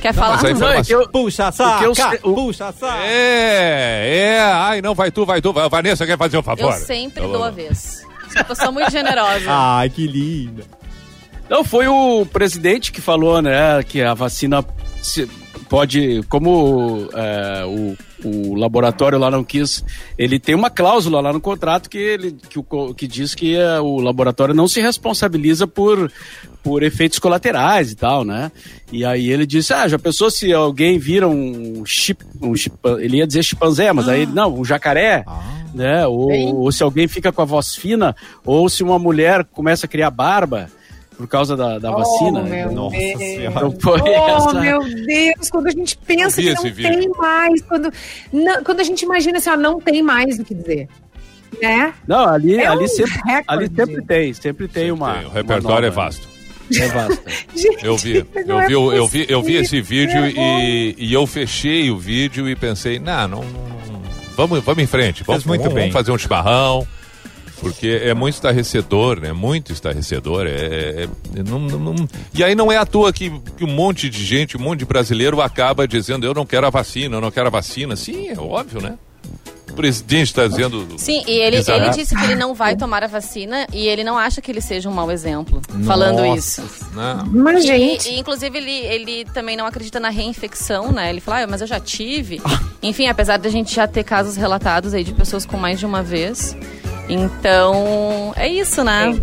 Quer 0.06 0.13
Não, 0.13 0.22
falar? 0.22 0.36
mas 0.36 0.46
aí 0.46 0.54
Não, 0.54 0.68
é 0.70 0.82
eu- 0.88 1.10
Puxa, 1.10 1.46
eu 1.82 1.96
saca! 1.96 2.20
o- 2.28 2.36
Puxa, 2.36 2.72
saca! 2.80 3.04
É, 3.08 4.36
é. 4.36 4.39
Ai, 4.39 4.80
não, 4.84 4.94
vai 4.94 5.10
tu, 5.10 5.26
vai 5.26 5.41
tu. 5.41 5.52
Vai, 5.52 5.68
Vanessa 5.68 6.06
quer 6.06 6.15
fazer 6.15 6.38
um 6.38 6.44
favor. 6.44 6.72
Eu 6.72 6.72
sempre 6.74 7.24
Então, 7.24 7.32
dou 7.32 7.44
a 7.44 7.50
vez. 7.50 8.04
Sou 8.30 8.36
uma 8.36 8.44
pessoa 8.44 8.72
muito 8.72 8.91
generosa. 8.91 9.46
Ai, 9.50 9.89
que 9.89 10.06
linda. 10.06 10.63
Não, 11.50 11.63
foi 11.63 11.88
o 11.88 12.24
presidente 12.32 12.91
que 12.91 13.02
falou, 13.02 13.41
né, 13.41 13.82
que 13.82 14.04
a 14.04 14.13
vacina 14.13 14.63
se- 15.02 15.28
pode, 15.70 16.22
como 16.30 17.10
é, 17.15 17.65
o, 17.65 17.98
o 18.23 18.56
laboratório 18.56 19.19
lá 19.19 19.30
não 19.30 19.43
quis, 19.43 19.84
ele 20.17 20.39
tem 20.39 20.56
uma 20.56 20.69
cláusula 20.69 21.19
lá 21.21 21.34
no 21.34 21.41
contrato 21.41 21.89
que 21.89 21.97
ele 21.97 22.36
que, 22.49 22.58
o 22.60 22.93
que 22.93 23.08
diz 23.08 23.36
que 23.36 23.56
é, 23.56 23.80
o 23.80 23.99
laboratório 23.99 24.54
não 24.56 24.67
se 24.67 24.80
responsabiliza 24.82 25.67
por 25.67 26.12
por 26.63 26.82
efeitos 26.82 27.19
colaterais 27.19 27.91
e 27.91 27.95
tal, 27.95 28.23
né? 28.25 28.51
E 28.91 29.06
aí 29.06 29.30
ele 29.30 29.45
disse, 29.45 29.71
ah, 29.71 29.88
já 29.88 29.99
pensou 29.99 30.32
se 30.32 30.51
alguém 30.51 30.97
vira 30.97 31.28
um 31.28 31.84
chip, 31.86 32.25
um 32.41 32.56
chimpan- 32.56 32.99
ele 32.99 33.17
ia 33.17 33.28
dizer 33.28 33.43
chimpanzé, 33.43 33.93
mas 33.93 34.10
aí 34.10 34.21
ele, 34.23 34.32
não, 34.32 34.51
um 34.60 34.65
jacaré, 34.65 35.23
Ah. 35.28 35.43
né? 35.75 36.08
Ou, 36.08 36.32
ou 36.62 36.71
se 36.71 36.82
alguém 36.82 37.08
fica 37.08 37.32
com 37.32 37.41
a 37.43 37.45
voz 37.45 37.75
fina, 37.75 38.15
ou 38.43 38.67
se 38.67 38.82
uma 38.82 38.97
mulher 38.97 39.45
começa 39.45 39.86
a 39.86 39.89
criar 39.89 40.10
barba 40.10 40.67
por 41.17 41.28
causa 41.28 41.56
da, 41.56 41.80
da 41.80 41.91
vacina. 41.91 42.41
Oh, 42.41 42.43
meu 42.43 42.71
Nossa 42.71 42.97
Deus. 42.97 43.17
Senhora. 43.19 43.71
Foi 43.80 44.01
Oh, 44.01 44.08
essa. 44.08 44.60
meu 44.62 44.80
Deus, 44.84 45.49
quando 45.49 45.67
a 45.67 45.71
gente 45.71 45.97
pensa 45.97 46.41
que 46.41 46.54
não 46.54 46.63
vídeo. 46.63 46.99
tem 46.99 47.10
mais, 47.10 47.62
quando, 47.62 47.91
não- 48.34 48.63
quando 48.63 48.80
a 48.80 48.84
gente 48.84 49.01
imagina 49.04 49.38
assim, 49.38 49.49
ó, 49.49 49.56
não 49.58 49.80
tem 49.80 50.01
mais 50.01 50.38
o 50.39 50.43
que 50.43 50.54
dizer. 50.54 50.88
Né? 51.62 51.93
Não, 52.08 52.28
ali, 52.28 52.56
É 52.58 52.67
ali, 52.67 52.84
um 52.84 52.88
sempre, 52.88 53.13
recorde. 53.25 53.45
ali 53.47 53.71
sempre 53.75 54.01
tem, 54.06 54.34
sempre 54.34 54.67
tem 54.67 54.84
Sempre 54.88 54.91
uma. 54.91 55.13
tem, 55.13 55.25
O 55.25 55.30
repertório 55.30 55.88
é 55.88 55.89
uma 55.89 55.95
nova, 55.95 56.06
vasto. 56.10 56.28
né? 56.71 56.80
É 56.80 56.88
vasto. 56.89 57.23
Gente, 57.56 57.86
Eu 57.86 57.95
vi, 57.97 58.25
eu 58.45 58.60
é 58.60 58.67
vi, 58.67 58.75
o- 58.75 58.91
eu 58.93 59.08
vi, 59.08 59.25
eu 59.30 59.41
vi 59.41 59.56
esse 59.56 59.80
vídeo 59.82 60.25
e, 60.25 60.95
e 60.97 61.13
eu 61.13 61.25
fechei 61.25 61.89
o 61.91 61.97
vídeo 61.97 62.49
e 62.49 62.56
pensei, 62.58 62.99
não, 62.99 63.28
não, 63.30 63.39
não- 63.43 64.01
vamos, 64.36 64.60
vamos 64.63 64.84
em 64.84 64.88
frente, 64.88 65.23
vamos, 65.23 65.45
muito 65.45 65.62
vamos, 65.62 65.73
bem. 65.75 65.84
vamos 65.84 65.93
fazer 65.93 66.12
um 66.12 66.17
chimarrão, 66.17 66.86
Porque 67.65 67.99
é 68.04 68.13
muito 68.13 68.36
estarrecedor, 68.36 69.19
né? 69.19 69.34
Muito 69.34 69.73
estarrecedor. 69.73 70.45
É, 70.45 70.49
é- 70.51 71.04
é- 71.04 71.43
não- 71.43 71.60
não- 71.60 71.80
não- 71.93 72.10
E 72.34 72.43
aí 72.43 72.54
não 72.54 72.71
é 72.71 72.78
à 72.78 72.86
toa 72.86 73.12
que, 73.12 73.32
que 73.58 73.63
um 73.63 73.67
monte 73.73 74.08
de 74.10 74.23
gente, 74.23 74.56
um 74.56 74.60
monte 74.62 74.80
de 74.80 74.86
brasileiro 74.86 75.41
acaba 75.41 75.88
dizendo 75.88 76.25
eu 76.28 76.34
não 76.34 76.45
quero 76.45 76.67
a 76.67 76.69
vacina, 76.69 77.15
eu 77.17 77.21
não 77.21 77.32
quero 77.32 77.47
a 77.47 77.49
vacina. 77.49 77.95
Sim, 77.95 78.30
é 78.30 78.38
óbvio, 78.39 78.82
né? 78.82 78.93
O 79.69 79.73
presidente 79.75 80.28
está 80.28 80.47
dizendo. 80.47 80.88
Sim, 80.97 81.21
e 81.28 81.32
ele, 81.32 81.58
ele 81.58 81.89
disse 81.89 82.15
que 82.15 82.23
ele 82.23 82.36
não 82.36 82.54
vai 82.54 82.78
tomar 82.78 83.04
a 83.04 83.08
vacina 83.08 83.67
e 83.73 83.88
ele 83.88 84.06
não 84.06 84.17
acha 84.17 84.39
que 84.41 84.49
ele 84.49 84.62
seja 84.62 84.88
um 84.88 84.93
mau 84.93 85.12
exemplo 85.12 85.62
falando 85.84 86.21
Nossa. 86.23 86.62
isso. 86.62 86.88
Não. 86.93 87.25
Mas, 87.25 87.65
E, 87.65 87.67
gente, 87.67 88.10
e, 88.10 88.19
inclusive, 88.19 88.58
ele, 88.58 88.71
ele 88.71 89.25
também 89.34 89.58
não 89.58 89.65
acredita 89.65 89.99
na 89.99 90.10
reinfecção, 90.10 90.93
né? 90.93 91.10
Ele 91.10 91.19
fala, 91.19 91.41
ah, 91.43 91.47
mas 91.47 91.60
eu 91.60 91.67
já 91.67 91.80
tive. 91.80 92.39
Enfim, 92.82 93.08
apesar 93.08 93.36
de 93.38 93.47
a 93.47 93.51
gente 93.51 93.73
já 93.75 93.86
ter 93.86 94.04
casos 94.06 94.38
relatados 94.38 94.93
aí 94.93 95.04
de 95.04 95.12
pessoas 95.13 95.45
com 95.45 95.58
mais 95.58 95.78
de 95.78 95.86
uma 95.86 96.01
vez. 96.01 96.56
Então, 97.10 98.34
é 98.36 98.48
isso, 98.48 98.84
né? 98.84 99.20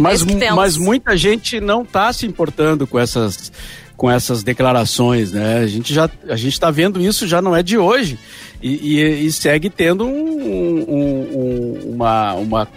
Mas, 0.00 0.16
Esse 0.20 0.26
que 0.26 0.36
temos. 0.36 0.56
mas 0.56 0.76
muita 0.76 1.16
gente 1.16 1.60
não 1.60 1.82
está 1.82 2.12
se 2.12 2.26
importando 2.26 2.86
com 2.86 2.98
essas, 2.98 3.52
com 3.96 4.10
essas 4.10 4.42
declarações, 4.42 5.32
né? 5.32 5.58
A 5.58 5.66
gente 5.66 5.92
já 5.92 6.10
a 6.28 6.36
gente 6.36 6.54
está 6.54 6.70
vendo 6.70 7.00
isso 7.00 7.26
já 7.26 7.42
não 7.42 7.54
é 7.54 7.62
de 7.62 7.76
hoje 7.76 8.18
e, 8.62 8.96
e- 8.98 9.26
e 9.26 9.32
segue 9.32 9.68
tendo 9.68 10.04
um, 10.06 10.10
um- 10.10 11.38
um- 11.38 11.92
uma, 11.94 12.34
uma- 12.34 12.68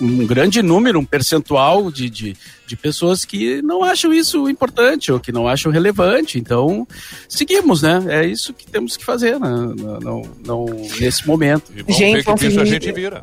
um 0.00 0.24
grande 0.26 0.62
número, 0.62 0.98
um 0.98 1.04
percentual 1.04 1.90
de, 1.90 2.08
de, 2.08 2.36
de 2.66 2.76
pessoas 2.76 3.24
que 3.24 3.60
não 3.62 3.82
acham 3.84 4.12
isso 4.12 4.48
importante 4.48 5.12
ou 5.12 5.20
que 5.20 5.30
não 5.32 5.46
acham 5.46 5.70
relevante. 5.70 6.38
Então, 6.38 6.86
seguimos, 7.28 7.82
né? 7.82 8.02
É 8.08 8.24
isso 8.26 8.54
que 8.54 8.66
temos 8.66 8.96
que 8.96 9.04
fazer 9.04 9.38
né? 9.38 9.48
não, 9.50 9.98
não, 10.00 10.22
não- 10.46 10.66
nesse 11.00 11.26
momento. 11.26 11.72
E 11.76 11.82
vamos 11.82 11.96
Gente, 11.96 12.14
ver 12.14 12.24
que 12.24 12.34
bicho 12.46 12.60
a 12.60 12.64
gente 12.64 12.92
vira. 12.92 13.20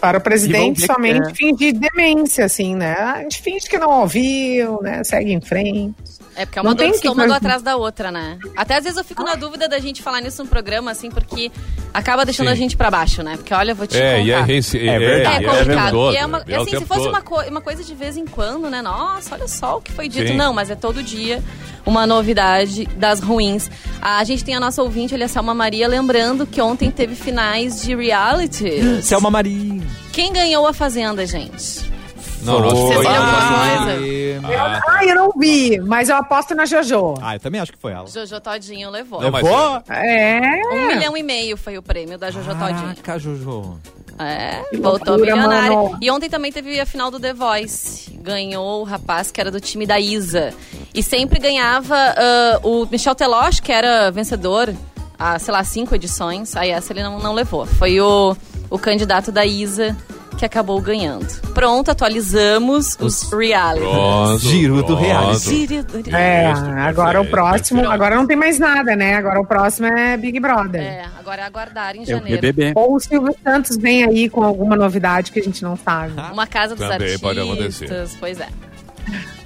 Para 0.00 0.18
o 0.18 0.20
presidente 0.20 0.84
somente 0.84 1.30
é. 1.30 1.34
fingir 1.34 1.74
demência, 1.74 2.44
assim, 2.44 2.74
né? 2.74 2.94
A 2.94 3.22
gente 3.22 3.40
finge 3.40 3.68
que 3.68 3.78
não 3.78 4.00
ouviu, 4.00 4.80
né? 4.82 5.02
Segue 5.04 5.32
em 5.32 5.40
frente. 5.40 5.94
É 6.38 6.46
porque 6.46 6.58
é 6.58 6.62
uma 6.62 6.70
Não 6.70 6.76
dor 6.76 6.84
de 6.86 6.90
que 6.92 6.96
estômago 6.98 7.32
atrás 7.32 7.62
da 7.62 7.74
outra, 7.76 8.12
né? 8.12 8.38
Até 8.56 8.76
às 8.76 8.84
vezes 8.84 8.96
eu 8.96 9.02
fico 9.04 9.24
na 9.24 9.34
dúvida 9.34 9.68
da 9.68 9.78
gente 9.80 10.00
falar 10.02 10.20
nisso 10.20 10.42
no 10.44 10.48
programa, 10.48 10.92
assim, 10.92 11.10
porque 11.10 11.50
acaba 11.92 12.24
deixando 12.24 12.46
Sim. 12.46 12.52
a 12.52 12.56
gente 12.56 12.76
pra 12.76 12.90
baixo, 12.90 13.24
né? 13.24 13.36
Porque 13.36 13.52
olha, 13.52 13.72
eu 13.72 13.76
vou 13.76 13.88
te 13.88 13.98
É, 13.98 14.22
e 14.22 14.30
é, 14.30 14.34
contar. 14.34 14.46
rece- 14.46 14.88
É 14.88 14.98
verdade. 15.00 15.36
É 15.36 15.38
tempo 15.48 15.58
complicado. 15.58 16.12
e 16.12 16.16
é 16.16 16.24
uma, 16.26 16.44
é 16.46 16.58
o 16.58 16.62
assim, 16.62 16.78
se 16.78 16.84
fosse 16.86 17.00
todo. 17.00 17.08
uma, 17.10 17.20
co- 17.22 17.42
uma 17.42 17.60
coisa 17.60 17.82
de 17.82 17.92
vez 17.94 18.16
em 18.16 18.24
quando, 18.24 18.70
né? 18.70 18.80
Nossa, 18.80 19.34
olha 19.34 19.48
só 19.48 19.78
o 19.78 19.80
que 19.80 19.90
foi 19.90 20.08
dito. 20.08 20.28
Sim. 20.28 20.36
Não, 20.36 20.52
mas 20.52 20.70
é 20.70 20.76
todo 20.76 21.02
dia 21.02 21.42
uma 21.84 22.06
novidade 22.06 22.86
das 22.96 23.18
ruins. 23.20 23.68
A 24.00 24.22
gente 24.22 24.44
tem 24.44 24.54
a 24.54 24.60
nossa 24.60 24.80
ouvinte, 24.80 25.14
ali, 25.14 25.24
a 25.24 25.28
Selma 25.28 25.54
Maria, 25.54 25.88
lembrando 25.88 26.46
que 26.46 26.60
ontem 26.60 26.88
teve 26.90 27.16
finais 27.16 27.82
de 27.82 27.96
reality. 27.96 29.02
Selma 29.02 29.28
Maria. 29.28 29.82
Quem 30.12 30.32
ganhou 30.32 30.66
a 30.68 30.72
Fazenda, 30.72 31.26
gente? 31.26 31.90
Não, 32.48 32.60
nós 32.60 32.72
Vocês 32.78 32.94
foi- 32.94 33.06
viram 33.06 33.14
Ah, 33.24 33.26
alguma 33.26 33.86
coisa? 33.86 34.08
Ah, 34.48 34.80
Ah, 34.88 35.04
eu 35.04 35.14
não 35.14 35.30
vi, 35.36 35.78
mas 35.80 36.08
eu 36.08 36.16
aposto 36.16 36.54
na 36.54 36.64
Jojo. 36.64 37.14
Ah, 37.20 37.36
eu 37.36 37.40
também 37.40 37.60
acho 37.60 37.72
que 37.72 37.78
foi 37.78 37.92
ela. 37.92 38.06
Jojo 38.06 38.40
Todinho 38.40 38.90
levou. 38.90 39.20
Não, 39.20 39.30
mas- 39.30 39.42
Levou? 39.44 39.82
É. 39.88 40.60
Um 40.72 40.86
milhão 40.88 41.16
e 41.16 41.22
meio 41.22 41.56
foi 41.56 41.76
o 41.78 41.82
prêmio 41.82 42.16
da 42.18 42.30
Jojo 42.30 42.50
Todinho. 42.54 42.94
Caraca, 43.02 43.18
Jojo. 43.18 43.78
É, 44.18 44.62
Que 44.70 44.78
voltou 44.78 45.14
loucura, 45.16 45.36
milionária. 45.36 45.76
mano. 45.76 45.98
E 46.00 46.10
ontem 46.10 46.28
também 46.28 46.50
teve 46.50 46.80
a 46.80 46.86
final 46.86 47.10
do 47.10 47.20
The 47.20 47.32
Voice. 47.34 48.10
Ganhou 48.20 48.80
o 48.80 48.84
rapaz 48.84 49.30
que 49.30 49.40
era 49.40 49.50
do 49.50 49.60
time 49.60 49.86
da 49.86 50.00
Isa. 50.00 50.52
E 50.94 51.02
sempre 51.02 51.38
ganhava 51.38 51.94
ah, 51.96 52.60
o 52.64 52.84
Michel 52.90 53.14
Teloche, 53.14 53.62
que 53.62 53.70
era 53.70 54.10
vencedor 54.10 54.74
há, 55.18 55.38
sei 55.38 55.52
lá, 55.52 55.62
cinco 55.62 55.94
edições. 55.94 56.56
Aí 56.56 56.70
essa 56.70 56.92
ele 56.92 57.02
não, 57.02 57.18
não 57.20 57.32
levou. 57.32 57.64
Foi 57.66 58.00
o, 58.00 58.36
o 58.70 58.78
candidato 58.78 59.30
da 59.30 59.44
Isa 59.46 59.96
que 60.38 60.44
acabou 60.44 60.80
ganhando. 60.80 61.26
Pronto, 61.52 61.90
atualizamos 61.90 62.96
os, 63.00 63.30
reality. 63.32 63.84
Pronto, 63.86 64.38
Giro 64.38 64.82
do 64.82 64.94
reality. 64.94 65.50
Gíria 65.50 65.82
do 65.82 65.98
É, 66.14 66.52
Isso, 66.52 66.64
agora 66.64 67.20
o 67.20 67.26
próximo, 67.26 67.88
agora 67.90 68.14
não 68.16 68.26
tem 68.26 68.36
mais 68.36 68.58
nada, 68.58 68.94
né? 68.94 69.14
Agora 69.16 69.40
o 69.40 69.44
próximo 69.46 69.86
é 69.88 70.16
Big 70.16 70.38
Brother. 70.38 70.80
É, 70.80 71.04
agora 71.18 71.42
é 71.42 71.44
aguardar 71.44 71.96
em 71.96 72.00
É 72.00 72.02
o 72.02 72.06
janeiro. 72.06 72.40
BBB. 72.40 72.72
Ou 72.76 72.94
o 72.94 73.00
Silvio 73.00 73.34
Santos 73.42 73.76
vem 73.76 74.04
aí 74.04 74.28
com 74.30 74.42
alguma 74.44 74.76
novidade 74.76 75.32
que 75.32 75.40
a 75.40 75.42
gente 75.42 75.62
não 75.62 75.76
sabe. 75.76 76.12
Uma 76.32 76.46
casa 76.46 76.74
dos 76.76 76.84
Também 76.86 77.08
artistas. 77.08 77.20
pode 77.20 77.40
acontecer. 77.40 78.08
Pois 78.20 78.40
é. 78.40 78.48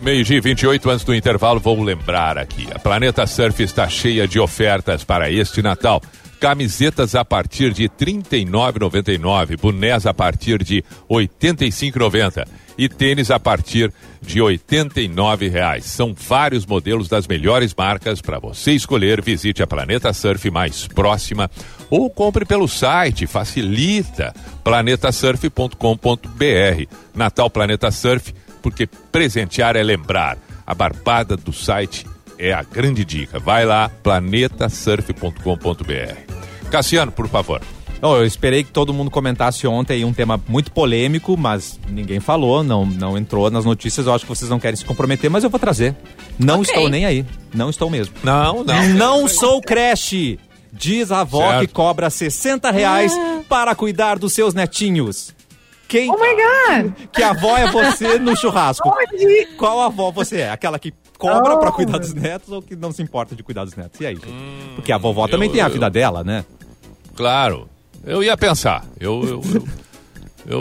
Meio-dia 0.01 0.39
e 0.39 0.41
28 0.41 0.91
antes 0.91 1.05
do 1.05 1.15
intervalo, 1.15 1.61
vou 1.61 1.81
lembrar 1.81 2.37
aqui. 2.37 2.67
A 2.75 2.79
Planeta 2.79 3.25
Surf 3.27 3.63
está 3.63 3.89
cheia 3.89 4.27
de 4.27 4.41
ofertas 4.41 5.05
para 5.05 5.31
este 5.31 5.63
Natal. 5.63 6.03
Camisetas 6.43 7.15
a 7.15 7.25
partir 7.25 7.73
de 7.73 7.85
R$ 7.85 7.91
39,99, 8.01 9.57
bonés 9.61 10.07
a 10.07 10.13
partir 10.13 10.61
de 10.65 10.85
R$ 11.09 11.29
85,90 11.29 12.49
e 12.77 12.89
tênis 12.89 13.31
a 13.31 13.39
partir 13.39 13.93
de 14.21 14.43
89 14.43 15.47
reais. 15.47 15.85
São 15.85 16.13
vários 16.13 16.67
modelos 16.67 17.09
das 17.09 17.29
melhores 17.29 17.73
marcas 17.73 18.21
para 18.21 18.41
você 18.41 18.73
escolher. 18.73 19.23
Visite 19.23 19.63
a 19.63 19.69
Planeta 19.69 20.13
Surf 20.13 20.51
mais 20.51 20.89
próxima 20.89 21.49
ou 21.89 22.11
compre 22.11 22.45
pelo 22.45 22.67
site, 22.67 23.29
facilita 23.29 24.35
planetasurf.com.br. 24.65 25.77
Natal 27.15 27.51
Planeta 27.51 27.93
Surf, 27.93 28.35
porque 28.61 28.89
presentear 29.13 29.77
é 29.77 29.83
lembrar. 29.85 30.37
A 30.67 30.75
barbada 30.75 31.37
do 31.37 31.53
site 31.53 32.05
é 32.49 32.53
a 32.53 32.63
grande 32.63 33.05
dica. 33.05 33.39
Vai 33.39 33.65
lá, 33.65 33.89
planetasurf.com.br. 34.03 36.71
Cassiano, 36.71 37.13
por 37.13 37.29
favor. 37.29 37.61
Não, 38.01 38.17
eu 38.17 38.27
esperei 38.27 38.65
que 38.65 38.73
todo 38.73 38.93
mundo 38.93 39.11
comentasse 39.13 39.65
ontem 39.67 39.95
aí 39.95 40.05
um 40.05 40.13
tema 40.13 40.41
muito 40.49 40.73
polêmico, 40.73 41.37
mas 41.37 41.79
ninguém 41.89 42.19
falou, 42.19 42.65
não, 42.65 42.85
não 42.85 43.17
entrou 43.17 43.49
nas 43.49 43.65
notícias. 43.65 44.07
Eu 44.07 44.15
acho 44.15 44.25
que 44.25 44.29
vocês 44.29 44.51
não 44.51 44.59
querem 44.59 44.77
se 44.77 44.85
comprometer, 44.85 45.31
mas 45.31 45.45
eu 45.45 45.51
vou 45.51 45.61
trazer. 45.61 45.95
Não 46.37 46.61
Ok. 46.61 46.75
estou 46.75 46.89
nem 46.89 47.07
aí. 47.07 47.25
Não 47.55 47.71
estou 47.71 47.89
mesmo. 47.89 48.13
Não, 48.25 48.65
não. 48.65 48.89
Não 48.89 49.29
sou 49.29 49.61
creche! 49.61 50.39
Diz 50.73 51.13
a 51.13 51.21
avó 51.21 51.51
Certo. 51.51 51.61
que 51.61 51.67
cobra 51.73 52.11
60 52.11 52.71
reais 52.73 53.13
para 53.49 53.73
cuidar 53.75 54.19
dos 54.19 54.33
seus 54.33 54.53
netinhos. 54.55 55.33
Quem 55.87 56.11
Oh 56.11 56.15
my 56.15 56.83
God! 56.83 56.93
que 57.13 57.23
avó 57.23 57.57
é 57.59 57.71
você 57.71 58.19
no 58.19 58.35
churrasco? 58.35 58.89
Onde? 58.89 59.47
Qual 59.59 59.81
avó 59.83 60.11
você 60.11 60.39
é? 60.41 60.51
Aquela 60.51 60.79
que 60.79 60.91
cobra 61.23 61.55
Oh. 61.55 61.59
para 61.59 61.73
cuidar 61.73 61.99
dos 61.99 62.13
netos 62.13 62.51
ou 62.51 62.61
que 62.61 62.75
não 62.75 62.91
se 62.93 63.03
importa 63.03 63.35
de 63.37 63.43
cuidar 63.43 63.65
dos 63.65 63.75
netos? 63.77 64.01
E 64.01 64.07
aí, 64.07 64.15
gente? 64.15 64.27
Porque 64.75 64.91
a 64.93 64.99
vovó 64.99 65.29
também 65.29 65.49
eu- 65.49 65.53
tem 65.55 65.63
a 65.63 65.67
eu- 65.67 65.73
vida 65.73 65.89
dela, 65.89 66.25
né? 66.25 66.45
Claro. 67.15 67.69
Eu 68.05 68.23
ia 68.23 68.37
pensar. 68.37 68.85
Eu, 68.99 69.23
eu, 69.23 69.43
eu, 69.55 69.69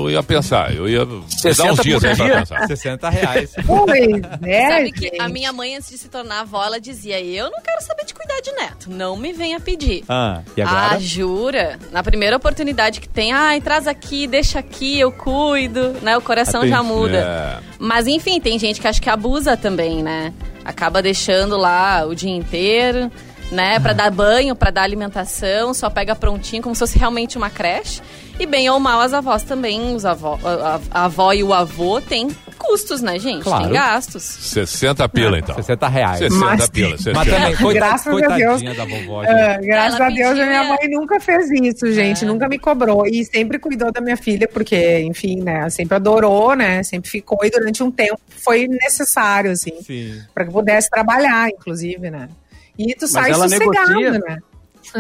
eu 0.04 0.10
ia 0.12 0.22
pensar. 0.22 0.76
Eu 0.76 0.88
ia 0.88 1.04
dar 1.06 1.22
60 1.28 1.72
uns 1.74 1.80
dias 1.80 2.00
por 2.02 2.10
aí 2.10 2.16
pra 2.16 2.26
dia? 2.26 2.36
pensar. 2.38 2.68
60 2.68 3.10
reais. 3.10 3.52
Pois 3.66 4.22
é, 4.44 4.70
Sabe 4.70 4.92
que 4.92 5.20
a 5.20 5.28
minha 5.28 5.52
mãe, 5.52 5.76
antes 5.76 5.90
de 5.90 5.98
se 5.98 6.08
tornar 6.08 6.42
avó, 6.42 6.64
ela 6.64 6.80
dizia: 6.80 7.20
Eu 7.20 7.50
não 7.50 7.60
quero 7.62 7.82
saber 7.82 8.06
de 8.06 8.14
cuidar 8.14 8.40
de 8.42 8.52
neto. 8.52 8.92
Não 8.92 9.18
me 9.18 9.34
venha 9.34 9.60
pedir. 9.60 10.04
Ah, 10.08 10.42
e 10.56 10.62
agora? 10.62 10.96
Ah, 10.96 11.00
jura? 11.00 11.80
Na 11.92 12.04
primeira 12.04 12.38
oportunidade 12.38 13.02
que 13.02 13.10
tem, 13.10 13.32
ai, 13.32 13.60
traz 13.60 13.88
aqui, 13.88 14.28
deixa 14.28 14.60
aqui, 14.60 15.00
eu 15.00 15.12
cuido, 15.12 15.94
né? 16.04 16.16
O 16.16 16.22
coração 16.22 16.68
já 16.68 16.78
Atendi. 16.78 16.94
muda. 16.94 17.18
É. 17.18 17.64
Mas 17.80 18.06
enfim, 18.06 18.40
tem 18.40 18.60
gente 18.60 18.80
que 18.80 18.88
acha 18.88 19.02
que 19.02 19.10
abusa 19.10 19.58
também, 19.58 20.04
né? 20.04 20.32
Acaba 20.64 21.02
deixando 21.02 21.58
lá 21.58 22.06
o 22.06 22.14
dia 22.16 22.30
inteiro, 22.36 23.12
né? 23.52 23.80
Pra 23.80 23.94
dar 23.94 24.12
banho, 24.12 24.56
pra 24.56 24.72
dar 24.72 24.84
alimentação, 24.84 25.74
só 25.74 25.90
pega 25.90 26.16
prontinho, 26.16 26.62
como 26.62 26.76
se 26.76 26.80
fosse 26.80 26.98
realmente 27.00 27.38
uma 27.38 27.50
creche. 27.50 28.02
E 28.40 28.46
bem 28.46 28.70
ou 28.70 28.80
mal, 28.80 29.00
as 29.02 29.14
avós 29.14 29.44
também, 29.44 29.96
os 29.96 30.06
avó, 30.06 30.40
a- 30.44 30.80
a 30.92 31.06
avó 31.06 31.34
e 31.34 31.44
o 31.44 31.54
avô 31.54 32.00
têm 32.02 32.30
custos, 32.62 33.02
né, 33.02 33.18
gente? 33.20 33.44
Claro. 33.44 33.64
Tem 33.66 33.74
gastos. 33.74 34.24
60 34.24 35.08
pila, 35.10 35.40
então. 35.40 35.56
60 35.56 35.88
reais. 35.88 36.20
60 36.20 36.46
Mas- 36.46 36.70
pila. 36.70 36.98
60. 36.98 37.18
Mas 37.18 37.28
também, 37.30 37.56
coita- 37.58 37.80
Graças 37.80 38.08
a 38.08 38.12
coitadinha 38.12 38.74
da 38.74 38.86
vovó. 38.86 39.22
Ah, 39.24 39.58
graças 39.62 40.00
Ela 40.00 40.08
a 40.08 40.10
Deus, 40.10 40.30
a 40.30 40.34
pediu 40.34 40.46
minha 40.48 40.64
mãe 40.64 40.90
nunca 40.90 41.20
fez 41.20 41.50
isso, 41.52 41.92
gente. 41.92 42.24
É. 42.24 42.28
Nunca 42.28 42.48
me 42.48 42.60
cobrou. 42.60 43.06
E 43.08 43.26
sempre 43.26 43.58
cuidou 43.60 43.92
da 43.92 44.00
minha 44.02 44.18
filha, 44.18 44.48
porque, 44.48 45.00
enfim, 45.00 45.42
né? 45.42 45.70
Sempre 45.70 45.96
adorou, 45.96 46.56
né? 46.56 46.84
Sempre 46.84 47.10
ficou. 47.10 47.40
E 47.44 47.50
durante 47.50 47.82
um 47.84 47.92
tempo 47.92 48.20
foi 48.30 48.68
necessário, 48.68 49.52
assim, 49.52 49.82
Sim. 49.86 50.22
para 50.34 50.46
que 50.46 50.52
pudesse 50.52 50.90
trabalhar, 50.90 51.50
inclusive, 51.50 52.10
né? 52.10 52.30
E 52.78 52.96
tu 52.96 53.08
sai 53.08 53.32
ela 53.32 53.48
sossegado, 53.50 53.94
negocia. 53.94 54.12
né? 54.20 54.38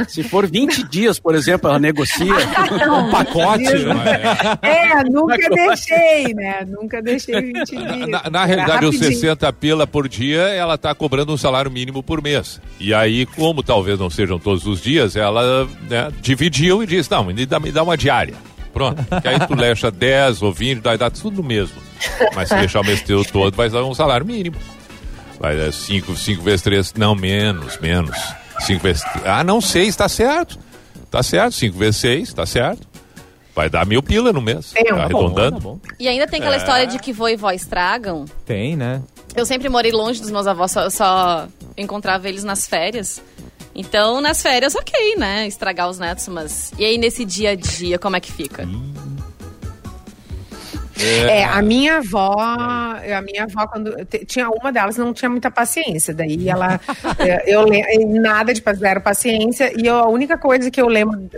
Se 0.07 0.23
for 0.23 0.47
20 0.47 0.83
dias, 0.83 1.19
por 1.19 1.35
exemplo, 1.35 1.69
ela 1.69 1.79
negocia. 1.79 2.33
Um 2.91 3.09
pacote. 3.09 3.63
É, 4.61 5.03
nunca 5.09 5.49
deixei, 5.49 6.33
né? 6.33 6.65
Nunca 6.67 7.01
deixei 7.01 7.41
20 7.41 7.69
dias. 7.69 8.07
Na, 8.07 8.29
na 8.29 8.45
realidade, 8.45 8.85
os 8.85 8.95
rapidinho. 8.95 9.19
60 9.19 9.53
pila 9.53 9.87
por 9.87 10.07
dia, 10.07 10.41
ela 10.41 10.75
está 10.75 10.93
cobrando 10.93 11.33
um 11.33 11.37
salário 11.37 11.71
mínimo 11.71 12.03
por 12.03 12.21
mês. 12.21 12.61
E 12.79 12.93
aí, 12.93 13.25
como 13.25 13.63
talvez 13.63 13.99
não 13.99 14.09
sejam 14.09 14.39
todos 14.39 14.65
os 14.65 14.81
dias, 14.81 15.15
ela 15.15 15.67
né, 15.89 16.11
dividiu 16.21 16.83
e 16.83 16.87
disse, 16.87 17.09
não, 17.11 17.25
me 17.25 17.45
dá, 17.45 17.59
me 17.59 17.71
dá 17.71 17.83
uma 17.83 17.97
diária. 17.97 18.35
Pronto. 18.73 19.03
Que 19.21 19.27
aí 19.27 19.39
tu 19.47 19.55
lecha 19.55 19.91
10 19.91 20.41
ou 20.41 20.51
20, 20.51 20.81
vai 20.81 20.97
dar 20.97 21.11
tudo 21.11 21.37
no 21.37 21.43
mesmo. 21.43 21.75
Mas 22.35 22.49
se 22.49 22.55
deixar 22.55 22.81
o 22.81 22.85
mês 22.85 23.01
teu 23.01 23.23
todo, 23.23 23.55
vai 23.55 23.69
dar 23.69 23.83
um 23.83 23.93
salário 23.93 24.25
mínimo. 24.25 24.55
Vai 25.39 25.57
dar 25.57 25.71
5 25.71 26.15
cinco 26.15 26.43
vezes 26.43 26.61
3, 26.61 26.93
não, 26.95 27.15
menos, 27.15 27.77
menos. 27.79 28.17
5 28.61 28.81
vezes... 28.81 29.03
Ah, 29.25 29.43
não, 29.43 29.59
6, 29.59 29.95
tá 29.95 30.07
certo. 30.09 30.59
Tá 31.09 31.21
certo, 31.21 31.53
5 31.55 31.77
vezes 31.77 31.97
6, 31.97 32.33
tá 32.33 32.45
certo. 32.45 32.87
Vai 33.53 33.69
dar 33.69 33.85
mil 33.85 34.01
pila 34.01 34.31
no 34.31 34.41
mês. 34.41 34.71
É, 34.75 34.83
tá 34.83 34.95
bom, 34.95 35.01
arredondando. 35.01 35.57
Tá 35.57 35.59
bom. 35.61 35.79
E 35.99 36.07
ainda 36.07 36.25
tem 36.25 36.39
aquela 36.39 36.55
história 36.55 36.87
de 36.87 36.97
que 36.99 37.11
vô 37.11 37.27
e 37.27 37.35
vó 37.35 37.51
estragam. 37.51 38.25
Tem, 38.45 38.77
né? 38.77 39.01
Eu 39.35 39.45
sempre 39.45 39.67
morei 39.67 39.91
longe 39.91 40.21
dos 40.21 40.31
meus 40.31 40.47
avós, 40.47 40.71
só, 40.71 40.89
só 40.89 41.47
encontrava 41.77 42.27
eles 42.29 42.43
nas 42.43 42.65
férias. 42.67 43.21
Então, 43.73 44.19
nas 44.19 44.41
férias, 44.41 44.75
ok, 44.75 45.15
né? 45.17 45.47
Estragar 45.47 45.89
os 45.89 45.97
netos, 45.97 46.27
mas. 46.27 46.71
E 46.77 46.85
aí, 46.85 46.97
nesse 46.97 47.23
dia 47.23 47.51
a 47.51 47.55
dia, 47.55 47.97
como 47.97 48.15
é 48.15 48.19
que 48.19 48.31
fica? 48.31 48.67
É, 51.29 51.43
a 51.43 51.61
minha 51.61 51.97
avó, 51.97 52.35
a 52.39 53.21
minha 53.23 53.43
avó, 53.43 53.67
quando 53.67 53.93
tinha 54.25 54.49
uma 54.49 54.71
delas, 54.71 54.97
não 54.97 55.13
tinha 55.13 55.29
muita 55.29 55.49
paciência. 55.51 56.13
Daí 56.13 56.47
ela, 56.49 56.79
é, 57.19 57.43
eu 57.53 57.63
le- 57.63 58.05
nada 58.19 58.53
de 58.53 58.61
zero 58.75 59.01
paciência. 59.01 59.71
E 59.79 59.85
eu- 59.87 59.97
a 59.97 60.07
única 60.07 60.37
coisa 60.37 60.69
que 60.71 60.79
eu 60.81 60.87
lembro, 60.87 61.29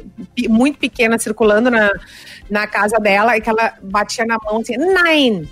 muito 0.49 0.77
pequena, 0.77 1.17
circulando 1.17 1.69
na, 1.71 1.91
na 2.49 2.67
casa 2.67 2.97
dela, 2.99 3.35
é 3.35 3.41
que 3.41 3.49
ela 3.49 3.73
batia 3.81 4.25
na 4.25 4.37
mão 4.43 4.59
assim, 4.61 4.75
nine! 4.77 5.49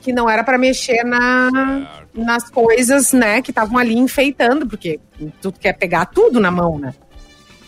Que 0.00 0.12
não 0.12 0.28
era 0.28 0.42
para 0.42 0.58
mexer 0.58 1.04
na, 1.04 1.86
nas 2.12 2.50
coisas, 2.50 3.12
né, 3.12 3.40
que 3.40 3.52
estavam 3.52 3.78
ali 3.78 3.96
enfeitando, 3.96 4.66
porque 4.66 4.98
tu 5.40 5.52
quer 5.52 5.74
pegar 5.74 6.06
tudo 6.06 6.40
na 6.40 6.50
mão, 6.50 6.76
né? 6.78 6.92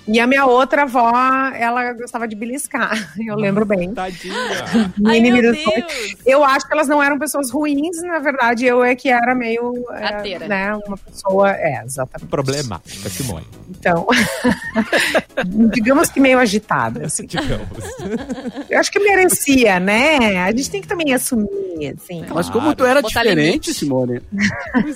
E 0.07 0.21
a 0.21 0.27
minha 0.27 0.45
outra 0.45 0.83
avó, 0.83 1.13
ela 1.55 1.93
gostava 1.95 2.29
de 2.29 2.37
beliscar, 2.37 2.93
eu 3.27 3.37
lembro 3.37 3.65
bem. 3.65 3.93
Tadinha. 3.95 4.35
Ai! 5.07 5.23
Eu 6.27 6.45
acho 6.45 6.67
que 6.67 6.73
elas 6.73 6.89
não 6.89 7.03
eram 7.03 7.19
pessoas 7.19 7.51
ruins, 7.51 8.03
na 8.03 8.19
verdade, 8.19 8.67
eu 8.67 8.85
é 8.85 8.95
que 8.95 9.09
era 9.09 9.35
meio. 9.35 9.73
é, 9.93 10.39
né, 10.47 10.75
uma 10.87 10.97
pessoa. 10.97 11.51
É, 11.53 11.83
exatamente. 11.85 12.29
Problemática, 12.29 13.09
Simone. 13.09 13.47
Então. 13.71 14.07
digamos 15.73 16.11
que 16.11 16.21
meio 16.21 16.39
agitada. 16.39 17.07
assim. 17.07 17.27
Digamos. 17.27 17.79
Eu 18.69 18.79
acho 18.79 18.91
que 18.91 18.99
merecia, 18.99 19.81
né? 19.81 20.43
A 20.43 20.51
gente 20.51 20.71
tem 20.71 20.81
que 20.81 20.89
também 20.89 21.13
assumir, 21.13 21.95
assim. 21.97 22.25
Mas 22.33 22.51
como 22.51 22.75
tu 22.75 22.85
era 22.85 23.01
Botar 23.01 23.21
diferente, 23.23 23.47
limite. 23.47 23.75
Simone. 23.75 24.23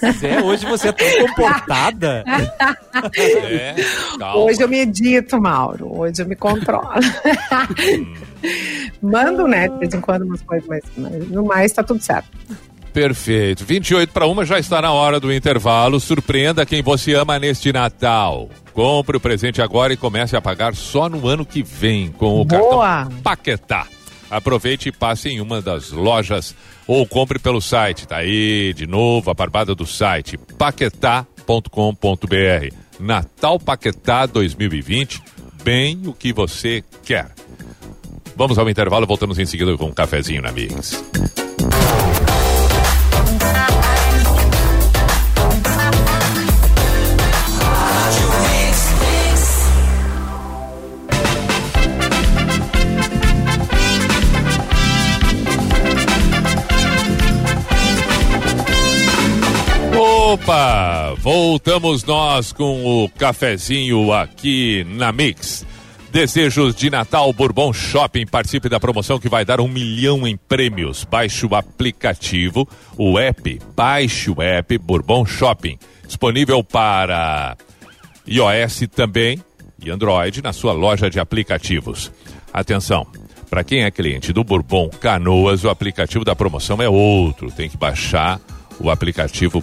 Pois 0.00 0.22
é, 0.22 0.42
hoje 0.42 0.66
você 0.66 0.88
é 0.88 0.92
tão 0.92 1.26
comportada. 1.26 2.24
É, 3.16 3.74
calma. 4.18 4.36
Hoje 4.44 4.62
eu 4.62 4.68
medito, 4.98 5.40
Mauro. 5.40 5.98
Hoje 5.98 6.22
eu 6.22 6.26
me 6.26 6.36
controlo. 6.36 6.88
Mando, 9.02 9.46
né, 9.46 9.68
de 9.68 9.78
vez 9.78 9.94
em 9.94 10.00
quando 10.00 10.22
umas 10.22 10.42
coisas, 10.42 10.68
mas, 10.68 10.82
mas 10.96 11.28
no 11.28 11.44
mais 11.44 11.72
tá 11.72 11.82
tudo 11.82 12.02
certo. 12.02 12.28
Perfeito. 12.92 13.64
28 13.64 14.12
para 14.12 14.26
uma 14.26 14.44
já 14.44 14.58
está 14.58 14.82
na 14.82 14.92
hora 14.92 15.20
do 15.20 15.32
intervalo. 15.32 16.00
Surpreenda 16.00 16.66
quem 16.66 16.82
você 16.82 17.14
ama 17.14 17.38
neste 17.38 17.72
Natal. 17.72 18.48
Compre 18.72 19.16
o 19.16 19.20
presente 19.20 19.62
agora 19.62 19.92
e 19.92 19.96
comece 19.96 20.36
a 20.36 20.40
pagar 20.40 20.74
só 20.74 21.08
no 21.08 21.26
ano 21.28 21.44
que 21.44 21.62
vem 21.62 22.10
com 22.10 22.40
o 22.40 22.44
Boa. 22.44 23.04
cartão 23.04 23.20
Paquetá. 23.22 23.86
Aproveite 24.30 24.88
e 24.88 24.92
passe 24.92 25.28
em 25.28 25.40
uma 25.40 25.62
das 25.62 25.90
lojas 25.90 26.54
ou 26.86 27.06
compre 27.06 27.38
pelo 27.38 27.60
site. 27.60 28.06
Tá 28.06 28.16
aí 28.16 28.74
de 28.74 28.86
novo 28.86 29.30
a 29.30 29.34
barbada 29.34 29.74
do 29.74 29.86
site 29.86 30.36
paquetá.com.br. 30.36 32.87
Natal 32.98 33.58
Paquetá 33.58 34.26
2020, 34.26 35.22
bem 35.62 36.02
o 36.06 36.12
que 36.12 36.32
você 36.32 36.82
quer. 37.04 37.30
Vamos 38.36 38.58
ao 38.58 38.68
intervalo, 38.68 39.06
voltamos 39.06 39.38
em 39.38 39.46
seguida 39.46 39.76
com 39.76 39.86
um 39.86 39.92
cafezinho 39.92 40.42
na 40.42 40.52
Mix. 40.52 41.02
Opa! 59.96 60.87
Voltamos 61.30 62.04
nós 62.04 62.54
com 62.54 63.04
o 63.04 63.06
cafezinho 63.06 64.14
aqui 64.14 64.82
na 64.88 65.12
Mix. 65.12 65.66
Desejos 66.10 66.74
de 66.74 66.88
Natal 66.88 67.30
Bourbon 67.34 67.70
Shopping. 67.70 68.24
Participe 68.24 68.66
da 68.66 68.80
promoção 68.80 69.20
que 69.20 69.28
vai 69.28 69.44
dar 69.44 69.60
um 69.60 69.68
milhão 69.68 70.26
em 70.26 70.38
prêmios. 70.38 71.04
Baixe 71.04 71.44
o 71.44 71.54
aplicativo, 71.54 72.66
o 72.96 73.18
app. 73.18 73.60
Baixe 73.76 74.30
o 74.30 74.40
app 74.40 74.78
Bourbon 74.78 75.26
Shopping. 75.26 75.78
Disponível 76.06 76.64
para 76.64 77.58
iOS 78.26 78.84
também 78.96 79.38
e 79.84 79.90
Android 79.90 80.40
na 80.40 80.54
sua 80.54 80.72
loja 80.72 81.10
de 81.10 81.20
aplicativos. 81.20 82.10
Atenção! 82.50 83.06
Para 83.50 83.62
quem 83.62 83.84
é 83.84 83.90
cliente 83.90 84.32
do 84.32 84.42
Bourbon 84.42 84.88
Canoas, 84.88 85.62
o 85.62 85.68
aplicativo 85.68 86.24
da 86.24 86.34
promoção 86.34 86.80
é 86.80 86.88
outro. 86.88 87.50
Tem 87.50 87.68
que 87.68 87.76
baixar 87.76 88.40
o 88.80 88.88
aplicativo 88.88 89.62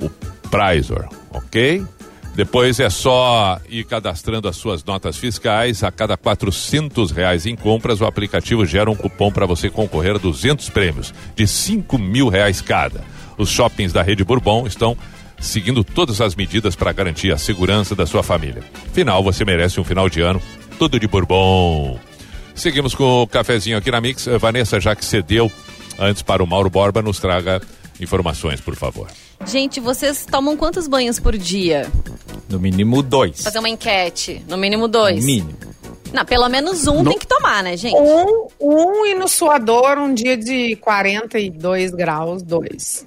o 0.00 0.08
Prizor, 0.48 1.08
ok? 1.30 1.84
Depois 2.34 2.78
é 2.78 2.88
só 2.88 3.60
ir 3.68 3.84
cadastrando 3.84 4.46
as 4.48 4.56
suas 4.56 4.84
notas 4.84 5.16
fiscais. 5.16 5.82
A 5.82 5.90
cada 5.90 6.16
400 6.16 7.10
reais 7.10 7.46
em 7.46 7.56
compras, 7.56 8.00
o 8.00 8.04
aplicativo 8.04 8.64
gera 8.64 8.88
um 8.88 8.94
cupom 8.94 9.32
para 9.32 9.44
você 9.44 9.68
concorrer 9.68 10.14
a 10.14 10.18
200 10.18 10.70
prêmios, 10.70 11.12
de 11.34 11.48
5 11.48 11.98
mil 11.98 12.28
reais 12.28 12.60
cada. 12.60 13.02
Os 13.36 13.50
shoppings 13.50 13.92
da 13.92 14.02
Rede 14.02 14.22
Bourbon 14.22 14.66
estão 14.68 14.96
seguindo 15.40 15.82
todas 15.82 16.20
as 16.20 16.36
medidas 16.36 16.76
para 16.76 16.92
garantir 16.92 17.32
a 17.32 17.38
segurança 17.38 17.94
da 17.96 18.06
sua 18.06 18.22
família. 18.22 18.62
Afinal, 18.88 19.22
você 19.22 19.44
merece 19.44 19.80
um 19.80 19.84
final 19.84 20.08
de 20.08 20.20
ano 20.20 20.40
tudo 20.78 21.00
de 21.00 21.08
Bourbon. 21.08 21.98
Seguimos 22.54 22.94
com 22.94 23.22
o 23.22 23.26
cafezinho 23.26 23.76
aqui 23.76 23.90
na 23.90 24.00
Mix. 24.00 24.26
Vanessa, 24.38 24.80
já 24.80 24.94
que 24.94 25.04
cedeu 25.04 25.50
antes 25.98 26.22
para 26.22 26.42
o 26.42 26.46
Mauro 26.46 26.70
Borba, 26.70 27.02
nos 27.02 27.18
traga 27.18 27.60
informações, 28.00 28.60
por 28.60 28.76
favor. 28.76 29.08
Gente, 29.48 29.80
vocês 29.80 30.26
tomam 30.26 30.56
quantos 30.56 30.86
banhos 30.86 31.18
por 31.18 31.36
dia? 31.36 31.90
No 32.48 32.58
mínimo 32.60 33.02
dois. 33.02 33.42
Fazer 33.42 33.58
uma 33.58 33.68
enquete. 33.68 34.44
No 34.48 34.56
mínimo 34.56 34.86
dois. 34.88 35.20
No 35.20 35.26
mínimo. 35.26 35.58
Não, 36.12 36.24
pelo 36.24 36.48
menos 36.48 36.86
um 36.86 37.02
No- 37.02 37.10
tem 37.10 37.18
que 37.18 37.26
tomar, 37.26 37.62
né, 37.62 37.76
gente? 37.76 37.94
Um, 37.96 38.46
um 38.60 39.06
e 39.06 39.14
no 39.14 39.28
suador, 39.28 39.98
um 39.98 40.12
dia 40.14 40.36
de 40.36 40.76
42 40.76 41.90
graus, 41.92 42.42
dois. 42.42 43.06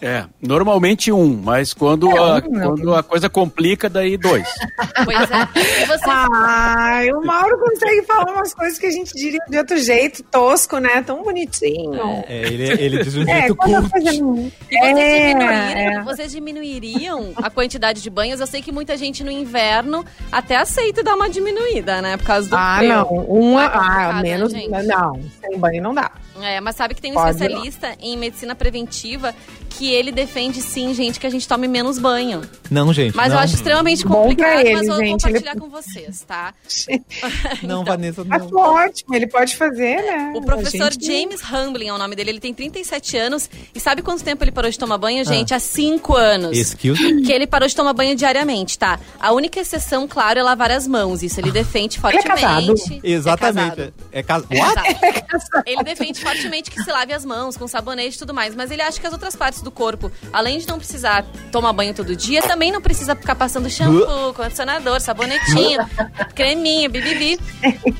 É, 0.00 0.24
normalmente 0.40 1.10
um, 1.10 1.40
mas 1.42 1.74
quando, 1.74 2.08
É, 2.10 2.18
a, 2.18 2.42
um, 2.46 2.50
não. 2.52 2.74
quando 2.76 2.94
a 2.94 3.02
coisa 3.02 3.28
complica, 3.28 3.88
daí 3.88 4.16
dois. 4.16 4.46
Pois 5.04 5.30
é. 5.30 5.86
Vocês 5.86 6.00
Ai, 6.06 7.10
o 7.12 7.20
Mauro 7.24 7.58
consegue 7.58 8.02
falar 8.02 8.32
umas 8.32 8.52
coisas 8.54 8.78
que 8.78 8.86
a 8.86 8.90
gente 8.90 9.12
diria 9.14 9.40
de 9.48 9.58
outro 9.58 9.78
jeito, 9.78 10.22
tosco, 10.24 10.78
né? 10.78 11.02
Tão 11.02 11.22
bonitinho. 11.22 12.24
É, 12.28 12.42
ele, 12.46 12.64
ele 12.82 13.02
diz 13.04 13.16
um 13.16 13.22
É, 13.22 13.40
jeito 13.40 13.56
quando 13.56 13.74
a 13.76 13.80
curto. 13.80 13.90
coisa 13.92 14.12
não- 14.20 14.52
E 14.70 14.78
vocês, 14.78 14.98
É, 14.98 15.28
diminuiriam, 15.28 16.00
é. 16.00 16.02
vocês 16.04 16.32
diminuiriam 16.32 17.32
a 17.36 17.50
quantidade 17.50 18.02
de 18.02 18.10
banhos? 18.10 18.40
Eu 18.40 18.46
sei 18.46 18.60
que 18.62 18.72
muita 18.72 18.96
gente 18.96 19.22
no 19.24 19.30
inverno 19.30 20.04
até 20.30 20.56
aceita 20.56 21.02
dar 21.02 21.14
uma 21.14 21.28
diminuída, 21.30 22.02
né? 22.02 22.16
Por 22.16 22.26
causa 22.26 22.48
do 22.48 22.56
Ah, 22.56 22.76
frio. 22.78 22.88
não. 22.90 23.04
Uma, 23.08 23.64
É 23.64 23.68
complicado, 23.68 24.10
ah, 24.10 24.14
né, 24.14 24.22
menos. 24.22 24.52
não, 24.86 25.20
sem 25.40 25.58
banho 25.58 25.82
não 25.82 25.94
dá. 25.94 26.10
É, 26.40 26.60
mas 26.60 26.76
sabe 26.76 26.94
que 26.94 27.00
tem 27.02 27.10
um 27.12 27.14
Pode 27.14 27.30
especialista 27.30 27.96
em 28.00 28.16
medicina 28.16 28.54
preventiva 28.54 29.34
que 29.70 29.87
ele 29.90 30.10
defende 30.12 30.60
sim, 30.62 30.92
gente, 30.94 31.18
que 31.20 31.26
a 31.26 31.30
gente 31.30 31.46
tome 31.46 31.66
menos 31.68 31.98
banho. 31.98 32.42
Não, 32.70 32.92
gente. 32.92 33.16
Mas 33.16 33.28
não. 33.28 33.36
eu 33.36 33.40
acho 33.40 33.54
extremamente 33.54 34.04
complicado, 34.04 34.60
ele, 34.60 34.74
mas 34.74 34.86
vou 34.86 34.96
gente, 34.98 35.22
compartilhar 35.22 35.52
ele- 35.52 35.60
com 35.60 35.68
vocês, 35.68 36.22
tá? 36.22 36.54
Não, 37.62 37.84
Vanessa, 37.84 38.24
Mas 38.24 38.50
não. 38.50 38.58
ótimo, 38.60 39.14
ele 39.14 39.26
pode 39.26 39.56
fazer, 39.56 39.96
né? 40.02 40.32
O 40.36 40.42
professor 40.42 40.92
gente- 40.92 41.06
James 41.06 41.40
Hamblin 41.52 41.88
é 41.88 41.92
o 41.92 41.98
nome 41.98 42.14
dele, 42.16 42.30
ele 42.30 42.40
tem 42.40 42.52
37 42.54 43.16
anos. 43.16 43.48
E 43.74 43.80
sabe 43.80 44.02
quanto 44.02 44.22
tempo 44.22 44.42
ele 44.44 44.50
parou 44.52 44.70
de 44.70 44.78
tomar 44.78 44.96
Ah. 44.96 44.98
banho, 44.98 45.24
gente? 45.24 45.54
Há 45.54 45.58
5 45.58 46.14
anos. 46.14 46.56
Excuse 46.56 47.12
me? 47.14 47.22
Que 47.22 47.32
ele 47.32 47.46
parou 47.46 47.68
de 47.68 47.74
tomar 47.74 47.92
banho 47.92 48.14
diariamente, 48.16 48.78
tá? 48.78 48.98
A 49.20 49.32
única 49.32 49.60
exceção, 49.60 50.06
claro, 50.08 50.38
é 50.38 50.42
lavar 50.42 50.70
as 50.70 50.86
mãos. 50.86 51.22
Isso 51.22 51.40
ele 51.40 51.50
defende 51.50 51.98
Ele 52.08 52.18
é 52.18 52.22
casado? 52.22 52.66
fortemente. 52.76 53.00
Exatamente. 53.06 53.80
É 54.12 54.18
É 54.20 54.22
cas... 54.22 54.42
casado. 54.46 54.58
What? 54.58 54.98
Exato. 55.34 55.62
Ele 55.66 55.82
defende 55.82 56.20
fortemente 56.20 56.70
que 56.70 56.82
se 56.82 56.90
lave 56.90 57.12
as 57.12 57.24
mãos 57.24 57.56
com 57.56 57.66
sabonete 57.66 58.16
e 58.16 58.18
tudo 58.18 58.34
mais, 58.34 58.54
mas 58.54 58.70
ele 58.70 58.82
acha 58.82 59.00
que 59.00 59.06
as 59.06 59.12
outras 59.12 59.34
partes 59.36 59.62
do 59.62 59.70
corpo, 59.78 60.10
além 60.32 60.58
de 60.58 60.66
não 60.66 60.76
precisar 60.76 61.24
tomar 61.52 61.72
banho 61.72 61.94
todo 61.94 62.16
dia, 62.16 62.42
também 62.42 62.72
não 62.72 62.82
precisa 62.82 63.14
ficar 63.14 63.36
passando 63.36 63.70
shampoo, 63.70 64.34
condicionador, 64.34 65.00
sabonetinho, 65.00 65.78
creminho, 66.34 66.90
bibibi, 66.90 67.38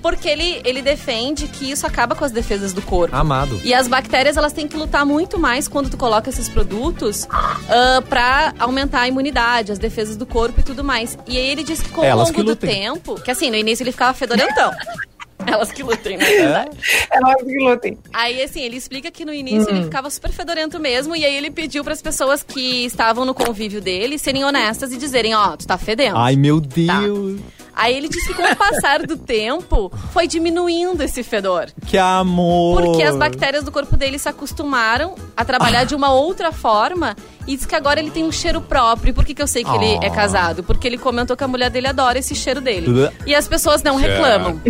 porque 0.03 0.29
ele, 0.29 0.61
ele 0.65 0.83
defende 0.83 1.47
que 1.47 1.71
isso 1.71 1.87
acaba 1.87 2.17
com 2.17 2.25
as 2.25 2.33
defesas 2.33 2.73
do 2.73 2.83
corpo. 2.83 3.15
Amado. 3.15 3.61
E 3.63 3.73
as 3.73 3.87
bactérias, 3.87 4.37
elas 4.37 4.53
têm 4.53 4.67
que 4.67 4.77
lutar 4.77 5.07
muito 5.07 5.39
mais 5.39 5.69
quando 5.69 5.89
tu 5.89 5.97
coloca 5.97 6.29
esses 6.29 6.49
produtos 6.49 7.29
ah, 7.31 8.03
pra 8.09 8.53
aumentar 8.59 9.03
a 9.03 9.09
imunidade, 9.09 9.71
as 9.71 9.79
defesas 9.79 10.17
do 10.17 10.27
corpo 10.27 10.59
e 10.59 10.63
tudo 10.63 10.83
mais. 10.83 11.17
E 11.27 11.37
aí 11.37 11.49
ele 11.49 11.63
diz 11.63 11.81
que 11.81 11.91
com 11.91 12.01
o 12.01 12.17
longo 12.17 12.43
do 12.43 12.51
lutem. 12.51 12.71
tempo, 12.71 13.21
que 13.21 13.31
assim, 13.31 13.51
no 13.51 13.57
início 13.57 13.85
ele 13.85 13.93
ficava 13.93 14.13
fedorentão. 14.13 14.73
Elas 15.47 15.71
que 15.73 15.83
lutem, 15.83 16.17
na 16.17 16.25
verdade. 16.25 16.77
É 17.13 17.19
óbvio 17.21 17.47
que 17.47 17.65
lutem. 17.65 17.99
Aí, 18.13 18.43
assim, 18.43 18.61
ele 18.63 18.77
explica 18.77 19.11
que 19.11 19.25
no 19.25 19.33
início 19.33 19.71
ele 19.71 19.85
ficava 19.85 20.11
super 20.11 20.31
fedorento 20.31 20.79
mesmo, 20.79 21.15
e 21.15 21.25
aí 21.25 21.37
ele 21.37 21.51
pediu 21.51 21.85
pras 21.85 22.03
pessoas 22.03 22.43
que 22.43 22.85
estavam 22.85 23.25
no 23.25 23.35
convívio 23.35 23.81
dele 23.81 24.19
serem 24.19 24.45
honestas 24.45 24.93
e 24.93 24.97
dizerem, 24.97 25.35
ó, 25.35 25.57
tu 25.57 25.67
tá 25.67 25.79
fedendo. 25.79 26.17
Ai, 26.17 26.37
meu 26.37 26.61
Deus. 26.61 27.41
Aí 27.79 27.97
ele 27.97 28.09
disse 28.09 28.27
que 28.27 28.35
com 28.35 28.43
o 28.43 28.57
passar 28.57 29.07
do 29.07 29.17
tempo 29.17 29.91
foi 30.13 30.27
diminuindo 30.27 31.01
esse 31.01 31.23
fedor. 31.23 31.69
Que 31.87 31.97
amor! 31.97 32.83
Porque 32.83 33.03
as 33.05 33.17
bactérias 33.17 33.63
do 33.63 33.71
corpo 33.71 33.97
dele 33.97 34.19
se 34.19 34.29
acostumaram 34.29 35.15
a 35.37 35.45
trabalhar 35.45 35.85
de 35.85 35.95
uma 35.95 36.13
outra 36.13 36.51
forma 36.51 37.17
e 37.47 37.57
diz 37.57 37.65
que 37.65 37.77
agora 37.77 38.01
ele 38.01 38.11
tem 38.11 38.25
um 38.25 38.33
cheiro 38.33 38.61
próprio. 38.61 39.15
Por 39.15 39.25
que, 39.25 39.33
que 39.33 39.41
eu 39.41 39.47
sei 39.47 39.63
que 39.63 39.71
ele 39.71 40.05
é 40.05 40.09
Ah. 40.09 40.11
casado? 40.11 40.65
Porque 40.65 40.89
ele 40.89 40.99
comentou 40.99 41.37
que 41.37 41.45
a 41.45 41.49
mulher 41.49 41.71
dele 41.71 41.87
adora 41.87 42.19
esse 42.19 42.35
cheiro 42.35 42.61
dele. 42.61 42.87
Tudo- 42.87 43.13
E 43.25 43.33
as 43.35 43.47
pessoas 43.47 43.81
não 43.83 43.95
reclamam. 43.97 44.61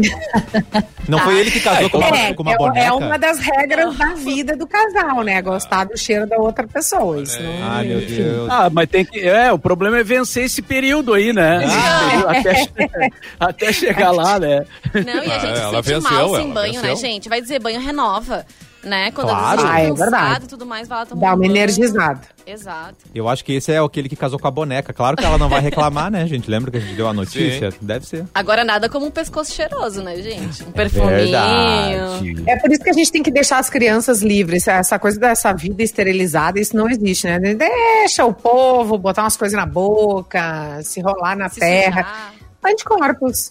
Não 1.08 1.18
foi 1.20 1.40
ele 1.40 1.50
que 1.50 1.60
casou 1.60 1.88
com 1.90 1.98
uma, 1.98 2.08
É, 2.16 2.34
com 2.34 2.42
uma 2.42 2.52
é- 2.52 2.56
boneca? 2.58 2.86
é 2.86 2.92
uma 2.92 3.18
das 3.18 3.38
regras 3.38 3.96
da 3.96 4.14
vida 4.14 4.56
do 4.56 4.66
casal, 4.66 5.22
né? 5.22 5.40
Gostar 5.42 5.84
do 5.84 5.96
cheiro 5.96 6.26
da 6.26 6.36
outra 6.36 6.66
pessoa. 6.68 7.22
Isso 7.22 7.42
não- 7.42 7.68
Ai, 7.70 7.86
meu 7.86 8.00
Deus. 8.00 8.48
Ah, 8.50 8.68
mas 8.70 8.88
tem 8.88 9.04
que. 9.04 9.18
É, 9.20 9.50
o 9.52 9.58
problema 9.58 9.98
é 9.98 10.04
vencer 10.04 10.44
esse 10.44 10.60
período 10.60 11.14
aí, 11.14 11.32
né? 11.32 11.60
Período 11.60 12.28
até, 12.28 12.68
até 13.40 13.72
chegar 13.72 14.10
lá, 14.10 14.38
né? 14.38 14.64
Não, 14.94 15.24
e 15.24 15.30
a 15.30 15.36
Ah, 15.36 15.38
gente 15.38 15.58
ela 15.60 15.82
se 15.82 15.88
sente 15.88 16.00
venceu, 16.02 16.10
mal 16.28 16.36
sem 16.36 16.52
banho, 16.52 16.74
né, 16.74 16.88
venceu. 16.88 16.96
gente? 16.96 17.28
Vai 17.28 17.40
dizer, 17.40 17.58
banho 17.58 17.80
renova. 17.80 18.44
Né? 18.88 19.10
Quando 19.10 19.28
Claro. 19.28 19.60
a 19.60 19.70
Ah, 19.72 19.80
é 19.80 19.86
gente 19.86 19.98
tá 19.98 20.02
verdade. 20.04 20.24
cansado 20.26 20.44
e 20.44 20.48
tudo 20.48 20.64
mais, 20.64 20.88
vai 20.88 20.98
lá 20.98 21.06
tomar 21.06 21.20
Dá 21.20 21.26
um 21.26 21.30
uma 21.30 21.36
banho. 21.38 21.50
energizada. 21.50 22.20
Exato. 22.46 22.96
Eu 23.14 23.28
acho 23.28 23.44
que 23.44 23.52
esse 23.52 23.70
é 23.70 23.78
aquele 23.78 24.08
que 24.08 24.16
casou 24.16 24.38
com 24.38 24.48
a 24.48 24.50
boneca. 24.50 24.92
Claro 24.94 25.16
que 25.16 25.24
ela 25.24 25.36
não 25.36 25.48
vai 25.48 25.60
reclamar, 25.60 26.10
né, 26.10 26.26
gente? 26.26 26.50
Lembra 26.50 26.70
que 26.70 26.78
a 26.78 26.80
gente 26.80 26.94
deu 26.94 27.06
a 27.06 27.12
notícia? 27.12 27.70
Deve 27.82 28.06
ser. 28.06 28.24
Agora 28.34 28.64
nada 28.64 28.88
como 28.88 29.04
um 29.04 29.10
pescoço 29.10 29.52
cheiroso, 29.52 30.02
né, 30.02 30.16
gente? 30.22 30.64
Um 30.64 30.68
É 30.68 30.72
perfuminho. 30.72 31.10
Verdade. 31.10 32.44
É 32.46 32.56
por 32.56 32.72
isso 32.72 32.82
que 32.82 32.88
a 32.90 32.92
gente 32.94 33.12
tem 33.12 33.22
que 33.22 33.30
deixar 33.30 33.58
as 33.58 33.68
crianças 33.68 34.22
livres. 34.22 34.66
Essa 34.66 34.98
coisa 34.98 35.20
dessa 35.20 35.52
vida 35.52 35.82
esterilizada, 35.82 36.58
isso 36.58 36.74
não 36.74 36.88
existe, 36.88 37.26
né? 37.26 37.54
Deixa 37.54 38.24
o 38.24 38.32
povo 38.32 38.96
botar 38.96 39.24
umas 39.24 39.36
coisas 39.36 39.54
na 39.58 39.66
boca, 39.66 40.80
se 40.82 41.00
rolar 41.02 41.36
na 41.36 41.48
se 41.50 41.60
terra. 41.60 42.02
sujar. 42.04 42.32
Anticorpos. 42.64 43.50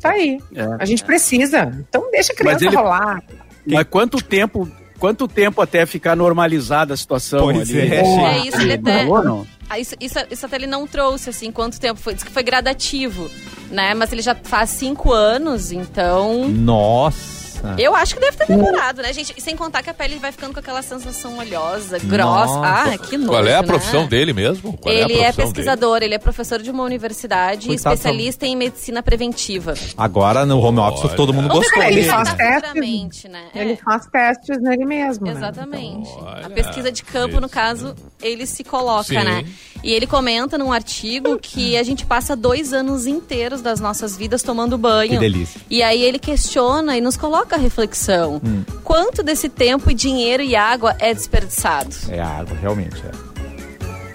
Tá 0.00 0.10
aí. 0.10 0.38
É. 0.54 0.62
A 0.78 0.84
gente 0.84 1.02
precisa. 1.04 1.72
Então 1.88 2.08
deixa 2.12 2.32
a 2.32 2.36
criança 2.36 2.64
ele- 2.66 2.76
rolar. 2.76 3.20
Mas 3.66 3.86
quanto 3.88 4.18
tempo, 4.22 4.68
quanto 4.98 5.26
tempo 5.26 5.60
até 5.60 5.84
ficar 5.86 6.14
normalizada 6.16 6.94
a 6.94 6.96
situação 6.96 7.40
Pois 7.40 7.68
ali? 7.70 7.80
é, 7.92 8.00
É 8.00 8.38
isso, 8.46 8.60
ele 8.60 8.74
até. 8.74 9.04
Não? 9.04 9.46
Ah, 9.68 9.80
Isso, 9.80 9.96
isso, 10.00 10.18
isso 10.30 10.46
até 10.46 10.56
ele 10.56 10.66
não 10.66 10.86
trouxe, 10.86 11.28
assim, 11.30 11.50
quanto 11.50 11.80
tempo 11.80 11.98
foi. 12.00 12.14
Diz 12.14 12.22
que 12.22 12.30
foi 12.30 12.44
gradativo, 12.44 13.28
né? 13.70 13.94
Mas 13.94 14.12
ele 14.12 14.22
já 14.22 14.34
faz 14.34 14.70
cinco 14.70 15.12
anos, 15.12 15.72
então. 15.72 16.48
Nossa. 16.48 17.35
Eu 17.78 17.94
acho 17.94 18.14
que 18.14 18.20
deve 18.20 18.36
ter 18.36 18.46
demorado, 18.46 19.02
né, 19.02 19.12
gente? 19.12 19.34
E 19.36 19.40
sem 19.40 19.56
contar 19.56 19.82
que 19.82 19.90
a 19.90 19.94
pele 19.94 20.18
vai 20.18 20.32
ficando 20.32 20.52
com 20.54 20.60
aquela 20.60 20.82
sensação 20.82 21.38
oleosa, 21.38 21.98
grossa. 21.98 22.56
Nossa. 22.56 22.92
Ah, 22.92 22.98
que 22.98 23.16
nojo, 23.16 23.30
Qual 23.30 23.46
é 23.46 23.54
a 23.54 23.62
né? 23.62 23.66
profissão 23.66 24.06
dele 24.06 24.32
mesmo? 24.32 24.76
Qual 24.78 24.92
ele 24.94 25.14
a 25.14 25.16
é 25.28 25.32
profissão 25.32 25.44
pesquisador, 25.52 26.02
ele 26.02 26.14
é 26.14 26.18
professor 26.18 26.60
de 26.62 26.70
uma 26.70 26.82
universidade, 26.82 27.66
Coitado, 27.68 27.94
especialista 27.94 28.46
em 28.46 28.56
medicina 28.56 29.02
preventiva. 29.02 29.74
Agora 29.96 30.44
no 30.46 30.58
home 30.60 30.78
office 30.78 31.04
Olha. 31.04 31.16
todo 31.16 31.32
mundo 31.32 31.48
Vamos 31.48 31.64
gostou 31.64 31.74
como 31.80 31.84
ele 31.84 32.00
ele 32.00 32.00
dele. 32.02 32.12
faz 32.16 32.28
tá 32.30 32.36
testes. 32.36 33.30
né? 33.30 33.44
É. 33.54 33.60
Ele 33.62 33.76
faz 33.76 34.06
testes 34.06 34.60
nele 34.62 34.84
mesmo. 34.84 35.26
né? 35.26 35.32
Exatamente. 35.32 36.08
Olha, 36.18 36.46
a 36.46 36.50
pesquisa 36.50 36.90
de 36.90 37.02
campo, 37.02 37.32
isso. 37.32 37.40
no 37.40 37.48
caso, 37.48 37.94
ele 38.20 38.46
se 38.46 38.64
coloca, 38.64 39.04
Sim. 39.04 39.24
né? 39.24 39.44
E 39.82 39.92
ele 39.92 40.06
comenta 40.06 40.58
num 40.58 40.72
artigo 40.72 41.38
que 41.38 41.76
a 41.76 41.82
gente 41.82 42.04
passa 42.04 42.34
dois 42.34 42.72
anos 42.72 43.06
inteiros 43.06 43.60
das 43.60 43.78
nossas 43.78 44.16
vidas 44.16 44.42
tomando 44.42 44.76
banho. 44.76 45.10
Que 45.12 45.18
delícia. 45.18 45.60
E 45.70 45.82
aí 45.82 46.02
ele 46.02 46.18
questiona 46.18 46.96
e 46.96 47.00
nos 47.00 47.16
coloca 47.16 47.45
a 47.54 47.58
reflexão. 47.58 48.40
Hum. 48.44 48.64
Quanto 48.82 49.22
desse 49.22 49.48
tempo, 49.48 49.90
e 49.90 49.94
dinheiro 49.94 50.42
e 50.42 50.56
água 50.56 50.96
é 50.98 51.12
desperdiçado? 51.12 51.94
É 52.10 52.20
água, 52.20 52.56
realmente. 52.60 53.02
É. 53.06 53.36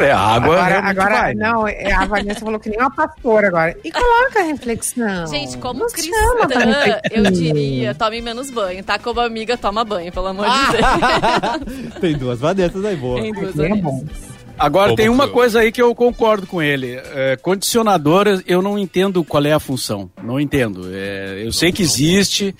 É, 0.02 0.12
água 0.12 0.56
Agora, 0.56 0.80
agora 0.80 1.16
vai, 1.16 1.36
né? 1.36 1.48
não, 1.48 1.68
é, 1.68 1.92
a 1.92 2.06
Vanessa 2.06 2.40
falou 2.40 2.60
que 2.60 2.70
nem 2.70 2.80
uma 2.80 2.90
pastora 2.90 3.48
agora. 3.48 3.78
E 3.84 3.92
coloca 3.92 4.40
a 4.40 4.44
reflexão. 4.44 5.28
Gente, 5.28 5.58
como 5.60 5.82
Não 5.82 5.88
cristã, 5.88 6.12
chama 6.12 7.02
eu 7.12 7.24
diria, 7.32 7.94
tome 7.94 8.20
menos 8.22 8.50
banho, 8.50 8.84
tá? 8.84 8.98
Como 8.98 9.20
amiga, 9.20 9.56
toma 9.58 9.86
banho, 9.86 10.12
pelo 10.12 10.28
amor 10.28 10.48
de 10.48 10.72
Deus. 10.72 11.94
Tem 12.02 12.18
duas 12.18 12.40
Vanessas 12.40 12.84
aí, 12.84 12.96
boa. 12.96 13.22
Tem 13.22 13.32
duas 13.32 13.60
É 13.60 13.76
bom. 13.76 14.04
Agora 14.58 14.90
Como 14.90 14.98
tem 14.98 15.10
uma 15.10 15.28
coisa 15.28 15.62
aí 15.62 15.72
que 15.72 15.82
eu 15.82 15.94
concordo 15.96 16.46
com 16.46 16.62
ele. 16.62 16.94
É, 17.16 17.36
condicionador, 17.36 18.44
eu 18.46 18.62
não 18.62 18.78
entendo 18.78 19.24
qual 19.24 19.44
é 19.44 19.52
a 19.52 19.60
função. 19.60 20.10
Não 20.24 20.40
entendo. 20.40 20.84
É, 20.94 21.42
eu 21.44 21.52
sei 21.52 21.72
que 21.72 21.82
existe, 21.82 22.56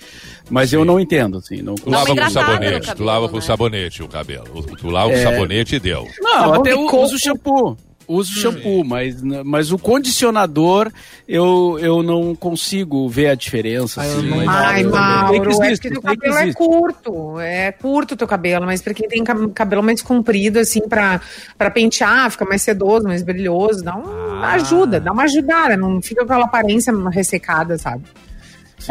mas 0.52 0.72
eu 0.72 0.84
não 0.84 1.00
entendo. 1.00 1.38
Assim, 1.38 1.62
não 1.62 1.74
Tu 1.74 1.88
uma 1.88 1.98
lava 1.98 2.14
com 2.14 2.30
sabonete, 2.30 2.80
tu 2.80 2.86
cabelo, 2.86 3.04
lava 3.06 3.28
com 3.28 3.34
né? 3.36 3.40
sabonete 3.42 4.02
o 4.02 4.08
cabelo. 4.08 4.62
Tu 4.78 4.88
lava 4.90 5.08
com 5.10 5.16
É. 5.16 5.22
sabonete 5.22 5.76
e 5.76 5.80
deu. 5.80 6.06
Não, 6.20 6.54
até 6.54 6.72
eu 6.72 6.86
uso 6.86 7.18
shampoo. 7.18 7.76
Uso 8.08 8.32
shampoo, 8.40 8.84
mas, 8.84 9.22
mas 9.44 9.70
o 9.70 9.78
condicionador 9.78 10.90
eu, 11.26 11.78
eu 11.80 12.02
não 12.02 12.34
consigo 12.34 13.08
ver 13.08 13.28
a 13.28 13.34
diferença. 13.34 14.02
assim, 14.02 14.28
mas- 14.28 14.48
Ai, 14.48 14.82
que 14.82 14.90
Mauro, 14.90 15.34
é 15.44 15.48
existe, 15.66 15.82
que 15.82 15.88
teu 15.90 16.02
sei 16.02 16.10
que 16.10 16.16
cabelo 16.16 16.34
é 16.36 16.42
existe. 16.42 16.58
curto. 16.58 17.40
É 17.40 17.72
curto 17.72 18.12
o 18.12 18.16
teu 18.16 18.26
cabelo, 18.26 18.66
mas 18.66 18.82
pra 18.82 18.92
quem 18.92 19.08
tem 19.08 19.22
cabelo 19.54 19.82
mais 19.84 20.02
comprido, 20.02 20.58
assim, 20.58 20.80
pra, 20.80 21.20
pra 21.56 21.70
pentear, 21.70 22.28
fica 22.30 22.44
mais 22.44 22.60
sedoso, 22.60 23.06
mais 23.06 23.22
brilhoso, 23.22 23.82
dá 23.84 23.96
um, 23.96 24.02
Ah. 24.42 24.52
ajuda, 24.54 24.98
dá 24.98 25.12
uma 25.12 25.22
ajudada, 25.22 25.76
não 25.76 26.02
fica 26.02 26.26
com 26.26 26.32
aquela 26.32 26.46
aparência 26.46 26.92
ressecada, 27.10 27.78
sabe? 27.78 28.02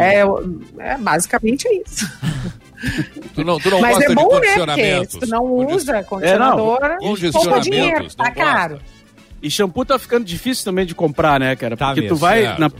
É, 0.00 0.22
é 0.78 0.98
basicamente 0.98 1.66
é 1.68 1.82
isso. 1.82 2.08
Tu 3.34 3.44
não, 3.44 3.60
tu 3.60 3.70
não 3.70 3.80
Mas 3.80 3.94
gosta 3.96 4.10
é 4.12 4.14
bom, 4.16 4.40
de 4.40 4.46
né? 4.46 4.66
Porque 4.66 5.04
se 5.08 5.18
tu 5.20 5.28
não 5.28 5.44
usa 5.44 6.02
condicionador, 6.02 6.78
poupa 6.80 6.96
Condicionamentos, 6.98 7.64
dinheiro, 7.64 8.14
tá 8.16 8.30
caro. 8.32 8.80
E 9.40 9.48
shampoo 9.48 9.84
tá 9.84 9.98
ficando 10.00 10.24
difícil 10.24 10.64
também 10.64 10.84
de 10.84 10.92
comprar, 10.92 11.38
né, 11.38 11.54
cara? 11.54 11.76
Tá 11.76 11.86
Porque 11.86 12.02
tu 12.02 12.14
mesmo. 12.14 12.16
vai, 12.16 12.42
Certo. 12.42 12.58
na- 12.58 12.72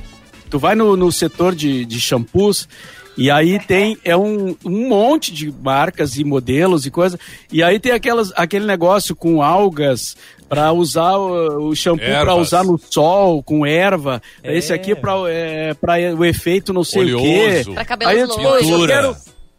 tu 0.51 0.59
vai 0.59 0.75
no, 0.75 0.97
no 0.97 1.13
setor 1.13 1.55
de, 1.55 1.85
de 1.85 2.01
shampoos 2.01 2.69
e 3.17 3.31
aí 3.31 3.59
tem 3.61 3.97
é 4.05 4.17
um, 4.17 4.57
um 4.65 4.89
monte 4.89 5.33
de 5.33 5.53
marcas 5.53 6.17
e 6.17 6.25
modelos 6.25 6.85
e 6.85 6.91
coisa. 6.91 7.19
E 7.53 7.63
aí 7.63 7.79
tem 7.79 7.93
aquelas, 7.93 8.33
aquele 8.35 8.67
negócio 8.67 9.15
com 9.15 9.41
algas 9.43 10.17
para 10.53 10.71
usar 10.71 11.17
o, 11.17 11.69
o 11.71 11.75
shampoo 11.75 12.05
para 12.05 12.35
usar 12.35 12.63
no 12.63 12.79
sol, 12.79 13.43
com 13.43 13.65
erva. 13.65 14.21
É. 14.43 14.55
Esse 14.55 14.71
aqui 14.71 14.93
é 14.93 14.95
para 14.95 15.13
é, 15.31 15.73
pra 15.73 15.95
o 16.15 16.23
efeito 16.27 16.75
não 16.75 16.85
sei 16.85 17.15
o 17.15 17.19
Oleoso. 17.19 17.71
quê. 17.71 17.75
Pra 17.75 17.85
cabelos 17.87 18.13
Aí 18.13 18.21
eu, 18.21 18.29
só 18.29 18.87
quero, 18.87 19.17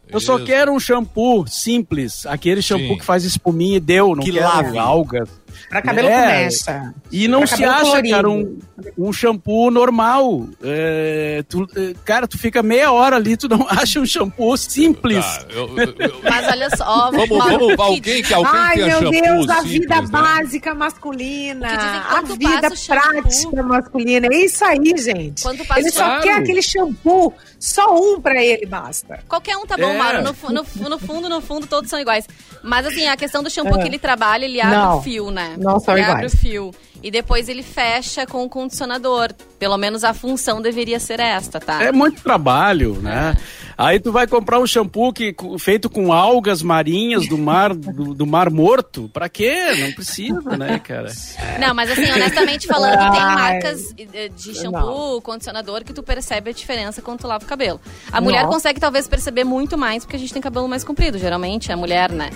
eu 0.08 0.20
só 0.20 0.38
quero 0.38 0.72
um 0.72 0.78
shampoo 0.78 1.48
simples, 1.48 2.24
aquele 2.26 2.62
shampoo 2.62 2.90
Sim. 2.90 2.98
que 2.98 3.04
faz 3.04 3.24
espuminha 3.24 3.78
e 3.78 3.80
deu, 3.80 4.14
não 4.14 4.22
Que 4.22 4.30
quero 4.30 4.44
lave. 4.44 4.78
algas. 4.78 5.28
Pra 5.68 5.82
cabelo 5.82 6.08
É. 6.08 6.20
com 6.20 6.26
mecha. 6.44 6.94
E 7.10 7.28
não 7.28 7.40
Pra 7.40 7.56
se 7.56 7.64
acha, 7.64 7.80
colorido. 7.82 8.16
cara, 8.16 8.28
um, 8.30 8.58
um 8.98 9.12
shampoo 9.12 9.70
normal. 9.70 10.46
É, 10.62 11.44
tu- 11.48 11.66
é, 11.76 11.94
cara, 12.04 12.26
tu 12.28 12.38
fica 12.38 12.62
meia 12.62 12.90
hora 12.92 13.16
ali, 13.16 13.36
tu 13.36 13.48
não 13.48 13.66
acha 13.68 14.00
um 14.00 14.06
shampoo 14.06 14.56
simples. 14.56 15.24
Tá, 15.24 15.44
eu- 15.50 15.78
eu- 15.78 15.94
eu- 15.98 16.20
Mas 16.22 16.46
olha 16.48 16.76
só, 16.76 17.10
vamos, 17.10 17.28
vamos, 17.28 17.74
que- 17.76 17.80
alguém 17.82 18.22
que 18.22 18.34
alguém 18.34 18.52
Ai, 18.54 18.76
meu 18.76 19.10
Deus, 19.10 19.48
a 19.48 19.54
simples, 19.56 19.70
vida 19.72 20.00
né? 20.02 20.08
básica 20.08 20.74
masculina. 20.74 21.68
A 21.68 22.20
vida 22.22 22.74
shampoo. 22.76 23.22
prática 23.22 23.62
masculina. 23.62 24.28
É 24.30 24.36
isso 24.44 24.64
aí, 24.64 24.94
gente. 24.96 25.44
Ele 25.76 25.90
só 25.90 26.04
shampoo. 26.04 26.22
quer 26.22 26.34
aquele 26.36 26.62
shampoo, 26.62 27.32
só 27.58 27.94
um 27.94 28.20
pra 28.20 28.42
ele 28.42 28.66
basta. 28.66 29.20
Qualquer 29.28 29.56
um 29.56 29.66
tá 29.66 29.76
bom, 29.76 29.90
É. 29.90 29.96
Mauro. 29.98 30.18
No, 30.22 30.34
no, 30.50 30.88
no 30.90 30.98
fundo, 30.98 31.28
no 31.28 31.40
fundo, 31.40 31.66
todos 31.66 31.88
são 31.90 31.98
iguais. 31.98 32.26
Mas 32.62 32.86
assim, 32.86 33.06
a 33.06 33.16
questão 33.16 33.42
do 33.42 33.50
shampoo 33.50 33.76
É. 33.78 33.82
que 33.82 33.88
ele 33.88 33.98
trabalha, 33.98 34.44
ele 34.44 34.60
abre 34.60 34.98
o 34.98 35.02
fio, 35.02 35.30
né? 35.30 35.43
Não 35.58 35.78
são 35.80 35.94
ele 35.94 36.02
iguais. 36.02 36.24
abre 36.24 36.26
o 36.26 36.36
fio. 36.36 36.70
E 37.02 37.10
depois 37.10 37.48
ele 37.48 37.62
fecha 37.62 38.26
com 38.26 38.44
o 38.44 38.48
condicionador. 38.48 39.32
Pelo 39.58 39.76
menos 39.76 40.04
a 40.04 40.14
função 40.14 40.62
deveria 40.62 40.98
ser 40.98 41.20
esta, 41.20 41.60
tá? 41.60 41.82
É 41.82 41.92
muito 41.92 42.22
trabalho, 42.22 42.94
né? 42.94 43.36
Aí 43.76 43.98
tu 43.98 44.12
vai 44.12 44.26
comprar 44.26 44.60
um 44.60 44.66
shampoo 44.66 45.12
que, 45.12 45.34
feito 45.58 45.90
com 45.90 46.12
algas 46.12 46.62
marinhas 46.62 47.28
do 47.28 47.36
mar, 47.36 47.74
do, 47.74 48.14
do 48.14 48.26
mar 48.26 48.48
morto. 48.48 49.10
Pra 49.12 49.28
quê? 49.28 49.74
Não 49.78 49.92
precisa, 49.92 50.56
né, 50.56 50.78
cara? 50.78 51.10
Não, 51.58 51.74
mas 51.74 51.90
assim, 51.90 52.10
honestamente 52.10 52.66
falando, 52.66 52.98
tem 52.98 53.20
marcas 53.20 53.94
de 54.36 54.54
shampoo, 54.54 55.20
condicionador, 55.20 55.84
que 55.84 55.92
tu 55.92 56.02
percebe 56.02 56.50
a 56.50 56.52
diferença 56.52 57.02
quando 57.02 57.20
tu 57.20 57.26
lava 57.26 57.44
o 57.44 57.48
cabelo. 57.48 57.80
A 58.12 58.20
mulher 58.20 58.44
Nossa. 58.44 58.54
consegue 58.54 58.80
talvez 58.80 59.08
perceber 59.08 59.44
muito 59.44 59.76
mais, 59.76 60.04
porque 60.04 60.16
a 60.16 60.18
gente 60.18 60.32
tem 60.32 60.40
cabelo 60.40 60.68
mais 60.68 60.84
comprido, 60.84 61.18
geralmente, 61.18 61.70
é 61.70 61.74
a 61.74 61.76
mulher, 61.76 62.10
né? 62.12 62.30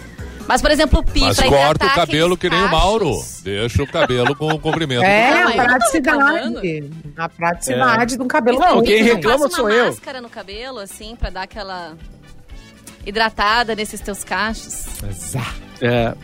Mas, 0.48 0.62
por 0.62 0.70
exemplo, 0.70 1.00
o 1.00 1.04
pi 1.04 1.20
Mas 1.20 1.36
pra 1.36 1.46
corta 1.46 1.84
o 1.86 1.90
cabelo 1.90 2.34
que 2.34 2.48
nem 2.48 2.58
o 2.58 2.70
Mauro. 2.70 3.22
Deixa 3.42 3.82
o 3.82 3.86
cabelo 3.86 4.34
com 4.34 4.48
o 4.48 4.58
comprimento. 4.58 5.04
É, 5.04 5.42
a 5.42 5.50
praticidade. 5.52 6.90
A 7.14 7.28
praticidade 7.28 8.16
de 8.16 8.22
um 8.22 8.26
cabelo 8.26 8.58
Não, 8.58 8.82
quem 8.82 9.02
reclama 9.02 9.50
sou 9.50 9.68
eu. 9.68 9.88
máscara 9.88 10.22
no 10.22 10.30
cabelo, 10.30 10.78
assim, 10.78 11.14
pra 11.16 11.28
dar 11.28 11.42
aquela 11.42 11.94
hidratada 13.04 13.76
nesses 13.76 14.00
teus 14.00 14.24
cachos. 14.24 14.86
É. 15.82 16.14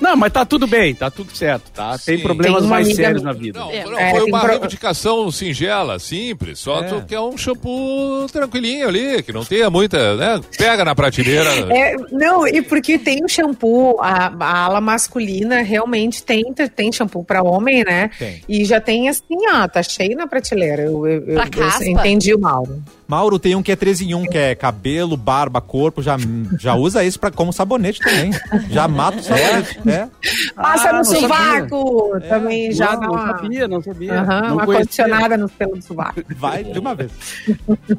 Não, 0.00 0.16
mas 0.16 0.32
tá 0.32 0.44
tudo 0.44 0.66
bem, 0.66 0.94
tá 0.94 1.10
tudo 1.10 1.36
certo, 1.36 1.70
tá? 1.72 1.98
Tem 1.98 2.16
Sim. 2.16 2.22
problemas 2.22 2.60
Tem 2.62 2.70
mais 2.70 2.86
amiga- 2.86 3.02
sérios 3.02 3.22
na 3.22 3.32
vida. 3.32 3.58
Não, 3.60 3.70
É. 3.70 3.84
não, 3.84 3.98
É, 3.98 4.10
foi 4.10 4.20
tem 4.20 4.32
uma 4.32 4.40
pro- 4.40 4.50
reivindicação 4.50 5.30
singela, 5.30 5.98
simples. 5.98 6.58
Só 6.58 6.80
É. 6.80 6.82
tu 6.84 7.02
quer 7.06 7.20
um 7.20 7.36
shampoo 7.36 8.26
tranquilinho 8.32 8.88
ali, 8.88 9.22
que 9.22 9.32
não 9.32 9.44
tenha 9.44 9.68
muita, 9.70 10.16
né? 10.16 10.40
Pega 10.56 10.84
na 10.84 10.94
prateleira. 10.94 11.50
É, 11.70 11.96
não, 12.10 12.46
e 12.46 12.62
porque 12.62 12.98
tem 12.98 13.24
o 13.24 13.28
shampoo, 13.28 13.98
a, 14.00 14.32
a 14.40 14.64
ala 14.64 14.80
masculina 14.80 15.62
realmente 15.62 16.22
tem, 16.22 16.44
tem 16.74 16.90
shampoo 16.92 17.22
pra 17.24 17.42
homem, 17.42 17.84
né? 17.84 18.10
Tem. 18.18 18.42
E 18.48 18.64
já 18.64 18.80
tem 18.80 19.08
assim, 19.08 19.22
ó, 19.52 19.66
tá 19.68 19.82
cheio 19.82 20.16
na 20.16 20.26
prateleira. 20.26 20.82
Eu, 20.82 21.06
eu, 21.06 21.24
eu- 21.26 21.34
Pra 21.34 21.48
eu 21.80 21.88
entendi 21.88 22.34
o 22.34 22.38
Mauro. 22.40 22.82
Mauro 23.06 23.40
tem 23.40 23.56
um 23.56 23.62
que 23.62 23.72
é 23.72 23.76
3 23.76 24.00
em 24.02 24.14
1, 24.14 24.24
que 24.26 24.38
é 24.38 24.54
cabelo, 24.54 25.16
barba, 25.16 25.60
corpo, 25.60 26.00
já, 26.00 26.16
já 26.60 26.76
usa 26.76 27.04
esse 27.04 27.18
pra, 27.18 27.28
como 27.30 27.52
sabonete 27.52 27.98
também. 27.98 28.30
Já 28.70 28.86
mata 28.86 29.18
o 29.18 29.22
sabonete. 29.22 29.80
É. 29.90 30.08
Passa 30.54 30.88
Ah, 30.90 30.92
no 30.94 31.04
sovaco, 31.04 32.20
também 32.28 32.72
já 32.72 32.92
não, 32.92 33.00
dá 33.00 33.06
não 33.06 33.12
uma, 33.14 33.26
sabia, 33.26 33.68
não 33.68 33.82
sabia. 33.82 34.20
Aham, 34.20 34.40
não 34.42 34.54
uma 34.56 34.64
conhecia. 34.66 34.84
condicionada 35.04 35.36
nos 35.36 35.52
pelos 35.52 35.78
do 35.78 35.84
sovaco. 35.84 36.22
Vai 36.36 36.64
de 36.64 36.78
uma 36.78 36.94
vez. 36.94 37.10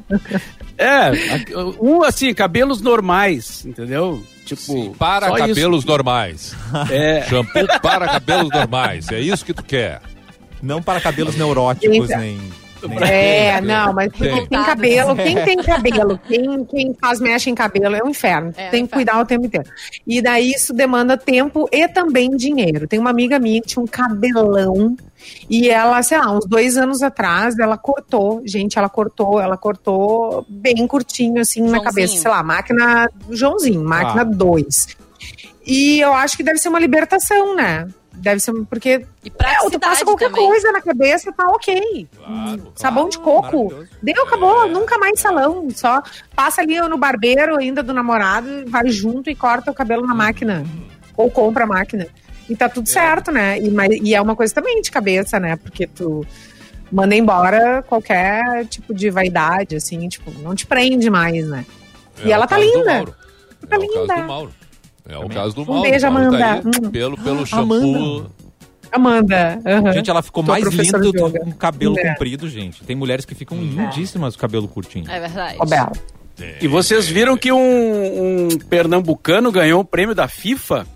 É, 0.78 1.12
um 1.80 2.02
assim, 2.02 2.32
cabelos 2.34 2.80
normais, 2.80 3.64
entendeu? 3.64 4.22
Tipo, 4.44 4.60
Sim, 4.60 4.94
para 4.98 5.30
cabelos 5.36 5.84
normais. 5.84 6.46
isso. 6.46 6.92
É, 6.92 7.22
Shampoo 7.22 7.66
para 7.80 8.08
cabelos 8.08 8.48
normais. 8.50 9.08
É 9.12 9.20
isso 9.20 9.44
que 9.44 9.54
tu 9.54 9.62
quer. 9.62 10.00
Não 10.60 10.82
para 10.82 11.00
cabelos 11.00 11.36
neuróticos, 11.36 12.08
Gente, 12.08 12.16
nem. 12.16 12.52
É, 13.02 13.52
Tem, 13.58 13.60
não, 13.62 13.92
mas 13.92 14.12
tem. 14.12 14.32
quem 14.34 14.46
tem 14.46 14.62
cabelo, 14.64 15.16
quem 15.16 15.34
tem 15.44 15.56
cabelo, 15.58 16.18
quem, 16.26 16.64
quem 16.64 16.94
faz 17.00 17.20
mexe 17.20 17.50
em 17.50 17.54
cabelo 17.54 17.94
é 17.96 18.02
um 18.02 18.08
inferno. 18.10 18.52
É, 18.56 18.68
tem 18.70 18.84
um 18.84 18.86
que 18.86 18.92
cuidar 18.94 19.20
o 19.20 19.24
tempo 19.26 19.46
inteiro. 19.46 19.68
E 20.06 20.20
daí 20.22 20.50
isso 20.52 20.72
demanda 20.72 21.16
tempo 21.16 21.68
e 21.72 21.86
também 21.88 22.30
dinheiro. 22.36 22.86
Tem 22.88 22.98
uma 22.98 23.10
amiga 23.10 23.38
minha 23.38 23.60
que 23.60 23.68
tinha 23.68 23.82
um 23.82 23.86
cabelão 23.86 24.96
e 25.48 25.68
ela, 25.70 26.02
sei 26.02 26.18
lá, 26.18 26.32
uns 26.32 26.44
dois 26.46 26.76
anos 26.76 27.02
atrás, 27.02 27.58
ela 27.58 27.78
cortou. 27.78 28.42
Gente, 28.44 28.78
ela 28.78 28.88
cortou, 28.88 29.40
ela 29.40 29.56
cortou 29.56 30.44
bem 30.48 30.86
curtinho, 30.86 31.40
assim, 31.40 31.60
na 31.60 31.68
Joãozinho. 31.68 31.84
cabeça. 31.84 32.16
Sei 32.16 32.30
lá, 32.30 32.42
máquina 32.42 33.08
Joãozinho, 33.30 33.82
máquina 33.84 34.22
Ah. 34.22 34.24
2. 34.24 34.88
E 35.64 36.00
eu 36.00 36.12
acho 36.12 36.36
que 36.36 36.42
deve 36.42 36.58
ser 36.58 36.68
uma 36.68 36.80
libertação, 36.80 37.54
né? 37.54 37.86
Deve 38.14 38.40
ser, 38.40 38.52
porque 38.66 39.06
E 39.24 39.28
é, 39.38 39.70
tu 39.70 39.80
passa 39.80 40.04
qualquer 40.04 40.30
também. 40.30 40.46
coisa 40.46 40.70
na 40.70 40.80
cabeça, 40.80 41.32
tá 41.32 41.48
ok. 41.48 42.08
Claro. 42.16 42.72
Sabão 42.76 43.08
de 43.08 43.18
coco. 43.18 43.72
Deu, 44.02 44.22
acabou. 44.24 44.64
É. 44.64 44.68
Nunca 44.68 44.98
mais 44.98 45.18
salão. 45.18 45.68
Só 45.70 46.02
passa 46.36 46.60
ali 46.60 46.78
no 46.80 46.96
barbeiro 46.98 47.56
ainda 47.58 47.82
do 47.82 47.92
namorado, 47.92 48.64
vai 48.68 48.88
junto 48.88 49.28
e 49.30 49.34
corta 49.34 49.70
o 49.70 49.74
cabelo 49.74 50.06
na 50.06 50.14
máquina. 50.14 50.64
Ou 51.16 51.30
compra 51.30 51.64
a 51.64 51.66
máquina. 51.66 52.06
E 52.48 52.54
tá 52.54 52.68
tudo 52.68 52.88
certo, 52.88 53.32
né? 53.32 53.58
E, 53.58 53.70
mas- 53.70 53.90
e 54.02 54.14
é 54.14 54.20
uma 54.20 54.36
coisa 54.36 54.52
também 54.54 54.80
de 54.82 54.90
cabeça, 54.90 55.40
né? 55.40 55.56
Porque 55.56 55.86
tu 55.86 56.24
manda 56.90 57.14
embora 57.14 57.82
qualquer 57.82 58.66
tipo 58.66 58.92
de 58.94 59.08
vaidade, 59.10 59.76
assim, 59.76 60.06
tipo, 60.08 60.30
não 60.40 60.54
te 60.54 60.66
prende 60.66 61.08
mais, 61.08 61.46
né? 61.48 61.64
É 62.22 62.28
E 62.28 62.32
ela 62.32 62.44
o 62.44 62.48
tá 62.48 62.58
linda. 62.58 63.04
Tá 63.68 63.76
é 63.76 63.78
o 63.78 63.80
caso 63.80 64.00
linda. 64.00 64.50
É 65.08 65.18
o 65.18 65.28
caso 65.28 65.54
do 65.54 65.62
Um 65.62 65.66
Mauro. 65.66 65.82
beijo, 65.82 66.06
O 66.08 66.12
Mauro 66.12 66.30
tá 66.38 66.52
Amanda. 66.52 66.70
aí 66.84 66.90
pelo, 66.90 67.16
pelo 67.18 67.46
shampoo. 67.46 67.76
Amanda. 67.76 68.30
Amanda. 68.92 69.58
aham. 69.66 69.92
Gente, 69.92 70.10
ela 70.10 70.22
ficou 70.22 70.42
mais 70.42 70.64
linda 70.64 71.00
com 71.40 71.52
cabelo 71.52 71.98
É. 71.98 72.08
comprido, 72.12 72.48
gente. 72.48 72.84
Tem 72.84 72.94
mulheres 72.94 73.24
que 73.24 73.34
ficam 73.34 73.58
lindíssimas 73.58 74.36
com 74.36 74.40
cabelo 74.40 74.68
curtinho. 74.68 75.10
É 75.10 75.18
verdade. 75.20 75.58
Bela. 75.68 75.92
E 76.60 76.66
vocês 76.68 77.06
viram 77.08 77.36
que 77.36 77.50
um, 77.52 77.58
um 77.58 78.48
pernambucano 78.68 79.50
ganhou 79.52 79.80
o 79.80 79.84
prêmio 79.84 80.14
da 80.14 80.28
FIFA? 80.28 80.86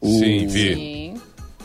O, 0.00 0.06
Sim, 0.18 0.46
vi. 0.46 0.74
Sim. 0.74 1.14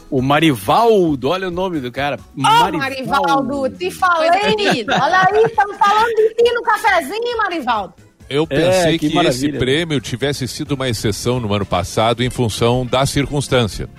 O 0.09 0.21
Marivaldo, 0.23 1.29
olha 1.29 1.47
o 1.49 1.51
nome 1.51 1.79
do 1.79 1.91
cara. 1.91 2.17
Ô, 2.35 2.41
Marivaldo, 2.77 3.69
te 3.77 3.91
falei. 3.91 4.29
Olha 4.29 5.27
aí, 5.29 5.43
estamos 5.45 5.77
falando 5.77 6.15
de 6.15 6.33
ti 6.35 6.51
no 6.53 6.61
cafezinho, 6.63 7.37
Marivaldo. 7.37 7.93
Eu 8.29 8.45
pensei 8.45 8.95
É, 8.95 8.97
que 8.97 8.99
que, 8.99 9.05
esse 9.07 9.15
maravilha. 9.15 9.59
prêmio 9.59 9.99
tivesse 10.01 10.47
sido 10.47 10.73
uma 10.73 10.87
exceção 10.87 11.39
no 11.39 11.53
ano 11.53 11.65
passado 11.65 12.23
em 12.23 12.29
função 12.29 12.85
da 12.85 13.05
circunstância. 13.05 13.89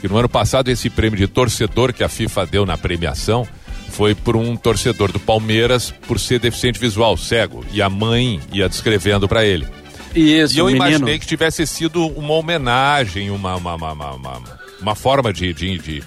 Que 0.00 0.08
no 0.08 0.16
ano 0.16 0.28
passado 0.28 0.68
esse 0.70 0.88
prêmio 0.90 1.18
de 1.18 1.26
torcedor 1.26 1.92
que 1.92 2.02
a 2.04 2.08
FIFA 2.08 2.46
deu 2.46 2.66
na 2.66 2.76
premiação 2.78 3.46
foi 3.90 4.14
por 4.14 4.36
um 4.36 4.56
torcedor 4.56 5.12
do 5.12 5.18
Palmeiras 5.20 5.90
por 6.06 6.18
ser 6.18 6.38
deficiente 6.38 6.78
visual, 6.78 7.16
cego, 7.16 7.64
e 7.72 7.80
a 7.80 7.88
mãe 7.88 8.40
ia 8.52 8.68
descrevendo 8.68 9.26
para 9.28 9.44
ele. 9.44 9.66
Isso, 10.14 10.54
E 10.56 10.58
eu 10.58 10.66
menino. 10.66 10.84
imaginei 10.86 11.18
que 11.18 11.26
tivesse 11.26 11.66
sido 11.66 12.06
uma 12.06 12.34
homenagem, 12.34 13.30
uma, 13.30 13.56
uma, 13.56 13.74
uma, 13.74 13.92
uma, 13.92 14.12
uma, 14.14 14.42
uma 14.80 14.94
forma 14.94 15.32
de, 15.32 15.52
de, 15.52 15.78
de, 15.78 16.02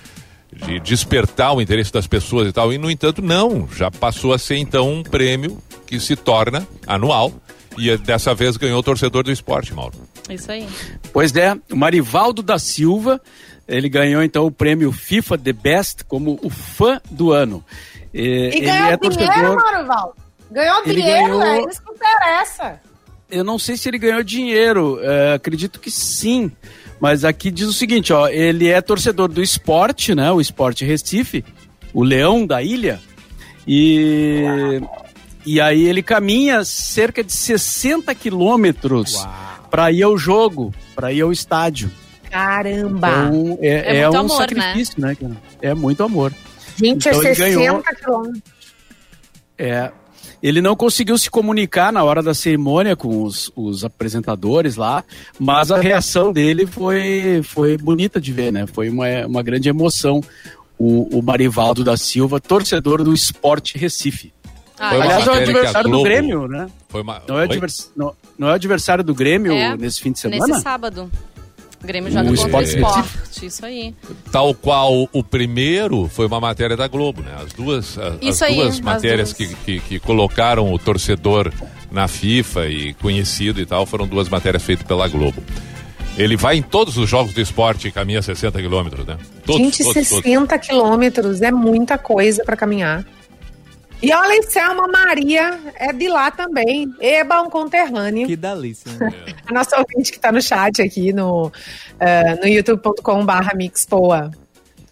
de 0.66 0.80
despertar 0.80 1.54
o 1.56 1.62
interesse 1.62 1.92
das 1.94 2.08
pessoas 2.08 2.48
e 2.48 2.52
tal. 2.52 2.74
E, 2.74 2.78
no 2.78 2.90
entanto, 2.90 3.22
não. 3.22 3.68
Já 3.76 3.90
passou 3.92 4.34
a 4.34 4.38
ser, 4.40 4.58
então, 4.58 4.92
um 4.92 5.04
prêmio 5.04 5.58
que 5.88 6.00
se 6.00 6.16
torna 6.16 6.68
anual. 6.88 7.34
E 7.78 7.90
eh, 7.90 7.98
dessa 7.98 8.34
vez 8.34 8.58
ganhou 8.58 8.80
o 8.80 8.84
torcedor 8.84 9.24
do 9.24 9.32
esporte, 9.32 9.74
Mauro. 9.74 9.96
Isso 10.30 10.52
aí. 10.52 10.68
Pois 11.14 11.36
é, 11.36 11.56
o 11.72 11.76
Marivaldo 11.76 12.42
da 12.42 12.60
Silva, 12.60 13.22
ele 13.68 13.88
ganhou 13.90 14.22
então 14.24 14.46
o 14.46 14.52
prêmio 14.52 14.92
FIFA 14.92 15.38
The 15.38 15.54
Best 15.54 16.04
como 16.06 16.40
o 16.44 16.50
fã 16.50 17.00
do 17.10 17.32
ano. 17.32 17.64
E, 18.14 18.22
E 18.22 18.24
ele 18.58 18.60
ganhou 18.62 18.88
é 18.90 18.98
dinheiro, 18.98 19.00
torcedor. 19.00 19.56
Marivaldo. 19.56 20.14
Ganhou 20.52 20.82
Ele 20.84 20.94
dinheiro, 20.96 21.40
ganhou- 21.40 21.44
é 21.44 21.70
isso 21.70 21.82
que 21.84 21.92
interessa. 21.92 22.82
Eu 23.30 23.44
não 23.44 23.60
sei 23.60 23.78
se 23.78 23.88
ele 23.88 24.00
ganhou 24.00 24.24
dinheiro, 24.24 25.00
é, 25.04 25.34
acredito 25.34 25.80
que 25.80 25.92
sim. 25.92 26.52
Mas 27.00 27.24
aqui 27.24 27.52
diz 27.52 27.68
o 27.68 27.72
seguinte, 27.74 28.12
ó, 28.12 28.28
ele 28.28 28.68
é 28.68 28.82
torcedor 28.82 29.30
do 29.30 29.42
esporte, 29.42 30.14
né? 30.16 30.32
O 30.32 30.42
Esporte 30.42 30.84
Recife, 30.84 31.46
o 31.94 32.04
Leão 32.04 32.46
da 32.46 32.62
Ilha. 32.64 33.00
E 33.66 34.82
e 35.54 35.60
aí 35.60 35.88
ele 35.88 36.04
caminha 36.04 36.64
cerca 36.64 37.24
de 37.24 37.32
60 37.34 38.14
quilômetros 38.14 39.26
para 39.72 39.92
ir 39.92 40.04
ao 40.04 40.18
jogo, 40.18 40.72
para 40.96 41.12
ir 41.12 41.22
ao 41.22 41.32
estádio. 41.32 41.92
Caramba. 42.30 43.08
Então, 43.28 43.58
é, 43.62 43.68
É 43.68 43.98
é 43.98 44.04
muito 44.04 44.16
um 44.16 44.20
amor, 44.20 44.38
sacrifício, 44.38 45.02
né? 45.02 45.16
cara? 45.16 45.38
É 45.62 45.74
muito 45.74 46.04
amor. 46.04 46.32
Gente, 46.78 47.10
então 47.10 47.22
é 47.24 47.26
ele 47.26 47.36
60 47.36 47.58
ganhou. 47.58 47.84
quilômetros. 47.84 48.42
É. 49.58 49.92
Ele 50.42 50.62
não 50.62 50.76
conseguiu 50.76 51.18
se 51.18 51.30
comunicar 51.30 51.92
na 51.92 52.04
hora 52.04 52.22
da 52.22 52.34
cerimônia 52.34 52.96
com 52.96 53.24
os, 53.24 53.52
os 53.56 53.84
apresentadores 53.84 54.76
lá, 54.78 55.04
mas 55.38 55.70
a 55.72 55.78
reação 55.78 56.32
dele 56.32 56.66
foi, 56.66 57.42
foi 57.44 57.76
bonita 57.76 58.22
de 58.22 58.32
ver, 58.32 58.54
né? 58.54 58.66
Foi 58.68 58.88
uma, 58.88 59.08
uma 59.26 59.44
grande 59.44 59.68
emoção. 59.68 60.22
O, 60.78 61.18
o 61.20 61.22
Marivaldo 61.22 61.84
da 61.84 61.98
Silva, 61.98 62.40
torcedor 62.40 63.04
do 63.04 63.14
Esporte 63.14 63.78
Recife. 63.78 64.32
Ah, 64.80 64.92
Aliás, 64.92 65.28
é 65.28 65.30
o 65.30 65.34
adversário 65.34 65.92
do 65.92 66.04
Grêmio, 66.04 66.48
né? 66.48 66.68
Foi 66.88 67.02
uma... 67.02 67.22
Não 67.28 67.40
é, 67.40 67.44
advers... 67.44 67.92
não, 67.96 68.16
não 68.38 68.48
é 68.48 68.52
o 68.52 68.56
adversário 68.56 69.04
do 69.04 69.14
Grêmio 69.14 69.52
É, 69.52 69.76
nesse 69.76 70.02
fim 70.02 70.12
de 70.12 70.20
semana? 70.20 70.48
Nesse 70.48 70.62
sábado. 70.62 71.12
O 71.84 71.88
Grêmio 71.88 72.12
joga 72.12 72.30
O 72.30 72.36
contra 72.36 72.58
o 72.58 72.62
Sport 72.62 73.06
esporte. 73.06 73.46
Isso 73.46 73.66
aí. 73.66 73.96
Tal 74.32 74.54
qual 74.54 75.08
o 75.14 75.24
primeiro 75.24 76.08
foi 76.10 76.26
uma 76.28 76.40
matéria 76.40 76.76
da 76.76 76.88
Globo, 76.88 77.22
né? 77.22 77.34
As 77.42 77.54
duas, 77.54 77.98
as 77.98 78.18
Isso 78.22 78.44
aí, 78.44 78.56
duas 78.56 78.68
as 78.76 78.80
matérias 78.82 79.34
duas. 79.34 79.50
Que, 79.50 79.56
que, 79.56 79.80
que 79.80 80.00
colocaram 80.00 80.74
o 80.74 80.78
torcedor 80.78 81.52
na 81.90 82.08
FIFA 82.08 82.68
e 82.68 82.94
conhecido 82.96 83.62
e 83.62 83.66
tal 83.66 83.86
foram 83.86 84.06
duas 84.06 84.28
matérias 84.28 84.62
feitas 84.64 84.86
pela 84.86 85.08
Globo. 85.08 85.42
Ele 86.18 86.36
vai 86.36 86.58
em 86.58 86.62
todos 86.62 86.98
os 86.98 87.10
jogos 87.10 87.34
do 87.34 87.40
esporte 87.40 87.88
e 87.88 87.92
caminha 87.92 88.22
60 88.22 88.62
quilômetros, 88.62 89.06
né? 89.06 89.18
Todos, 89.46 89.62
Gente, 89.62 89.84
todos, 89.84 90.10
todos. 90.10 90.24
60 90.24 90.60
quilômetros 90.60 91.42
é 91.42 91.50
muita 91.50 91.98
coisa 91.98 92.44
pra 92.44 92.58
caminhar. 92.58 93.06
E 94.02 94.14
olha, 94.14 94.42
Selma 94.44 94.88
Maria 94.88 95.60
é 95.76 95.92
de 95.92 96.08
lá 96.08 96.32
também. 96.32 96.94
Eba, 97.02 97.42
um 97.42 97.50
conterrâneo. 97.50 98.26
Que 98.28 98.36
delícia. 98.36 98.92
né? 98.94 99.12
A 99.46 99.54
nossa 99.54 99.78
ouvinte 99.78 100.12
que 100.12 100.20
tá 100.20 100.32
no 100.32 100.42
chat 100.42 100.82
aqui 100.82 101.12
no, 101.12 101.52
eh, 102.00 102.36
no 102.42 102.48
youtube.com/barra 102.48 103.54
mixpoa. 103.56 104.32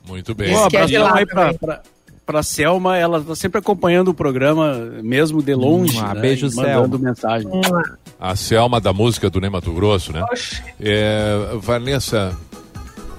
Muito 0.05 0.35
bem. 0.35 0.55
Um 0.55 0.67
que 0.67 0.75
é 0.77 0.85
de 0.85 0.97
abração 0.97 1.13
lá 1.13 1.19
aí 1.19 1.25
pra, 1.25 1.53
pra, 1.53 1.81
pra 2.25 2.43
Selma, 2.43 2.97
ela 2.97 3.21
tá 3.23 3.33
sempre 3.35 3.59
acompanhando 3.59 4.09
o 4.09 4.13
programa, 4.13 4.73
mesmo 5.01 5.41
de 5.41 5.53
longe. 5.55 5.97
Hum, 5.99 6.13
né? 6.13 6.19
beijo, 6.21 6.49
mandando 6.53 6.99
mensagem. 6.99 7.49
A 8.19 8.35
Selma 8.35 8.81
da 8.81 8.91
música 8.91 9.29
do 9.29 9.39
Ney 9.39 9.49
Mato 9.49 9.71
Grosso, 9.73 10.11
né? 10.11 10.23
É, 10.81 11.33
Vanessa. 11.61 12.35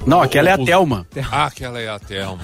Não, 0.07 0.20
aquela 0.22 0.51
é 0.51 0.53
a 0.53 0.59
Os- 0.59 0.64
Thelma. 0.64 1.07
Ah, 1.30 1.47
aquela 1.47 1.80
é 1.80 1.89
a 1.89 1.99
Thelma. 1.99 2.43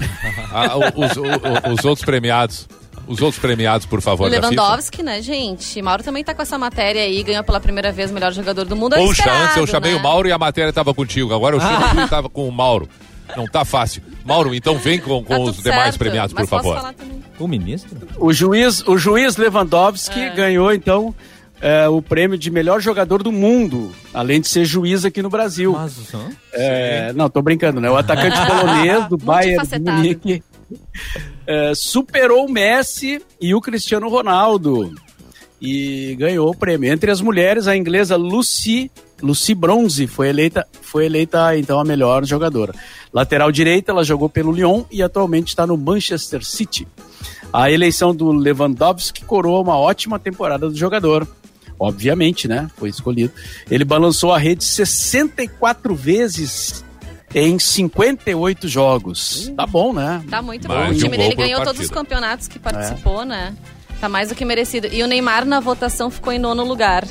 Ah, 0.51 0.75
o- 0.77 1.05
os, 1.05 1.17
o- 1.17 1.23
o- 1.23 1.73
os 1.73 1.85
outros 1.85 2.05
premiados. 2.05 2.67
Os 3.07 3.21
outros 3.21 3.39
premiados, 3.39 3.85
por 3.85 3.99
O 3.99 4.01
favor, 4.01 4.29
da 4.29 4.35
FIFA. 4.37 4.49
Lewandowski, 4.49 5.03
né, 5.03 5.21
gente? 5.21 5.81
Mauro 5.81 6.03
também 6.03 6.23
tá 6.23 6.33
com 6.33 6.41
essa 6.41 6.57
matéria 6.57 7.01
aí, 7.03 7.21
ganhou 7.23 7.43
pela 7.43 7.59
primeira 7.59 7.91
vez 7.91 8.09
o 8.11 8.13
melhor 8.13 8.31
jogador 8.33 8.65
do 8.65 8.75
mundo. 8.75 8.95
É 8.95 8.99
Puxa, 8.99 9.21
esperado, 9.21 9.43
antes 9.43 9.57
eu 9.57 9.67
chamei 9.67 9.91
né? 9.93 9.97
o 9.99 10.03
Mauro 10.03 10.27
e 10.27 10.31
a 10.31 10.37
matéria 10.37 10.69
estava 10.69 10.93
contigo. 10.93 11.33
Agora 11.33 11.55
eu 11.55 11.59
chamo 11.61 11.99
e 12.01 12.03
estava 12.03 12.29
com 12.29 12.47
o 12.47 12.51
Mauro. 12.51 12.89
Não 13.35 13.45
tá 13.47 13.65
fácil. 13.65 14.01
Mauro, 14.23 14.53
então 14.53 14.77
vem 14.77 14.99
com, 14.99 15.23
com 15.23 15.33
Tá 15.35 15.39
os 15.39 15.57
demais 15.57 15.83
certo, 15.85 15.97
premiados, 15.99 16.33
por 16.33 16.47
favor. 16.47 16.93
O 17.39 17.47
ministro? 17.47 17.97
O 18.17 18.31
juiz, 18.31 18.81
o 18.87 18.97
juiz 18.97 19.35
Lewandowski 19.35 20.19
É. 20.19 20.29
ganhou, 20.29 20.71
então, 20.71 21.13
é, 21.59 21.87
o 21.89 22.01
prêmio 22.01 22.37
de 22.37 22.51
melhor 22.51 22.79
jogador 22.79 23.23
do 23.23 23.31
mundo, 23.31 23.91
além 24.13 24.39
de 24.39 24.47
ser 24.47 24.63
juiz 24.63 25.03
aqui 25.05 25.21
no 25.23 25.29
Brasil. 25.29 25.73
Mas, 25.73 26.13
hã? 26.13 26.29
É, 26.53 27.13
não, 27.13 27.27
tô 27.29 27.41
brincando, 27.41 27.81
né? 27.81 27.89
O 27.89 27.97
atacante 27.97 28.37
polonês 28.45 29.07
do 29.09 29.17
Bayern. 29.17 29.67
Munique 29.81 30.43
é, 31.45 31.73
superou 31.75 32.45
o 32.45 32.51
Messi 32.51 33.21
e 33.39 33.53
o 33.53 33.61
Cristiano 33.61 34.09
Ronaldo 34.09 34.93
e 35.61 36.15
ganhou 36.15 36.49
o 36.49 36.55
prêmio. 36.55 36.91
Entre 36.91 37.09
as 37.09 37.21
mulheres, 37.21 37.67
a 37.67 37.75
inglesa 37.75 38.15
Lucy, 38.15 38.91
Lucy 39.21 39.55
Bronze 39.55 40.07
foi 40.07 40.29
eleita, 40.29 40.67
foi 40.81 41.05
eleita 41.05 41.57
então 41.57 41.79
a 41.79 41.83
melhor 41.83 42.25
jogadora. 42.25 42.73
Lateral 43.13 43.51
direita, 43.51 43.91
ela 43.91 44.03
jogou 44.03 44.29
pelo 44.29 44.51
Lyon 44.51 44.83
e 44.91 45.01
atualmente 45.01 45.49
está 45.49 45.65
no 45.65 45.77
Manchester 45.77 46.43
City. 46.45 46.87
A 47.51 47.71
eleição 47.71 48.13
do 48.13 48.31
Lewandowski 48.31 49.23
coroa 49.23 49.61
uma 49.61 49.77
ótima 49.77 50.19
temporada 50.19 50.69
do 50.69 50.75
jogador. 50.75 51.27
Obviamente, 51.79 52.47
né? 52.47 52.69
Foi 52.77 52.89
escolhido. 52.89 53.33
Ele 53.69 53.83
balançou 53.83 54.33
a 54.33 54.37
rede 54.37 54.63
64 54.63 55.93
vezes 55.95 56.83
em 57.35 57.59
58 57.59 58.65
jogos. 58.69 59.51
Tá 59.57 59.67
bom, 59.67 59.91
né? 59.91 60.23
Tá 60.29 60.41
muito 60.41 60.69
Mais 60.69 60.79
bom. 60.79 60.87
O 60.87 60.95
um 60.95 60.97
time 60.97 61.17
gol 61.17 61.25
dele 61.25 61.35
ganhou 61.35 61.61
todos 61.65 61.81
os 61.81 61.89
campeonatos 61.89 62.47
que 62.47 62.57
participou, 62.57 63.25
né? 63.25 63.53
Tá 63.99 64.07
mais 64.07 64.29
do 64.29 64.35
que 64.35 64.45
merecido. 64.45 64.87
E 64.87 65.03
o 65.03 65.07
Neymar 65.07 65.43
na 65.45 65.59
votação 65.59 66.09
ficou 66.09 66.31
em 66.31 66.39
nono 66.39 66.63
lugar. 66.63 67.05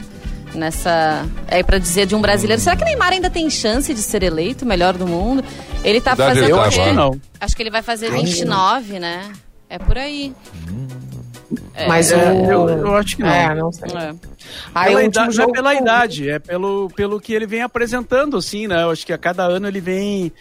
Nessa. 0.54 1.26
É 1.48 1.62
pra 1.62 1.78
dizer 1.78 2.06
de 2.06 2.14
um 2.14 2.22
brasileiro. 2.22 2.62
Será 2.62 2.76
que 2.76 2.82
o 2.82 2.86
Neymar 2.86 3.12
ainda 3.12 3.28
tem 3.28 3.50
chance 3.50 3.92
de 3.92 4.00
ser 4.00 4.22
eleito 4.22 4.64
o 4.64 4.68
melhor 4.68 4.96
do 4.96 5.06
mundo? 5.06 5.44
Ele 5.82 6.00
tá 6.00 6.12
Idade 6.12 6.40
fazendo 6.40 6.54
o 6.54 6.56
tá 6.56 6.68
quê? 6.70 6.80
agora? 6.80 6.92
Não. 6.94 7.20
Acho 7.40 7.56
que 7.56 7.62
ele 7.62 7.70
vai 7.70 7.82
fazer 7.82 8.10
29, 8.10 8.98
né? 9.00 9.30
É 9.68 9.78
por 9.78 9.98
aí. 9.98 10.32
É. 11.74 11.86
Mas 11.88 12.10
É, 12.12 12.16
o... 12.32 12.50
eu, 12.50 12.68
eu 12.68 12.96
acho 12.96 13.16
que 13.16 13.22
não. 13.22 13.28
É, 13.30 13.54
não 13.54 13.72
sei. 13.72 13.88
É. 13.96 14.14
Aí 14.74 14.88
pela 14.90 15.04
idade, 15.04 15.26
não 15.26 15.32
é 15.32 15.36
jogo 15.36 15.52
pela 15.52 15.74
idade, 15.74 16.28
é 16.28 16.38
pelo, 16.38 16.90
pelo 16.94 17.20
que 17.20 17.32
ele 17.32 17.46
vem 17.46 17.62
apresentando, 17.62 18.36
assim, 18.36 18.66
né? 18.66 18.82
Eu 18.82 18.90
acho 18.90 19.04
que 19.06 19.12
a 19.12 19.18
cada 19.18 19.44
ano 19.44 19.66
ele 19.66 19.80
vem 19.80 20.32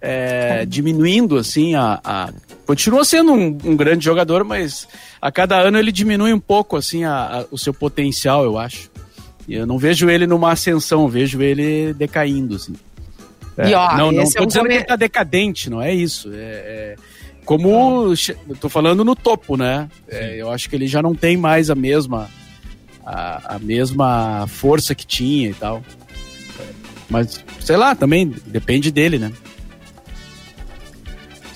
é, 0.00 0.64
diminuindo, 0.66 1.36
assim, 1.36 1.74
a, 1.74 2.00
a- 2.04 2.30
Continua 2.66 3.04
sendo 3.04 3.32
um, 3.32 3.58
um 3.64 3.76
grande 3.76 4.04
jogador, 4.04 4.44
mas 4.44 4.86
a 5.20 5.32
cada 5.32 5.56
ano 5.58 5.76
ele 5.76 5.90
diminui 5.90 6.32
um 6.32 6.38
pouco, 6.38 6.76
assim, 6.76 7.02
a- 7.04 7.40
a- 7.40 7.44
o 7.50 7.58
seu 7.58 7.74
potencial, 7.74 8.44
eu 8.44 8.56
acho. 8.56 8.88
E 9.48 9.54
eu 9.54 9.66
não 9.66 9.76
vejo 9.76 10.08
ele 10.08 10.24
numa 10.26 10.52
ascensão, 10.52 11.08
vejo 11.08 11.42
ele 11.42 11.92
decaindo, 11.94 12.54
assim. 12.54 12.74
E, 13.58 13.74
ó, 13.74 13.96
não, 13.96 14.12
não 14.12 14.22
esse 14.22 14.34
tô 14.34 14.40
é 14.40 14.42
um 14.44 14.46
dizendo 14.46 14.62
come- 14.62 14.74
que 14.74 14.80
ele 14.80 14.84
tá 14.86 14.94
decadente, 14.96 15.68
não 15.68 15.82
é 15.82 15.92
isso. 15.92 16.30
É, 16.32 16.36
é 16.38 16.96
como. 17.58 18.14
tô 18.60 18.68
falando 18.68 19.04
no 19.04 19.16
topo, 19.16 19.56
né? 19.56 19.88
É, 20.08 20.36
eu 20.40 20.50
acho 20.50 20.70
que 20.70 20.76
ele 20.76 20.86
já 20.86 21.02
não 21.02 21.14
tem 21.14 21.36
mais 21.36 21.68
a 21.68 21.74
mesma. 21.74 22.30
A, 23.04 23.56
a 23.56 23.58
mesma 23.58 24.46
força 24.46 24.94
que 24.94 25.04
tinha 25.04 25.50
e 25.50 25.54
tal. 25.54 25.82
Mas, 27.08 27.44
sei 27.60 27.76
lá, 27.76 27.94
também 27.96 28.32
depende 28.46 28.92
dele, 28.92 29.18
né? 29.18 29.32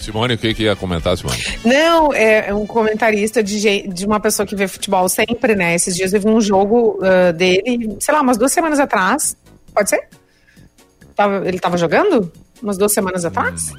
Simone, 0.01 0.34
o 0.34 0.38
que, 0.38 0.53
que 0.53 0.64
ia 0.64 0.74
comentar, 0.74 1.16
Simone? 1.16 1.38
Não, 1.64 2.12
é 2.12 2.49
é 2.49 2.55
um 2.55 2.66
comentarista 2.66 3.42
de, 3.42 3.86
de 3.88 4.05
uma 4.05 4.18
pessoa 4.18 4.45
que 4.45 4.57
vê 4.57 4.66
futebol 4.66 5.09
sempre, 5.09 5.55
né? 5.55 5.74
Esses 5.76 5.95
dias 5.95 6.12
eu 6.12 6.20
vi 6.20 6.28
um 6.28 6.40
jogo 6.40 6.99
ah, 7.03 7.30
dele, 7.30 7.97
sei 8.01 8.12
lá, 8.12 8.20
umas 8.20 8.36
duas 8.36 8.51
semanas 8.53 8.80
atrás. 8.80 9.36
Pode 9.72 9.88
ser? 9.90 10.09
Tava- 11.14 11.47
ele 11.47 11.61
tava 11.61 11.76
jogando? 11.76 12.32
Umas 12.61 12.76
duas 12.76 12.92
semanas 12.92 13.24
atrás? 13.24 13.70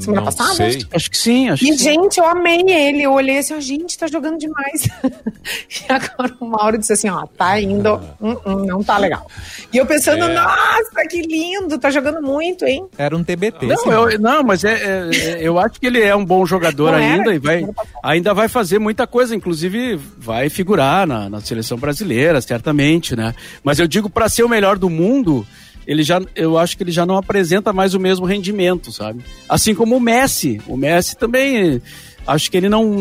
Semana 0.00 0.20
não 0.22 0.24
passada? 0.32 0.54
sei. 0.54 0.86
Acho 0.92 1.10
que 1.10 1.16
sim, 1.18 1.48
acho 1.48 1.64
E, 1.64 1.68
que 1.70 1.78
sim. 1.78 1.84
gente, 1.84 2.18
eu 2.18 2.26
amei 2.26 2.60
ele. 2.68 3.02
Eu 3.02 3.12
olhei 3.12 3.38
assim, 3.38 3.54
ó, 3.54 3.60
gente, 3.60 3.96
tá 3.98 4.06
jogando 4.06 4.38
demais. 4.38 4.88
e 5.88 5.92
agora 5.92 6.34
o 6.40 6.46
Mauro 6.46 6.78
disse 6.78 6.92
assim, 6.92 7.08
ó, 7.08 7.26
tá 7.26 7.60
indo, 7.60 7.94
hum, 8.20 8.36
hum, 8.46 8.64
não 8.66 8.82
tá 8.82 8.96
legal. 8.98 9.26
E 9.72 9.76
eu 9.76 9.86
pensando, 9.86 10.24
É. 10.24 10.34
nossa, 10.34 11.06
que 11.08 11.22
lindo, 11.22 11.78
tá 11.78 11.90
jogando 11.90 12.22
muito, 12.22 12.64
hein? 12.64 12.86
Era 12.98 13.16
um 13.16 13.22
TBT. 13.24 13.66
Não, 13.66 14.10
eu, 14.10 14.18
não, 14.18 14.42
mas 14.42 14.64
é, 14.64 14.72
é- 14.74 15.10
é- 15.16 15.38
eu 15.42 15.58
acho 15.58 15.80
que 15.80 15.86
ele 15.86 16.00
é 16.02 16.14
um 16.14 16.24
bom 16.24 16.44
jogador 16.46 16.92
Não 16.92 16.98
era? 16.98 17.14
ainda 17.14 17.34
e 17.34 17.38
vai, 17.38 17.66
ainda 18.02 18.32
vai 18.34 18.48
fazer 18.48 18.78
muita 18.78 19.06
coisa, 19.06 19.34
inclusive 19.34 19.96
vai 20.18 20.48
figurar 20.48 21.06
na, 21.06 21.28
na 21.28 21.40
seleção 21.40 21.78
brasileira, 21.78 22.40
certamente, 22.40 23.14
né? 23.14 23.34
Mas 23.62 23.78
eu 23.78 23.86
digo 23.88 24.08
para 24.10 24.28
ser 24.28 24.42
o 24.44 24.48
melhor 24.48 24.78
do 24.78 24.88
mundo, 24.90 25.46
ele 25.86 26.02
já, 26.02 26.20
eu 26.34 26.58
acho 26.58 26.76
que 26.76 26.82
ele 26.82 26.92
já 26.92 27.04
não 27.04 27.16
apresenta 27.16 27.72
mais 27.72 27.94
o 27.94 28.00
mesmo 28.00 28.26
rendimento, 28.26 28.92
sabe? 28.92 29.22
Assim 29.48 29.74
como 29.74 29.96
o 29.96 30.00
Messi, 30.00 30.60
o 30.66 30.76
Messi 30.76 31.16
também, 31.16 31.80
acho 32.26 32.50
que 32.50 32.56
ele 32.56 32.68
não, 32.68 32.94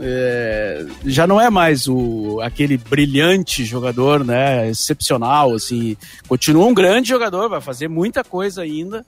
é, 0.00 0.86
já 1.04 1.26
não 1.26 1.40
é 1.40 1.50
mais 1.50 1.86
o 1.86 2.40
aquele 2.42 2.76
brilhante 2.76 3.64
jogador, 3.64 4.24
né? 4.24 4.70
Excepcional, 4.70 5.54
assim, 5.54 5.96
continua 6.28 6.66
um 6.66 6.74
grande 6.74 7.08
jogador, 7.08 7.48
vai 7.48 7.60
fazer 7.60 7.88
muita 7.88 8.24
coisa 8.24 8.62
ainda 8.62 9.04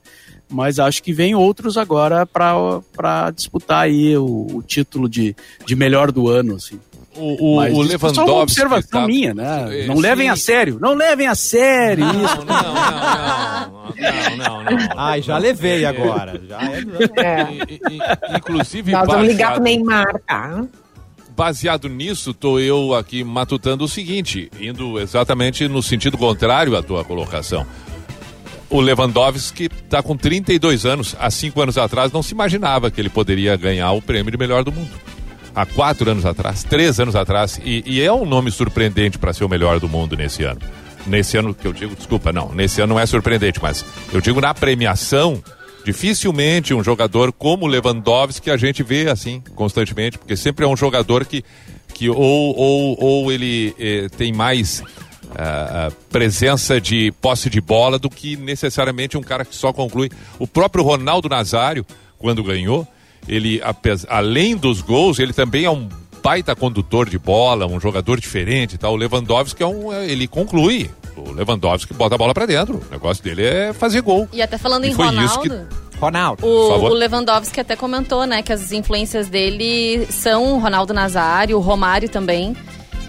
mas 0.48 0.78
acho 0.78 1.02
que 1.02 1.12
vem 1.12 1.34
outros 1.34 1.76
agora 1.76 2.24
para 2.26 3.30
disputar 3.34 3.82
aí 3.82 4.16
o, 4.16 4.46
o 4.54 4.62
título 4.62 5.08
de, 5.08 5.34
de 5.64 5.74
melhor 5.74 6.12
do 6.12 6.28
ano, 6.28 6.54
assim. 6.54 6.78
O, 7.16 7.56
o, 7.56 7.56
o 7.58 7.84
isso 7.84 7.94
é 7.94 7.98
só 7.98 8.06
uma 8.06 8.12
Lewandowski. 8.12 8.42
observação 8.42 9.00
tá- 9.02 9.06
minha, 9.06 9.32
né? 9.34 9.84
Não 9.86 9.96
levem 9.98 10.26
sim. 10.26 10.32
a 10.32 10.36
sério, 10.36 10.78
não 10.80 10.94
levem 10.94 11.26
a 11.26 11.34
sério 11.34 12.04
Não, 12.04 12.24
isso. 12.24 12.36
não, 12.36 12.44
não, 12.46 12.74
não, 12.74 14.36
não, 14.36 14.36
não, 14.36 14.62
não. 14.62 14.88
Ai, 14.96 15.22
já 15.22 15.38
levei 15.38 15.84
agora. 15.84 16.40
Já 16.48 16.60
é... 16.62 16.78
É. 17.24 17.52
I- 17.52 17.80
i- 17.90 17.96
i- 17.96 18.36
Inclusive, 18.36 18.92
Nós 18.92 19.06
vamos 19.06 19.28
ligar 19.28 19.54
pro 19.54 19.62
Neymar, 19.62 20.20
tá? 20.26 20.64
baseado 21.36 21.86
nisso, 21.88 22.32
tô 22.32 22.58
eu 22.58 22.94
aqui 22.94 23.22
matutando 23.22 23.84
o 23.84 23.88
seguinte, 23.88 24.50
indo 24.58 24.98
exatamente 24.98 25.68
no 25.68 25.82
sentido 25.82 26.16
contrário 26.16 26.74
à 26.74 26.82
tua 26.82 27.04
colocação. 27.04 27.66
O 28.70 28.80
Lewandowski 28.80 29.64
está 29.84 30.02
com 30.02 30.16
32 30.16 30.86
anos. 30.86 31.14
Há 31.20 31.30
cinco 31.30 31.60
anos 31.60 31.76
atrás 31.78 32.10
não 32.10 32.22
se 32.22 32.32
imaginava 32.32 32.90
que 32.90 33.00
ele 33.00 33.08
poderia 33.10 33.54
ganhar 33.54 33.92
o 33.92 34.00
prêmio 34.02 34.30
de 34.32 34.38
melhor 34.38 34.64
do 34.64 34.72
mundo. 34.72 34.90
Há 35.56 35.64
quatro 35.64 36.10
anos 36.10 36.26
atrás, 36.26 36.62
três 36.62 37.00
anos 37.00 37.16
atrás. 37.16 37.58
E, 37.64 37.82
e 37.86 38.02
é 38.02 38.12
um 38.12 38.26
nome 38.26 38.50
surpreendente 38.50 39.16
para 39.16 39.32
ser 39.32 39.42
o 39.42 39.48
melhor 39.48 39.80
do 39.80 39.88
mundo 39.88 40.14
nesse 40.14 40.42
ano. 40.44 40.60
Nesse 41.06 41.38
ano 41.38 41.54
que 41.54 41.66
eu 41.66 41.72
digo, 41.72 41.96
desculpa, 41.96 42.30
não, 42.30 42.52
nesse 42.52 42.82
ano 42.82 42.92
não 42.92 43.00
é 43.00 43.06
surpreendente, 43.06 43.58
mas 43.62 43.82
eu 44.12 44.20
digo 44.20 44.38
na 44.38 44.52
premiação, 44.52 45.42
dificilmente 45.82 46.74
um 46.74 46.84
jogador 46.84 47.32
como 47.32 47.66
Lewandowski 47.66 48.50
a 48.50 48.56
gente 48.58 48.82
vê 48.82 49.08
assim 49.08 49.42
constantemente, 49.54 50.18
porque 50.18 50.36
sempre 50.36 50.66
é 50.66 50.68
um 50.68 50.76
jogador 50.76 51.24
que, 51.24 51.42
que 51.94 52.10
ou, 52.10 52.18
ou, 52.18 53.02
ou 53.02 53.32
ele 53.32 53.74
eh, 53.78 54.08
tem 54.14 54.34
mais 54.34 54.82
ah, 55.34 55.88
ah, 55.88 55.92
presença 56.10 56.78
de 56.78 57.12
posse 57.12 57.48
de 57.48 57.62
bola 57.62 57.98
do 57.98 58.10
que 58.10 58.36
necessariamente 58.36 59.16
um 59.16 59.22
cara 59.22 59.44
que 59.44 59.54
só 59.54 59.72
conclui. 59.72 60.10
O 60.38 60.46
próprio 60.46 60.84
Ronaldo 60.84 61.30
Nazário, 61.30 61.86
quando 62.18 62.42
ganhou, 62.44 62.86
ele, 63.28 63.60
apes- 63.62 64.06
além 64.08 64.56
dos 64.56 64.80
gols, 64.80 65.18
ele 65.18 65.32
também 65.32 65.64
é 65.64 65.70
um 65.70 65.88
baita 66.22 66.56
condutor 66.56 67.08
de 67.08 67.18
bola, 67.18 67.66
um 67.66 67.78
jogador 67.78 68.18
diferente 68.20 68.74
e 68.74 68.78
tal. 68.78 68.92
O 68.94 68.96
Lewandowski 68.96 69.62
é 69.62 69.66
um, 69.66 69.92
é, 69.92 70.06
ele 70.10 70.26
conclui. 70.26 70.90
O 71.16 71.30
Lewandowski 71.32 71.94
bota 71.94 72.14
a 72.16 72.18
bola 72.18 72.34
pra 72.34 72.46
dentro. 72.46 72.82
O 72.88 72.90
negócio 72.92 73.22
dele 73.22 73.44
é 73.44 73.72
fazer 73.72 74.00
gol. 74.02 74.28
E 74.32 74.42
até 74.42 74.58
falando 74.58 74.84
E 74.84 74.88
em 74.90 74.94
foi 74.94 75.06
isso 75.06 75.14
Ronaldo, 75.14 75.40
que- 75.50 75.98
Ronaldo. 75.98 76.46
O, 76.46 76.72
o 76.72 76.94
Lewandowski 76.94 77.60
até 77.60 77.74
comentou, 77.76 78.26
né, 78.26 78.42
que 78.42 78.52
as 78.52 78.70
influências 78.72 79.28
dele 79.28 80.06
são 80.10 80.54
o 80.54 80.58
Ronaldo 80.58 80.92
Nazário, 80.92 81.56
o 81.56 81.60
Romário 81.60 82.08
também, 82.08 82.54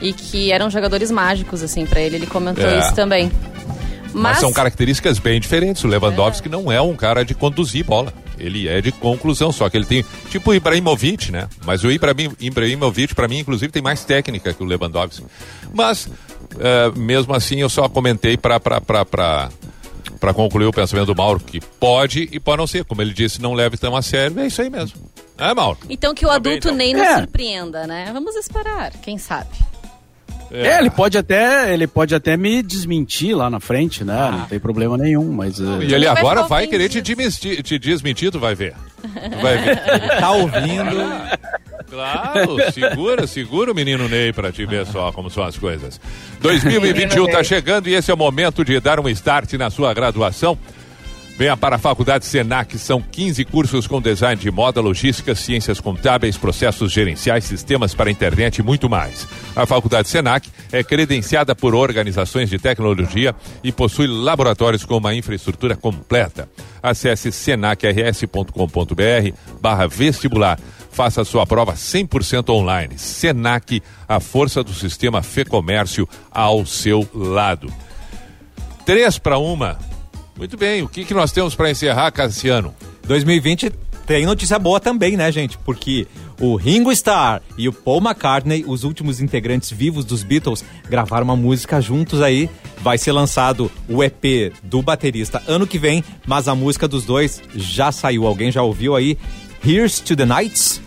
e 0.01 0.13
que 0.13 0.51
eram 0.51 0.69
jogadores 0.69 1.09
mágicos, 1.11 1.61
assim, 1.63 1.85
pra 1.85 1.99
ele. 1.99 2.15
Ele 2.17 2.27
comentou 2.27 2.63
É. 2.65 2.79
isso 2.79 2.93
também. 2.93 3.31
Mas, 4.13 4.37
são 4.39 4.53
características 4.53 5.19
bem 5.19 5.39
diferentes. 5.39 5.83
O 5.83 5.87
Lewandowski 5.87 6.47
não 6.47 6.71
é 6.71 6.79
um 6.81 6.95
cara 6.95 7.25
de 7.25 7.33
conduzir 7.35 7.83
bola. 7.83 8.13
Ele 8.37 8.67
é 8.67 8.79
de 8.81 8.91
conclusão, 8.91 9.51
só 9.51 9.69
que 9.69 9.77
ele 9.77 9.85
tem. 9.85 10.05
Tipo 10.29 10.51
o 10.51 10.55
Ibrahimovic, 10.55 11.31
né? 11.31 11.47
Mas 11.65 11.83
o 11.83 11.91
Ibrahim, 11.91 12.31
Ibrahimovic, 12.39 13.13
pra 13.15 13.27
mim, 13.27 13.39
inclusive, 13.39 13.71
tem 13.71 13.81
mais 13.81 14.03
técnica 14.03 14.53
que 14.53 14.61
o 14.63 14.65
Lewandowski. 14.65 15.23
Mas, 15.73 16.09
eh, 16.59 16.91
mesmo 16.95 17.33
assim, 17.33 17.59
eu 17.59 17.69
só 17.69 17.87
comentei 17.89 18.37
pra. 18.37 18.59
pra, 18.59 18.79
pra, 18.81 19.05
pra 19.05 19.49
para 20.21 20.33
concluir 20.33 20.65
o 20.65 20.71
pensamento 20.71 21.05
do 21.07 21.15
Mauro, 21.15 21.39
que 21.39 21.59
pode 21.61 22.27
e 22.31 22.39
pode 22.39 22.57
não 22.57 22.65
ser. 22.65 22.83
Como 22.85 23.01
ele 23.03 23.13
disse, 23.13 23.39
não 23.39 23.53
leve 23.53 23.77
tão 23.77 23.95
a 23.95 24.01
sério. 24.01 24.39
É 24.39 24.47
isso 24.47 24.59
aí 24.63 24.69
mesmo. 24.69 24.97
É, 25.37 25.53
Mauro? 25.53 25.77
Então 25.87 26.15
que 26.15 26.25
o 26.25 26.29
Tá 26.29 26.39
bem, 26.39 26.53
adulto 26.53 26.67
então. 26.69 26.77
nem 26.77 26.93
nos 26.95 27.03
É. 27.03 27.17
surpreenda, 27.19 27.85
né? 27.85 28.09
Vamos 28.11 28.35
esperar, 28.35 28.93
quem 29.03 29.19
sabe. 29.19 29.49
É, 30.51 30.79
ele 30.79 30.89
pode 30.89 31.17
até, 31.17 31.73
ele 31.73 31.87
pode 31.87 32.15
até 32.15 32.37
me 32.37 32.61
desmentir 32.63 33.35
lá 33.35 33.49
na 33.49 33.59
frente, 33.59 34.03
né? 34.03 34.29
Não 34.31 34.45
tem 34.45 34.59
problema 34.59 34.97
nenhum, 34.97 35.31
mas 35.31 35.59
eh, 35.59 35.63
E 35.81 35.93
ele 35.93 36.05
Vai 36.05 36.17
agora 36.17 36.43
vai 36.43 36.67
querer 36.67 36.89
te 36.89 37.01
desmentir, 37.01 37.61
te 37.63 37.77
desmentir, 37.77 38.31
tu 38.31 38.39
vai 38.39 38.55
ver. 38.55 38.73
Tu 39.01 39.41
vai 39.41 39.57
ver. 39.57 39.77
Tá 40.19 40.31
ouvindo. 40.31 40.95
Claro, 41.89 42.57
segura, 42.73 43.27
segura 43.27 43.71
o 43.71 43.75
menino 43.75 44.07
Ney 44.09 44.33
pra 44.33 44.51
te 44.51 44.65
ver 44.65 44.85
só 44.85 45.11
como 45.11 45.29
são 45.29 45.43
as 45.43 45.57
coisas. 45.57 45.99
2021 46.41 47.27
tá 47.27 47.43
chegando 47.43 47.87
e 47.87 47.93
esse 47.93 48.11
é 48.11 48.13
o 48.13 48.17
momento 48.17 48.63
de 48.63 48.79
dar 48.79 48.99
um 48.99 49.09
start 49.09 49.53
na 49.53 49.69
sua 49.69 49.93
graduação. 49.93 50.57
Venha 51.37 51.55
para 51.55 51.75
a 51.75 51.79
Faculdade 51.79 52.25
Senac, 52.25 52.79
são 52.79 52.99
15 52.99 53.45
cursos 53.45 53.85
com 53.85 54.01
design 54.01 54.41
de 54.41 54.49
moda, 54.49 54.81
logística, 54.81 55.35
ciências 55.35 55.79
contábeis, 55.79 56.35
processos 56.35 56.91
gerenciais, 56.91 57.43
sistemas 57.43 57.93
para 57.93 58.09
internet 58.09 58.57
e 58.57 58.63
muito 58.63 58.89
mais. 58.89 59.27
A 59.55 59.63
Faculdade 59.63 60.09
Senac 60.09 60.49
é 60.71 60.83
credenciada 60.83 61.55
por 61.55 61.75
organizações 61.75 62.49
de 62.49 62.57
tecnologia 62.57 63.35
e 63.63 63.71
possui 63.71 64.07
laboratórios 64.07 64.83
com 64.83 64.97
uma 64.97 65.13
infraestrutura 65.13 65.75
completa. 65.75 66.49
Acesse 66.81 67.31
senacrs.com.br 67.31 68.51
barra 69.61 69.85
vestibular. 69.85 70.59
Faça 70.89 71.23
sua 71.23 71.45
prova 71.45 71.73
100% 71.73 72.49
online. 72.49 72.97
Senac, 72.97 73.83
a 74.07 74.19
força 74.19 74.63
do 74.63 74.73
sistema 74.73 75.21
Fê 75.21 75.45
Comércio 75.45 76.09
ao 76.31 76.65
seu 76.65 77.07
lado. 77.13 77.71
Três 78.83 79.19
para 79.19 79.37
uma. 79.37 79.77
Muito 80.37 80.55
bem, 80.55 80.83
o 80.83 80.87
que, 80.87 81.03
que 81.03 81.13
nós 81.13 81.31
temos 81.31 81.55
para 81.55 81.71
encerrar, 81.71 82.11
Cassiano? 82.11 82.73
2020 83.07 83.71
tem 84.05 84.25
notícia 84.25 84.57
boa 84.59 84.79
também, 84.79 85.17
né, 85.17 85.31
gente? 85.31 85.57
Porque 85.57 86.07
o 86.39 86.55
Ringo 86.55 86.91
Starr 86.91 87.41
e 87.57 87.67
o 87.67 87.73
Paul 87.73 87.99
McCartney, 87.99 88.63
os 88.65 88.83
últimos 88.83 89.19
integrantes 89.19 89.71
vivos 89.71 90.05
dos 90.05 90.23
Beatles, 90.23 90.63
gravaram 90.87 91.25
uma 91.25 91.35
música 91.35 91.81
juntos 91.81 92.21
aí. 92.21 92.49
Vai 92.79 92.97
ser 92.97 93.11
lançado 93.11 93.71
o 93.89 94.03
EP 94.03 94.53
do 94.63 94.81
baterista 94.81 95.41
ano 95.47 95.65
que 95.65 95.79
vem, 95.79 96.03
mas 96.25 96.47
a 96.47 96.55
música 96.55 96.87
dos 96.87 97.03
dois 97.03 97.41
já 97.55 97.91
saiu. 97.91 98.27
Alguém 98.27 98.51
já 98.51 98.61
ouviu 98.61 98.95
aí? 98.95 99.17
Here's 99.65 99.99
to 99.99 100.15
the 100.15 100.25
Nights? 100.25 100.79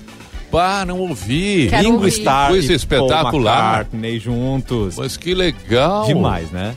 Pá, 0.50 0.84
não 0.86 1.00
ouvi. 1.00 1.66
Quero 1.68 1.82
Ringo 1.82 1.96
ouvir. 1.96 2.08
Starr 2.10 2.50
Coisa 2.50 2.72
e 2.72 2.76
espetacular. 2.76 3.30
Paul 3.30 3.42
McCartney 3.42 4.18
juntos. 4.18 4.96
Mas 4.96 5.16
que 5.16 5.34
legal. 5.34 6.06
Demais, 6.06 6.50
né? 6.50 6.74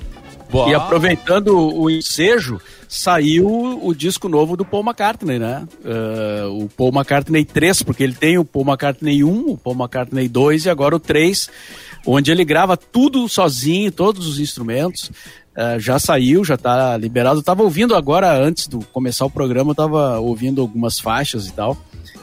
E 0.70 0.76
aproveitando 0.76 1.58
o 1.58 1.90
ensejo, 1.90 2.60
saiu 2.88 3.80
o 3.82 3.94
disco 3.94 4.30
novo 4.30 4.56
do 4.56 4.64
Paul 4.64 4.84
McCartney, 4.84 5.40
né? 5.40 5.68
Eh, 5.84 6.46
o 6.46 6.70
Paul 6.70 6.92
McCartney 6.94 7.44
3, 7.44 7.82
porque 7.84 8.04
ele 8.04 8.14
tem 8.14 8.38
o 8.38 8.46
Paul 8.46 8.66
McCartney 8.66 9.24
1, 9.24 9.50
o 9.50 9.58
Paul 9.58 9.76
McCartney 9.76 10.28
2 10.28 10.66
e 10.66 10.70
agora 10.70 10.96
o 10.96 11.00
3, 11.00 11.50
onde 12.06 12.32
ele 12.32 12.46
grava 12.46 12.78
tudo 12.78 13.28
sozinho, 13.28 13.92
todos 13.92 14.28
os 14.28 14.40
instrumentos. 14.40 15.12
Eh, 15.56 15.80
já 15.80 16.00
saiu, 16.00 16.44
já 16.44 16.58
tá 16.58 16.98
liberado. 16.98 17.40
Eu 17.40 17.44
tava 17.44 17.64
ouvindo 17.64 17.96
agora, 17.96 18.36
antes 18.36 18.68
de 18.68 18.78
começar 18.92 19.26
o 19.26 19.30
programa, 19.30 19.72
eu 19.72 19.76
tava 19.76 20.20
ouvindo 20.20 20.62
algumas 20.62 21.00
faixas 21.00 21.48
e 21.48 21.54
tal. 21.54 21.78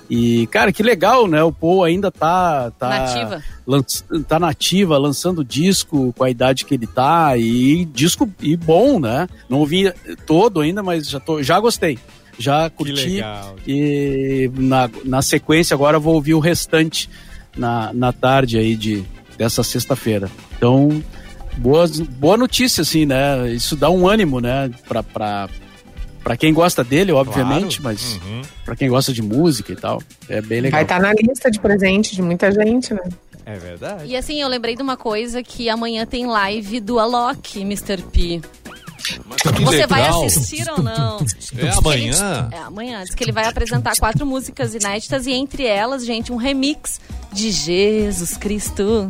E, 0.09 0.47
cara, 0.49 0.73
que 0.73 0.83
legal, 0.83 1.27
né? 1.27 1.43
O 1.43 1.53
Paul 1.53 1.85
ainda 1.85 2.11
tá. 2.11 2.71
tá 2.79 2.89
Nativa. 2.89 3.43
lanç- 3.67 4.03
tá 4.27 4.39
nativa, 4.39 4.99
lançando 4.99 5.45
disco 5.45 6.13
com 6.17 6.25
a 6.25 6.31
idade 6.31 6.65
que 6.65 6.75
ele 6.75 6.87
tá 6.87 7.37
e 7.37 7.85
disco 7.85 8.29
e 8.41 8.57
bom, 8.57 8.99
né? 8.99 9.29
Não 9.49 9.59
ouvi 9.59 9.93
todo 10.27 10.61
ainda, 10.61 10.83
mas 10.83 11.09
já, 11.09 11.21
tô, 11.21 11.43
já 11.43 11.59
gostei. 11.61 11.99
Já 12.39 12.69
curti. 12.71 12.93
legal. 12.93 13.57
E 13.67 14.51
na, 14.55 14.91
na 15.05 15.23
sequência 15.23 15.75
agora 15.75 15.97
eu 15.99 16.01
vou 16.01 16.15
ouvir 16.15 16.35
o 16.35 16.39
restante 16.41 17.09
na, 17.57 17.93
na 17.93 18.13
tarde 18.13 18.57
aí 18.59 18.75
de, 18.75 19.05
dessa 19.37 19.63
sexta-feira. 19.63 20.31
Então, 20.57 21.03
boas, 21.59 22.01
boa 22.01 22.37
notícia, 22.37 22.83
assim, 22.83 23.05
né? 23.05 23.51
Isso 23.53 23.77
dá 23.77 23.91
um 23.91 24.09
ânimo, 24.09 24.41
né? 24.41 24.71
Pra, 24.89 25.03
pra, 25.03 25.49
pra 26.23 26.37
quem 26.37 26.53
gosta 26.53 26.83
dele, 26.85 27.13
obviamente, 27.13 27.81
mas 27.83 28.15
Uhum. 28.25 28.43
pra 28.65 28.77
quem 28.77 28.89
gosta 28.89 29.13
de 29.13 29.23
música 29.23 29.73
e 29.73 29.77
tal, 29.77 30.03
é 30.29 30.41
bem 30.41 30.61
legal. 30.61 30.79
Vai 30.79 30.83
estar 30.83 31.01
na 31.01 31.13
lista 31.13 31.51
de 31.51 31.59
presente 31.61 32.15
de 32.15 32.23
muita 32.23 32.51
gente, 32.53 32.93
né? 32.95 33.01
É 33.47 33.57
verdade. 33.57 34.05
E 34.07 34.17
assim, 34.17 34.41
eu 34.41 34.49
lembrei 34.49 34.77
de 34.77 34.83
uma 34.83 34.97
coisa 34.97 35.43
que 35.43 35.69
amanhã 35.69 36.07
tem 36.07 36.27
live 36.27 36.79
do 36.81 36.99
Alok, 37.01 37.61
Mr. 37.63 38.03
P. 38.13 38.41
Que 39.03 39.65
Você 39.65 39.87
vai 39.87 40.03
legal. 40.03 40.25
assistir 40.27 40.71
ou 40.71 40.83
não? 40.83 41.19
É 41.57 41.71
amanhã? 41.71 42.47
ele- 42.47 42.55
é 42.55 42.59
amanhã. 42.59 43.03
Diz 43.03 43.15
que 43.15 43.25
ele 43.25 43.33
vai 43.33 43.47
apresentar 43.47 43.97
quatro 43.99 44.27
músicas 44.27 44.75
inéditas 44.75 45.27
e 45.27 45.33
entre 45.33 45.65
elas, 45.67 46.05
gente, 46.05 46.31
um 46.31 46.37
remix 46.37 47.01
de 47.33 47.51
Jesus 47.51 48.37
Cristo. 48.37 49.09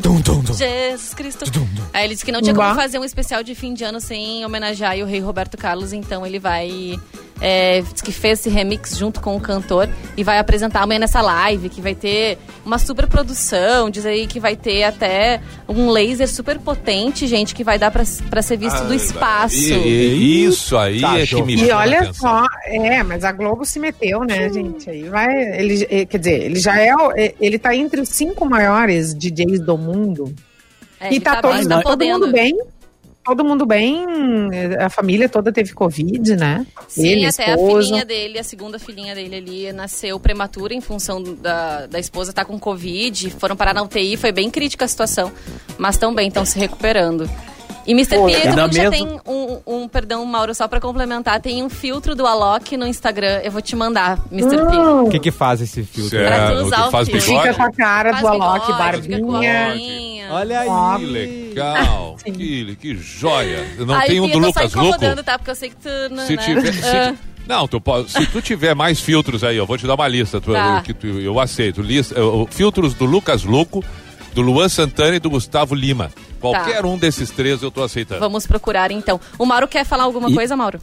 Jesus 0.56 1.14
Cristo. 1.14 1.44
Aí 1.92 2.04
ele 2.04 2.14
disse 2.14 2.24
que 2.24 2.32
não 2.32 2.42
tinha 2.42 2.54
como 2.54 2.74
fazer 2.74 2.98
um 2.98 3.04
especial 3.04 3.42
de 3.42 3.54
fim 3.54 3.72
de 3.74 3.84
ano 3.84 4.00
sem 4.00 4.44
homenagear 4.44 4.96
o 4.98 5.04
rei 5.06 5.20
Roberto 5.20 5.56
Carlos, 5.56 5.92
então 5.92 6.26
ele 6.26 6.38
vai. 6.38 6.98
É, 7.42 7.80
diz 7.80 8.02
que 8.02 8.12
fez 8.12 8.40
esse 8.40 8.50
remix 8.50 8.98
junto 8.98 9.18
com 9.18 9.34
o 9.34 9.40
cantor 9.40 9.88
e 10.14 10.22
vai 10.22 10.38
apresentar 10.38 10.82
amanhã 10.82 10.98
nessa 11.00 11.22
live, 11.22 11.70
que 11.70 11.80
vai 11.80 11.94
ter 11.94 12.36
uma 12.66 12.76
super 12.78 13.06
produção, 13.06 13.88
diz 13.88 14.04
aí 14.04 14.26
que 14.26 14.38
vai 14.38 14.54
ter 14.54 14.82
até 14.82 15.40
um 15.66 15.88
laser 15.88 16.28
super 16.28 16.58
potente, 16.58 17.26
gente, 17.26 17.54
que 17.54 17.64
vai 17.64 17.78
dar 17.78 17.90
pra, 17.90 18.02
pra 18.28 18.42
ser 18.42 18.58
visto 18.58 18.84
do 18.84 18.92
espaço. 18.92 19.56
E- 19.56 19.72
e- 19.72 20.44
isso 20.44 20.76
aí 20.76 21.00
Tá, 21.00 21.14
é 21.16 21.20
que 21.20 21.26
Jô. 21.28 21.46
me 21.46 21.54
E 21.56 21.70
olha 21.72 22.00
atenção. 22.00 22.12
só, 22.40 22.46
é, 22.66 23.02
mas 23.02 23.24
a 23.24 23.32
Globo 23.32 23.64
se 23.64 23.78
meteu, 23.78 24.20
né, 24.22 24.52
gente? 24.52 24.90
Aí 24.90 25.08
vai. 25.08 25.34
Ele, 25.58 25.86
eh, 25.88 26.04
quer 26.04 26.18
dizer, 26.18 26.42
ele 26.42 26.60
já 26.60 26.78
é. 26.78 26.90
eh, 27.16 27.34
Ele 27.40 27.58
tá 27.58 27.74
entre 27.74 28.02
os 28.02 28.09
cinco 28.10 28.48
maiores 28.48 29.14
DJs 29.14 29.60
do 29.60 29.76
mundo. 29.78 30.34
É, 30.98 31.12
e 31.12 31.20
tá, 31.20 31.36
tá 31.36 31.42
tá 31.42 31.68
tá 31.68 31.82
todo 31.82 32.04
mundo 32.04 32.30
bem. 32.30 32.58
Todo 33.22 33.44
mundo 33.44 33.66
bem. 33.66 34.04
A 34.78 34.88
família 34.88 35.28
toda 35.28 35.52
teve 35.52 35.72
Covid, 35.72 36.36
né? 36.36 36.66
Sim, 36.88 37.08
ele, 37.08 37.26
até 37.26 37.50
esposa. 37.50 37.78
a 37.78 37.82
filhinha 37.82 38.04
dele, 38.04 38.38
a 38.38 38.42
segunda 38.42 38.78
filhinha 38.78 39.14
dele 39.14 39.36
ali, 39.36 39.72
nasceu 39.72 40.18
prematura 40.18 40.74
em 40.74 40.80
função 40.80 41.22
da, 41.22 41.86
da 41.86 41.98
esposa 41.98 42.30
estar 42.30 42.44
com 42.44 42.58
Covid. 42.58 43.30
Foram 43.30 43.56
parar 43.56 43.74
na 43.74 43.82
UTI, 43.82 44.16
foi 44.16 44.32
bem 44.32 44.50
crítica 44.50 44.86
a 44.86 44.88
situação. 44.88 45.30
Mas 45.78 45.98
bem, 46.14 46.28
estão 46.28 46.44
se 46.44 46.58
recuperando. 46.58 47.28
E 47.90 47.92
Mr. 47.92 48.16
Pô, 48.16 48.26
P, 48.26 48.34
todo 48.40 48.54
na 48.54 48.62
mundo 48.62 48.72
já 48.76 48.88
mesma- 48.90 49.06
tem 49.08 49.20
um, 49.26 49.58
um, 49.66 49.88
perdão, 49.88 50.24
Mauro, 50.24 50.54
só 50.54 50.68
pra 50.68 50.80
complementar, 50.80 51.40
tem 51.40 51.60
um 51.62 51.68
filtro 51.68 52.14
do 52.14 52.24
Alok 52.26 52.76
no 52.76 52.86
Instagram. 52.86 53.40
Eu 53.42 53.50
vou 53.50 53.60
te 53.60 53.74
mandar, 53.74 54.18
Mr. 54.30 54.56
P. 54.56 54.76
Hum, 54.76 55.04
O 55.06 55.10
que 55.10 55.18
que 55.18 55.30
faz 55.32 55.60
esse 55.60 55.82
filtro? 55.82 56.10
Certo, 56.10 56.28
Pra 56.28 56.54
tu 56.56 56.66
usar 56.66 56.86
o 56.86 56.90
faz 56.92 57.08
filtro. 57.08 57.26
bigode? 57.26 57.48
Fica 57.48 57.54
com 57.56 57.62
a 57.64 57.72
cara 57.72 58.10
Faz 58.12 58.20
do 58.22 58.28
Alok, 58.28 58.66
bigode, 58.66 58.78
barbinha. 58.78 60.28
Olha 60.30 60.60
aí. 60.60 60.98
Que 61.00 61.06
legal, 61.06 62.16
que, 62.24 62.76
que 62.76 62.94
joia. 62.96 63.66
Não 63.78 63.94
Aí, 63.94 64.06
tem 64.08 64.20
um 64.20 64.28
do 64.28 64.38
Lucas 64.38 64.72
Luco? 64.72 64.86
incomodando, 64.88 65.24
tá? 65.24 65.36
Porque 65.38 65.50
eu 65.50 65.54
sei 65.56 65.70
que 65.70 65.76
tu... 65.76 65.88
Não, 66.14 66.24
Se 66.26 66.36
né? 66.36 66.42
tiver, 66.44 66.72
se 66.72 66.96
Ah. 66.96 67.14
não, 67.46 67.66
tu 67.66 67.80
pode, 67.80 68.10
se 68.10 68.24
tu 68.26 68.40
tiver 68.40 68.74
mais 68.74 69.00
filtros 69.00 69.42
aí, 69.42 69.56
eu 69.56 69.66
vou 69.66 69.76
te 69.76 69.86
dar 69.86 69.94
uma 69.96 70.06
lista. 70.06 70.40
Tu, 70.40 70.52
Tá. 70.52 70.80
que 70.82 70.94
tu- 70.94 71.06
eu 71.18 71.40
aceito. 71.40 71.82
Lista, 71.82 72.14
filtros 72.50 72.94
do 72.94 73.04
Lucas 73.04 73.42
Luco, 73.42 73.82
do 74.32 74.42
Luan 74.42 74.68
Santana 74.68 75.16
e 75.16 75.18
do 75.18 75.28
Gustavo 75.30 75.74
Lima. 75.74 76.10
Qualquer 76.40 76.84
um 76.84 76.96
desses 76.98 77.30
três 77.30 77.62
eu 77.62 77.70
tô 77.70 77.82
aceitando. 77.82 78.20
Vamos 78.20 78.46
procurar, 78.46 78.90
então. 78.90 79.20
O 79.38 79.44
Mauro 79.46 79.68
quer 79.68 79.84
falar 79.84 80.04
alguma 80.04 80.30
E- 80.30 80.34
coisa, 80.34 80.56
Mauro? 80.56 80.80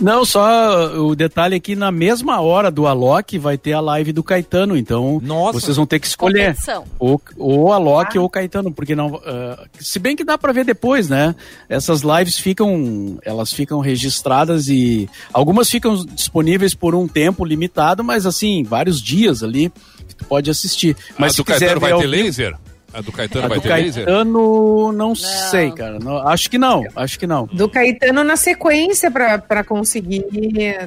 Não, 0.00 0.24
só 0.24 0.96
o 0.96 1.14
detalhe 1.14 1.54
aqui, 1.54 1.76
na 1.76 1.92
mesma 1.92 2.40
hora 2.40 2.70
do 2.72 2.86
Alok 2.88 3.38
vai 3.38 3.56
ter 3.56 3.72
a 3.74 3.80
live 3.80 4.10
do 4.12 4.22
Caetano, 4.24 4.76
então 4.76 5.20
Nossa. 5.22 5.60
vocês 5.60 5.76
vão 5.76 5.86
ter 5.86 6.00
que 6.00 6.06
escolher 6.08 6.46
Competição. 6.54 6.84
ou, 6.98 7.20
ou 7.36 7.72
Alok 7.72 8.18
ou 8.18 8.28
Caetano, 8.28 8.72
porque 8.72 8.96
não, 8.96 9.20
ah, 9.24 9.64
se 9.78 9.98
bem 10.00 10.16
que 10.16 10.24
dá 10.24 10.36
pra 10.36 10.50
ver 10.50 10.64
depois, 10.64 11.08
né? 11.08 11.36
Essas 11.68 12.00
lives 12.02 12.36
ficam, 12.38 13.18
elas 13.24 13.52
ficam 13.52 13.78
registradas 13.80 14.66
e 14.66 15.08
algumas 15.32 15.70
ficam 15.70 15.94
disponíveis 16.06 16.74
por 16.74 16.94
um 16.96 17.06
tempo 17.06 17.44
limitado, 17.44 18.02
mas 18.02 18.26
assim, 18.26 18.64
vários 18.64 19.00
dias 19.00 19.42
ali 19.44 19.70
que 20.08 20.16
tu 20.16 20.24
pode 20.24 20.50
assistir. 20.50 20.96
Mas 21.16 21.32
a 21.32 21.34
se 21.34 21.36
do 21.36 21.44
quiser 21.44 21.58
Caetano 21.60 21.80
vai 21.80 21.92
ao 21.92 22.00
ter 22.00 22.08
vivo- 22.08 22.22
laser? 22.24 22.56
A 22.92 23.00
do 23.00 23.10
Caetano 23.12 23.46
a 23.46 23.48
vai 23.48 23.58
do 23.58 23.62
ter 23.62 23.68
laser? 23.74 24.04
Caetano, 24.04 24.92
não, 24.92 25.14
sei, 25.14 25.70
cara. 25.72 25.98
Não- 25.98 26.28
acho 26.28 26.50
que 26.50 26.58
não, 26.58 26.84
acho 26.94 27.18
que 27.18 27.26
não. 27.26 27.46
Do 27.46 27.68
Caetano 27.68 28.22
na 28.22 28.36
sequência 28.36 29.10
pra, 29.10 29.38
pra 29.38 29.64
conseguir 29.64 30.24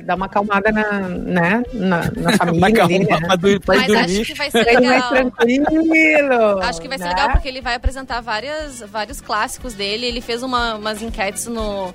dar 0.03 0.16
uma 0.16 0.28
acalmada 0.28 0.72
na, 0.72 1.01
né, 1.10 1.64
na, 1.74 2.12
na 2.16 2.32
família 2.38 2.88
dele, 2.88 3.06
né? 3.06 3.18
pra 3.18 3.76
Mas 3.76 3.88
dormir. 3.88 4.01
acho 4.22 4.26
que 4.26 4.34
vai 4.36 4.51
ser 4.51 4.64
legal. 4.64 5.10
tranquilo. 5.10 6.60
Acho 6.62 6.82
que 6.82 6.88
vai 6.88 6.97
ser 6.97 7.03
né? 7.06 7.10
legal 7.10 7.32
porque 7.32 7.47
ele 7.47 7.62
vai 7.62 7.76
apresentar 7.76 8.22
várias, 8.22 8.82
vários 8.91 9.20
clássicos 9.22 9.74
dele. 9.74 10.06
Ele 10.06 10.22
fez 10.22 10.43
uma- 10.43 10.76
umas 10.76 11.01
enquetes 11.01 11.47
no, 11.47 11.93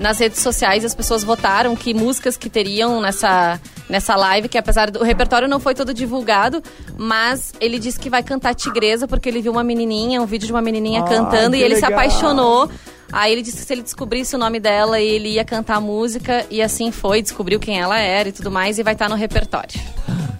nas 0.00 0.18
redes 0.18 0.40
sociais 0.40 0.84
as 0.84 0.94
pessoas 0.94 1.22
votaram 1.22 1.76
que 1.76 1.92
músicas 1.94 2.36
que 2.36 2.48
teriam 2.48 3.00
nessa, 3.00 3.60
nessa 3.88 4.16
live, 4.16 4.48
que 4.48 4.56
apesar 4.58 4.90
do 4.90 5.00
o 5.00 5.04
repertório 5.04 5.46
não 5.46 5.60
foi 5.60 5.74
todo 5.74 5.92
divulgado, 5.94 6.62
mas 6.96 7.52
ele 7.60 7.78
disse 7.78 8.00
que 8.00 8.08
vai 8.10 8.22
cantar 8.22 8.54
Tigresa 8.54 9.06
porque 9.06 9.28
ele 9.28 9.42
viu 9.42 9.52
uma 9.52 9.62
menininha, 9.62 10.20
um 10.20 10.26
vídeo 10.26 10.46
de 10.46 10.52
uma 10.52 10.62
menininha 10.62 11.02
Ah, 11.02 11.04
cantando 11.04 11.54
e 11.54 11.62
ele 11.62 11.76
se 11.76 11.82
legal. 11.82 11.98
apaixonou. 12.00 12.70
Aí 13.12 13.32
ele 13.32 13.42
disse 13.42 13.58
que 13.58 13.62
se 13.64 13.72
ele 13.72 13.82
descobrisse 13.82 14.34
o 14.34 14.38
nome 14.38 14.58
dela, 14.58 15.00
ele 15.00 15.30
ia 15.30 15.44
cantar 15.44 15.76
a 15.76 15.80
música 15.80 16.46
e 16.48 16.62
assim 16.62 16.90
foi, 16.92 17.20
descobriu 17.20 17.58
quem 17.60 17.78
ela 17.78 17.98
era 17.98 18.28
e 18.28 18.32
tudo 18.32 18.50
mais 18.50 18.78
e 18.78 18.82
vai 18.82 18.94
estar 18.94 19.08
no 19.08 19.16
repertório. 19.16 19.78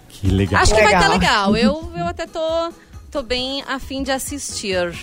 Que 0.09 0.27
legal. 0.29 0.61
Acho 0.61 0.73
que 0.73 0.81
vai 0.81 0.93
estar 0.93 1.09
Legal. 1.09 1.51
legal. 1.51 1.83
Eu, 1.91 1.91
eu 1.99 2.05
até 2.07 2.25
tô, 2.25 2.39
tô 3.11 3.21
bem 3.21 3.63
afim 3.67 4.01
de 4.03 4.11
assistir. 4.11 4.93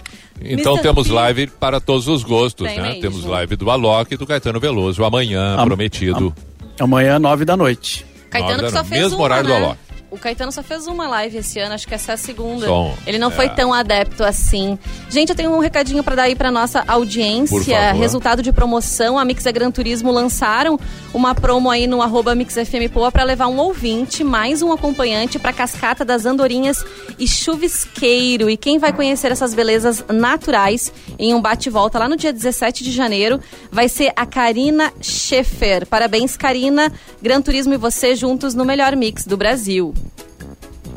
Então 0.41 0.75
Mr. 0.75 0.83
temos 0.83 1.09
live 1.09 1.47
para 1.49 1.81
todos 1.81 2.07
os 2.09 2.23
gostos, 2.23 2.67
Tem 2.69 2.77
né? 2.77 2.89
mesmo. 2.89 3.01
Temos 3.03 3.25
live 3.25 3.57
do 3.57 3.71
Alok 3.71 4.15
e 4.15 4.17
do 4.17 4.27
Caetano 4.27 4.61
Veloso 4.61 5.05
amanhã, 5.05 5.57
Am- 5.59 5.67
prometido. 5.67 6.35
Amanhã, 6.79 7.19
nove 7.19 7.45
da 7.45 7.57
noite. 7.57 8.07
Caetano 8.31 8.53
Nove 8.63 8.67
que 8.67 8.71
da 8.71 8.71
só 8.71 8.77
noite. 8.79 8.89
fez 8.91 9.03
Mesmo 9.03 9.17
uma, 9.19 9.25
horário 9.25 9.49
né? 9.49 9.59
do 9.59 9.65
Alok. 9.65 9.79
O 10.11 10.17
Caetano 10.17 10.51
só 10.51 10.63
fez 10.63 10.87
uma 10.87 11.07
live 11.07 11.37
esse 11.37 11.59
ano, 11.61 11.75
acho 11.75 11.87
que 11.87 11.95
essa 11.95 12.13
é 12.13 12.15
a 12.15 12.17
segunda. 12.17 12.67
Som, 12.67 12.95
Ele 13.07 13.19
não 13.19 13.29
é. 13.29 13.31
foi 13.31 13.49
tão 13.51 13.75
adepto 13.75 14.25
assim. 14.25 14.79
Gente, 15.11 15.29
eu 15.31 15.37
tenho 15.37 15.51
um 15.55 15.59
recadinho 15.59 16.03
pra 16.03 16.15
dar 16.15 16.23
aí 16.23 16.35
pra 16.35 16.51
nossa 16.51 16.83
audiência. 16.89 17.93
Resultado 17.93 18.43
de 18.43 18.51
promoção, 18.51 19.19
a 19.19 19.25
Mix 19.25 19.45
e 19.45 19.53
Gran 19.53 19.71
Turismo 19.71 20.11
lançaram 20.11 20.81
uma 21.13 21.35
promo 21.35 21.69
aí 21.71 21.87
no 21.87 22.01
arroba 22.01 22.35
MixFMPoa 22.35 23.13
pra 23.13 23.23
levar 23.23 23.49
um 23.49 23.59
ouvinte, 23.59 24.25
mais 24.25 24.63
um 24.63 24.73
acompanhante 24.73 25.39
pra 25.39 25.53
Cascata 25.53 26.07
das 26.07 26.25
Andorinhas 26.25 26.83
e 27.19 27.29
Chuvisqueiro. 27.29 28.49
E 28.49 28.57
quem 28.57 28.79
vai 28.79 28.95
conhecer 28.95 29.31
essas 29.31 29.53
belezas 29.53 30.03
naturais 30.09 30.91
em 31.19 31.35
um 31.35 31.41
bate-volta 31.41 31.99
lá 31.99 32.09
no 32.09 32.17
dia 32.17 32.33
17 32.33 32.83
de 32.83 32.93
janeiro 32.93 33.41
vai 33.71 33.91
ser 33.91 34.13
a 34.17 34.25
Karina 34.25 34.91
Schaefer. 35.03 35.87
Parabéns, 35.87 36.35
Karina. 36.35 36.91
Gran 37.21 37.43
Turismo 37.43 37.75
e 37.75 37.77
você 37.77 38.15
juntos 38.17 38.55
no 38.55 38.65
melhor 38.65 38.97
mix 38.97 39.27
do 39.27 39.37
Brasil. 39.37 39.93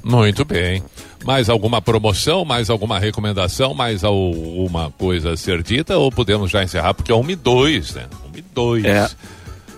Muito 0.04 0.44
bem. 0.46 0.84
Mais 1.24 1.50
alguma 1.50 1.82
promoção, 1.82 2.44
mais 2.44 2.70
alguma 2.70 2.98
recomendação, 2.98 3.74
mais 3.74 4.04
alguma 4.04 4.92
coisa 4.98 5.34
a 5.34 5.38
ser 5.38 5.62
dita 5.62 5.98
ou 5.98 6.12
podemos 6.12 6.50
já 6.50 6.64
encerrar? 6.64 6.94
Porque 6.94 7.12
é 7.12 7.16
1 7.16 7.30
e 7.30 7.36
2, 7.36 7.94
né? 7.96 8.06
1 8.34 8.38
e 8.38 8.42
2. 8.42 8.86
É. 8.86 9.10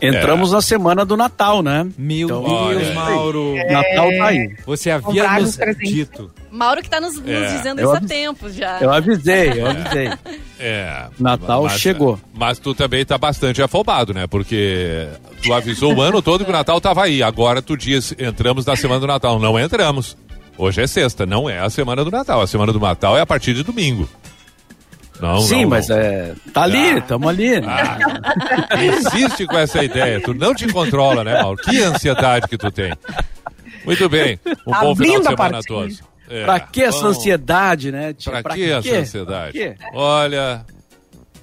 Entramos 0.02 0.52
na 0.52 0.62
semana 0.62 1.06
do 1.06 1.16
Natal, 1.16 1.62
né? 1.62 1.88
Meu 1.98 2.28
Então, 2.28 2.44
Deus, 2.44 2.52
olha. 2.62 2.94
Mauro. 2.94 3.56
Natal 3.70 4.10
tá 4.18 4.26
aí. 4.28 4.56
Você 4.66 4.92
havia 4.92 5.40
nos 5.40 5.58
dito. 5.80 6.32
Mauro 6.54 6.84
que 6.84 6.90
tá 6.90 7.02
nos, 7.02 7.16
nos 7.16 7.28
É, 7.28 7.58
dizendo 7.58 7.82
eu 7.82 7.88
isso 7.92 8.04
há 8.04 8.08
tempos 8.08 8.54
já. 8.54 8.80
Eu 8.80 8.94
avisei, 8.94 9.60
eu 9.60 9.66
avisei. 9.66 10.14
É. 10.60 11.08
Natal 11.20 11.68
chegou. 11.70 12.20
Mas 12.32 12.60
tu 12.60 12.76
também 12.76 13.04
tá 13.04 13.18
bastante 13.18 13.60
afobado, 13.60 14.14
né? 14.14 14.28
Porque 14.28 15.08
tu 15.42 15.52
avisou 15.52 15.96
o 15.96 16.02
ano 16.02 16.22
todo 16.22 16.46
que 16.46 16.52
o 16.52 16.54
Natal 16.54 16.80
tava 16.80 17.06
aí. 17.06 17.24
Agora 17.24 17.60
tu 17.60 17.76
diz, 17.76 18.14
entramos 18.20 18.68
na 18.68 18.76
semana 18.76 19.00
do 19.00 19.08
Natal. 19.08 19.40
Não 19.40 19.60
entramos. 19.60 20.16
Hoje 20.56 20.84
é 20.84 20.86
sexta, 20.88 21.26
não 21.26 21.50
é 21.50 21.58
a 21.58 21.72
semana 21.72 22.06
do 22.06 22.12
Natal. 22.12 22.40
A 22.40 22.46
semana 22.46 22.72
do 22.72 22.80
Natal 22.80 23.18
é 23.18 23.22
a 23.22 23.26
partir 23.26 23.56
de 23.56 23.64
domingo. 23.64 24.08
Não, 25.20 25.42
Sim, 25.42 25.64
não, 25.64 25.70
mas 25.72 25.88
não. 25.88 25.98
é. 25.98 26.34
Tá 26.54 26.64
ali, 26.64 27.02
tamo 27.02 27.30
ali. 27.30 27.54
Insiste 29.00 29.48
com 29.48 29.58
essa 29.58 29.84
ideia. 29.84 30.22
Tu 30.22 30.36
não 30.36 30.54
te 30.54 30.68
controla, 30.72 31.24
né, 31.24 31.42
Mauro? 31.42 31.58
Que 31.58 31.82
ansiedade 31.82 32.48
que 32.48 32.58
tu 32.58 32.70
tem. 32.72 32.94
Muito 33.86 34.08
bem. 34.08 34.40
Um 34.68 34.72
bom 34.72 34.96
final 34.96 35.22
de 35.22 35.28
a 35.28 35.30
semana 35.32 35.60
a 35.60 35.64
todos. 35.64 36.13
É, 36.34 36.44
Pra 36.46 36.60
que 36.60 36.82
essa 36.82 37.00
vamos- 37.02 37.18
ansiedade, 37.18 37.92
né? 37.92 38.14
tia? 38.14 38.42
Pra, 38.42 38.54
que 38.56 38.70
essa 38.72 38.96
ansiedade? 38.96 39.76
Pra? 39.78 39.90
Olha, 39.94 40.66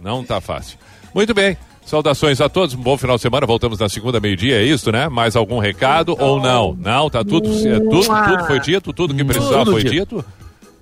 não 0.01 0.25
tá 0.25 0.41
fácil. 0.41 0.79
Muito 1.15 1.33
bem. 1.33 1.57
Saudações 1.85 2.41
a 2.41 2.49
todos, 2.49 2.75
um 2.75 2.81
bom 2.81 2.97
final 2.97 3.17
de 3.17 3.23
semana. 3.23 3.47
Voltamos 3.47 3.79
na 3.79 3.89
segunda 3.89 4.21
meio-dia, 4.21 4.57
é 4.61 4.63
isso, 4.65 4.93
né? 4.93 5.09
Mais 5.09 5.35
algum 5.37 5.59
recado 5.59 6.17
ou 6.19 6.41
não? 6.41 6.75
Não, 6.79 7.11
tá 7.11 7.25
tudo, 7.25 7.49
é, 7.49 7.79
tudo, 7.81 8.03
tudo 8.03 8.45
foi 8.47 8.61
dito, 8.61 8.93
tudo 8.93 9.15
que 9.15 9.25
precisava 9.25 9.65
Tudo 9.65 9.73
foi 9.73 9.83
dito. 9.85 10.17
dito. 10.17 10.25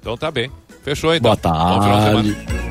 Então 0.01 0.17
tá 0.17 0.31
bem. 0.31 0.51
Fechou 0.83 1.15
então. 1.15 1.35
Boa 1.35 1.77
Bom 1.77 1.83
final 1.83 1.99
de 2.01 2.05
semana. 2.07 2.35
tarde. 2.47 2.68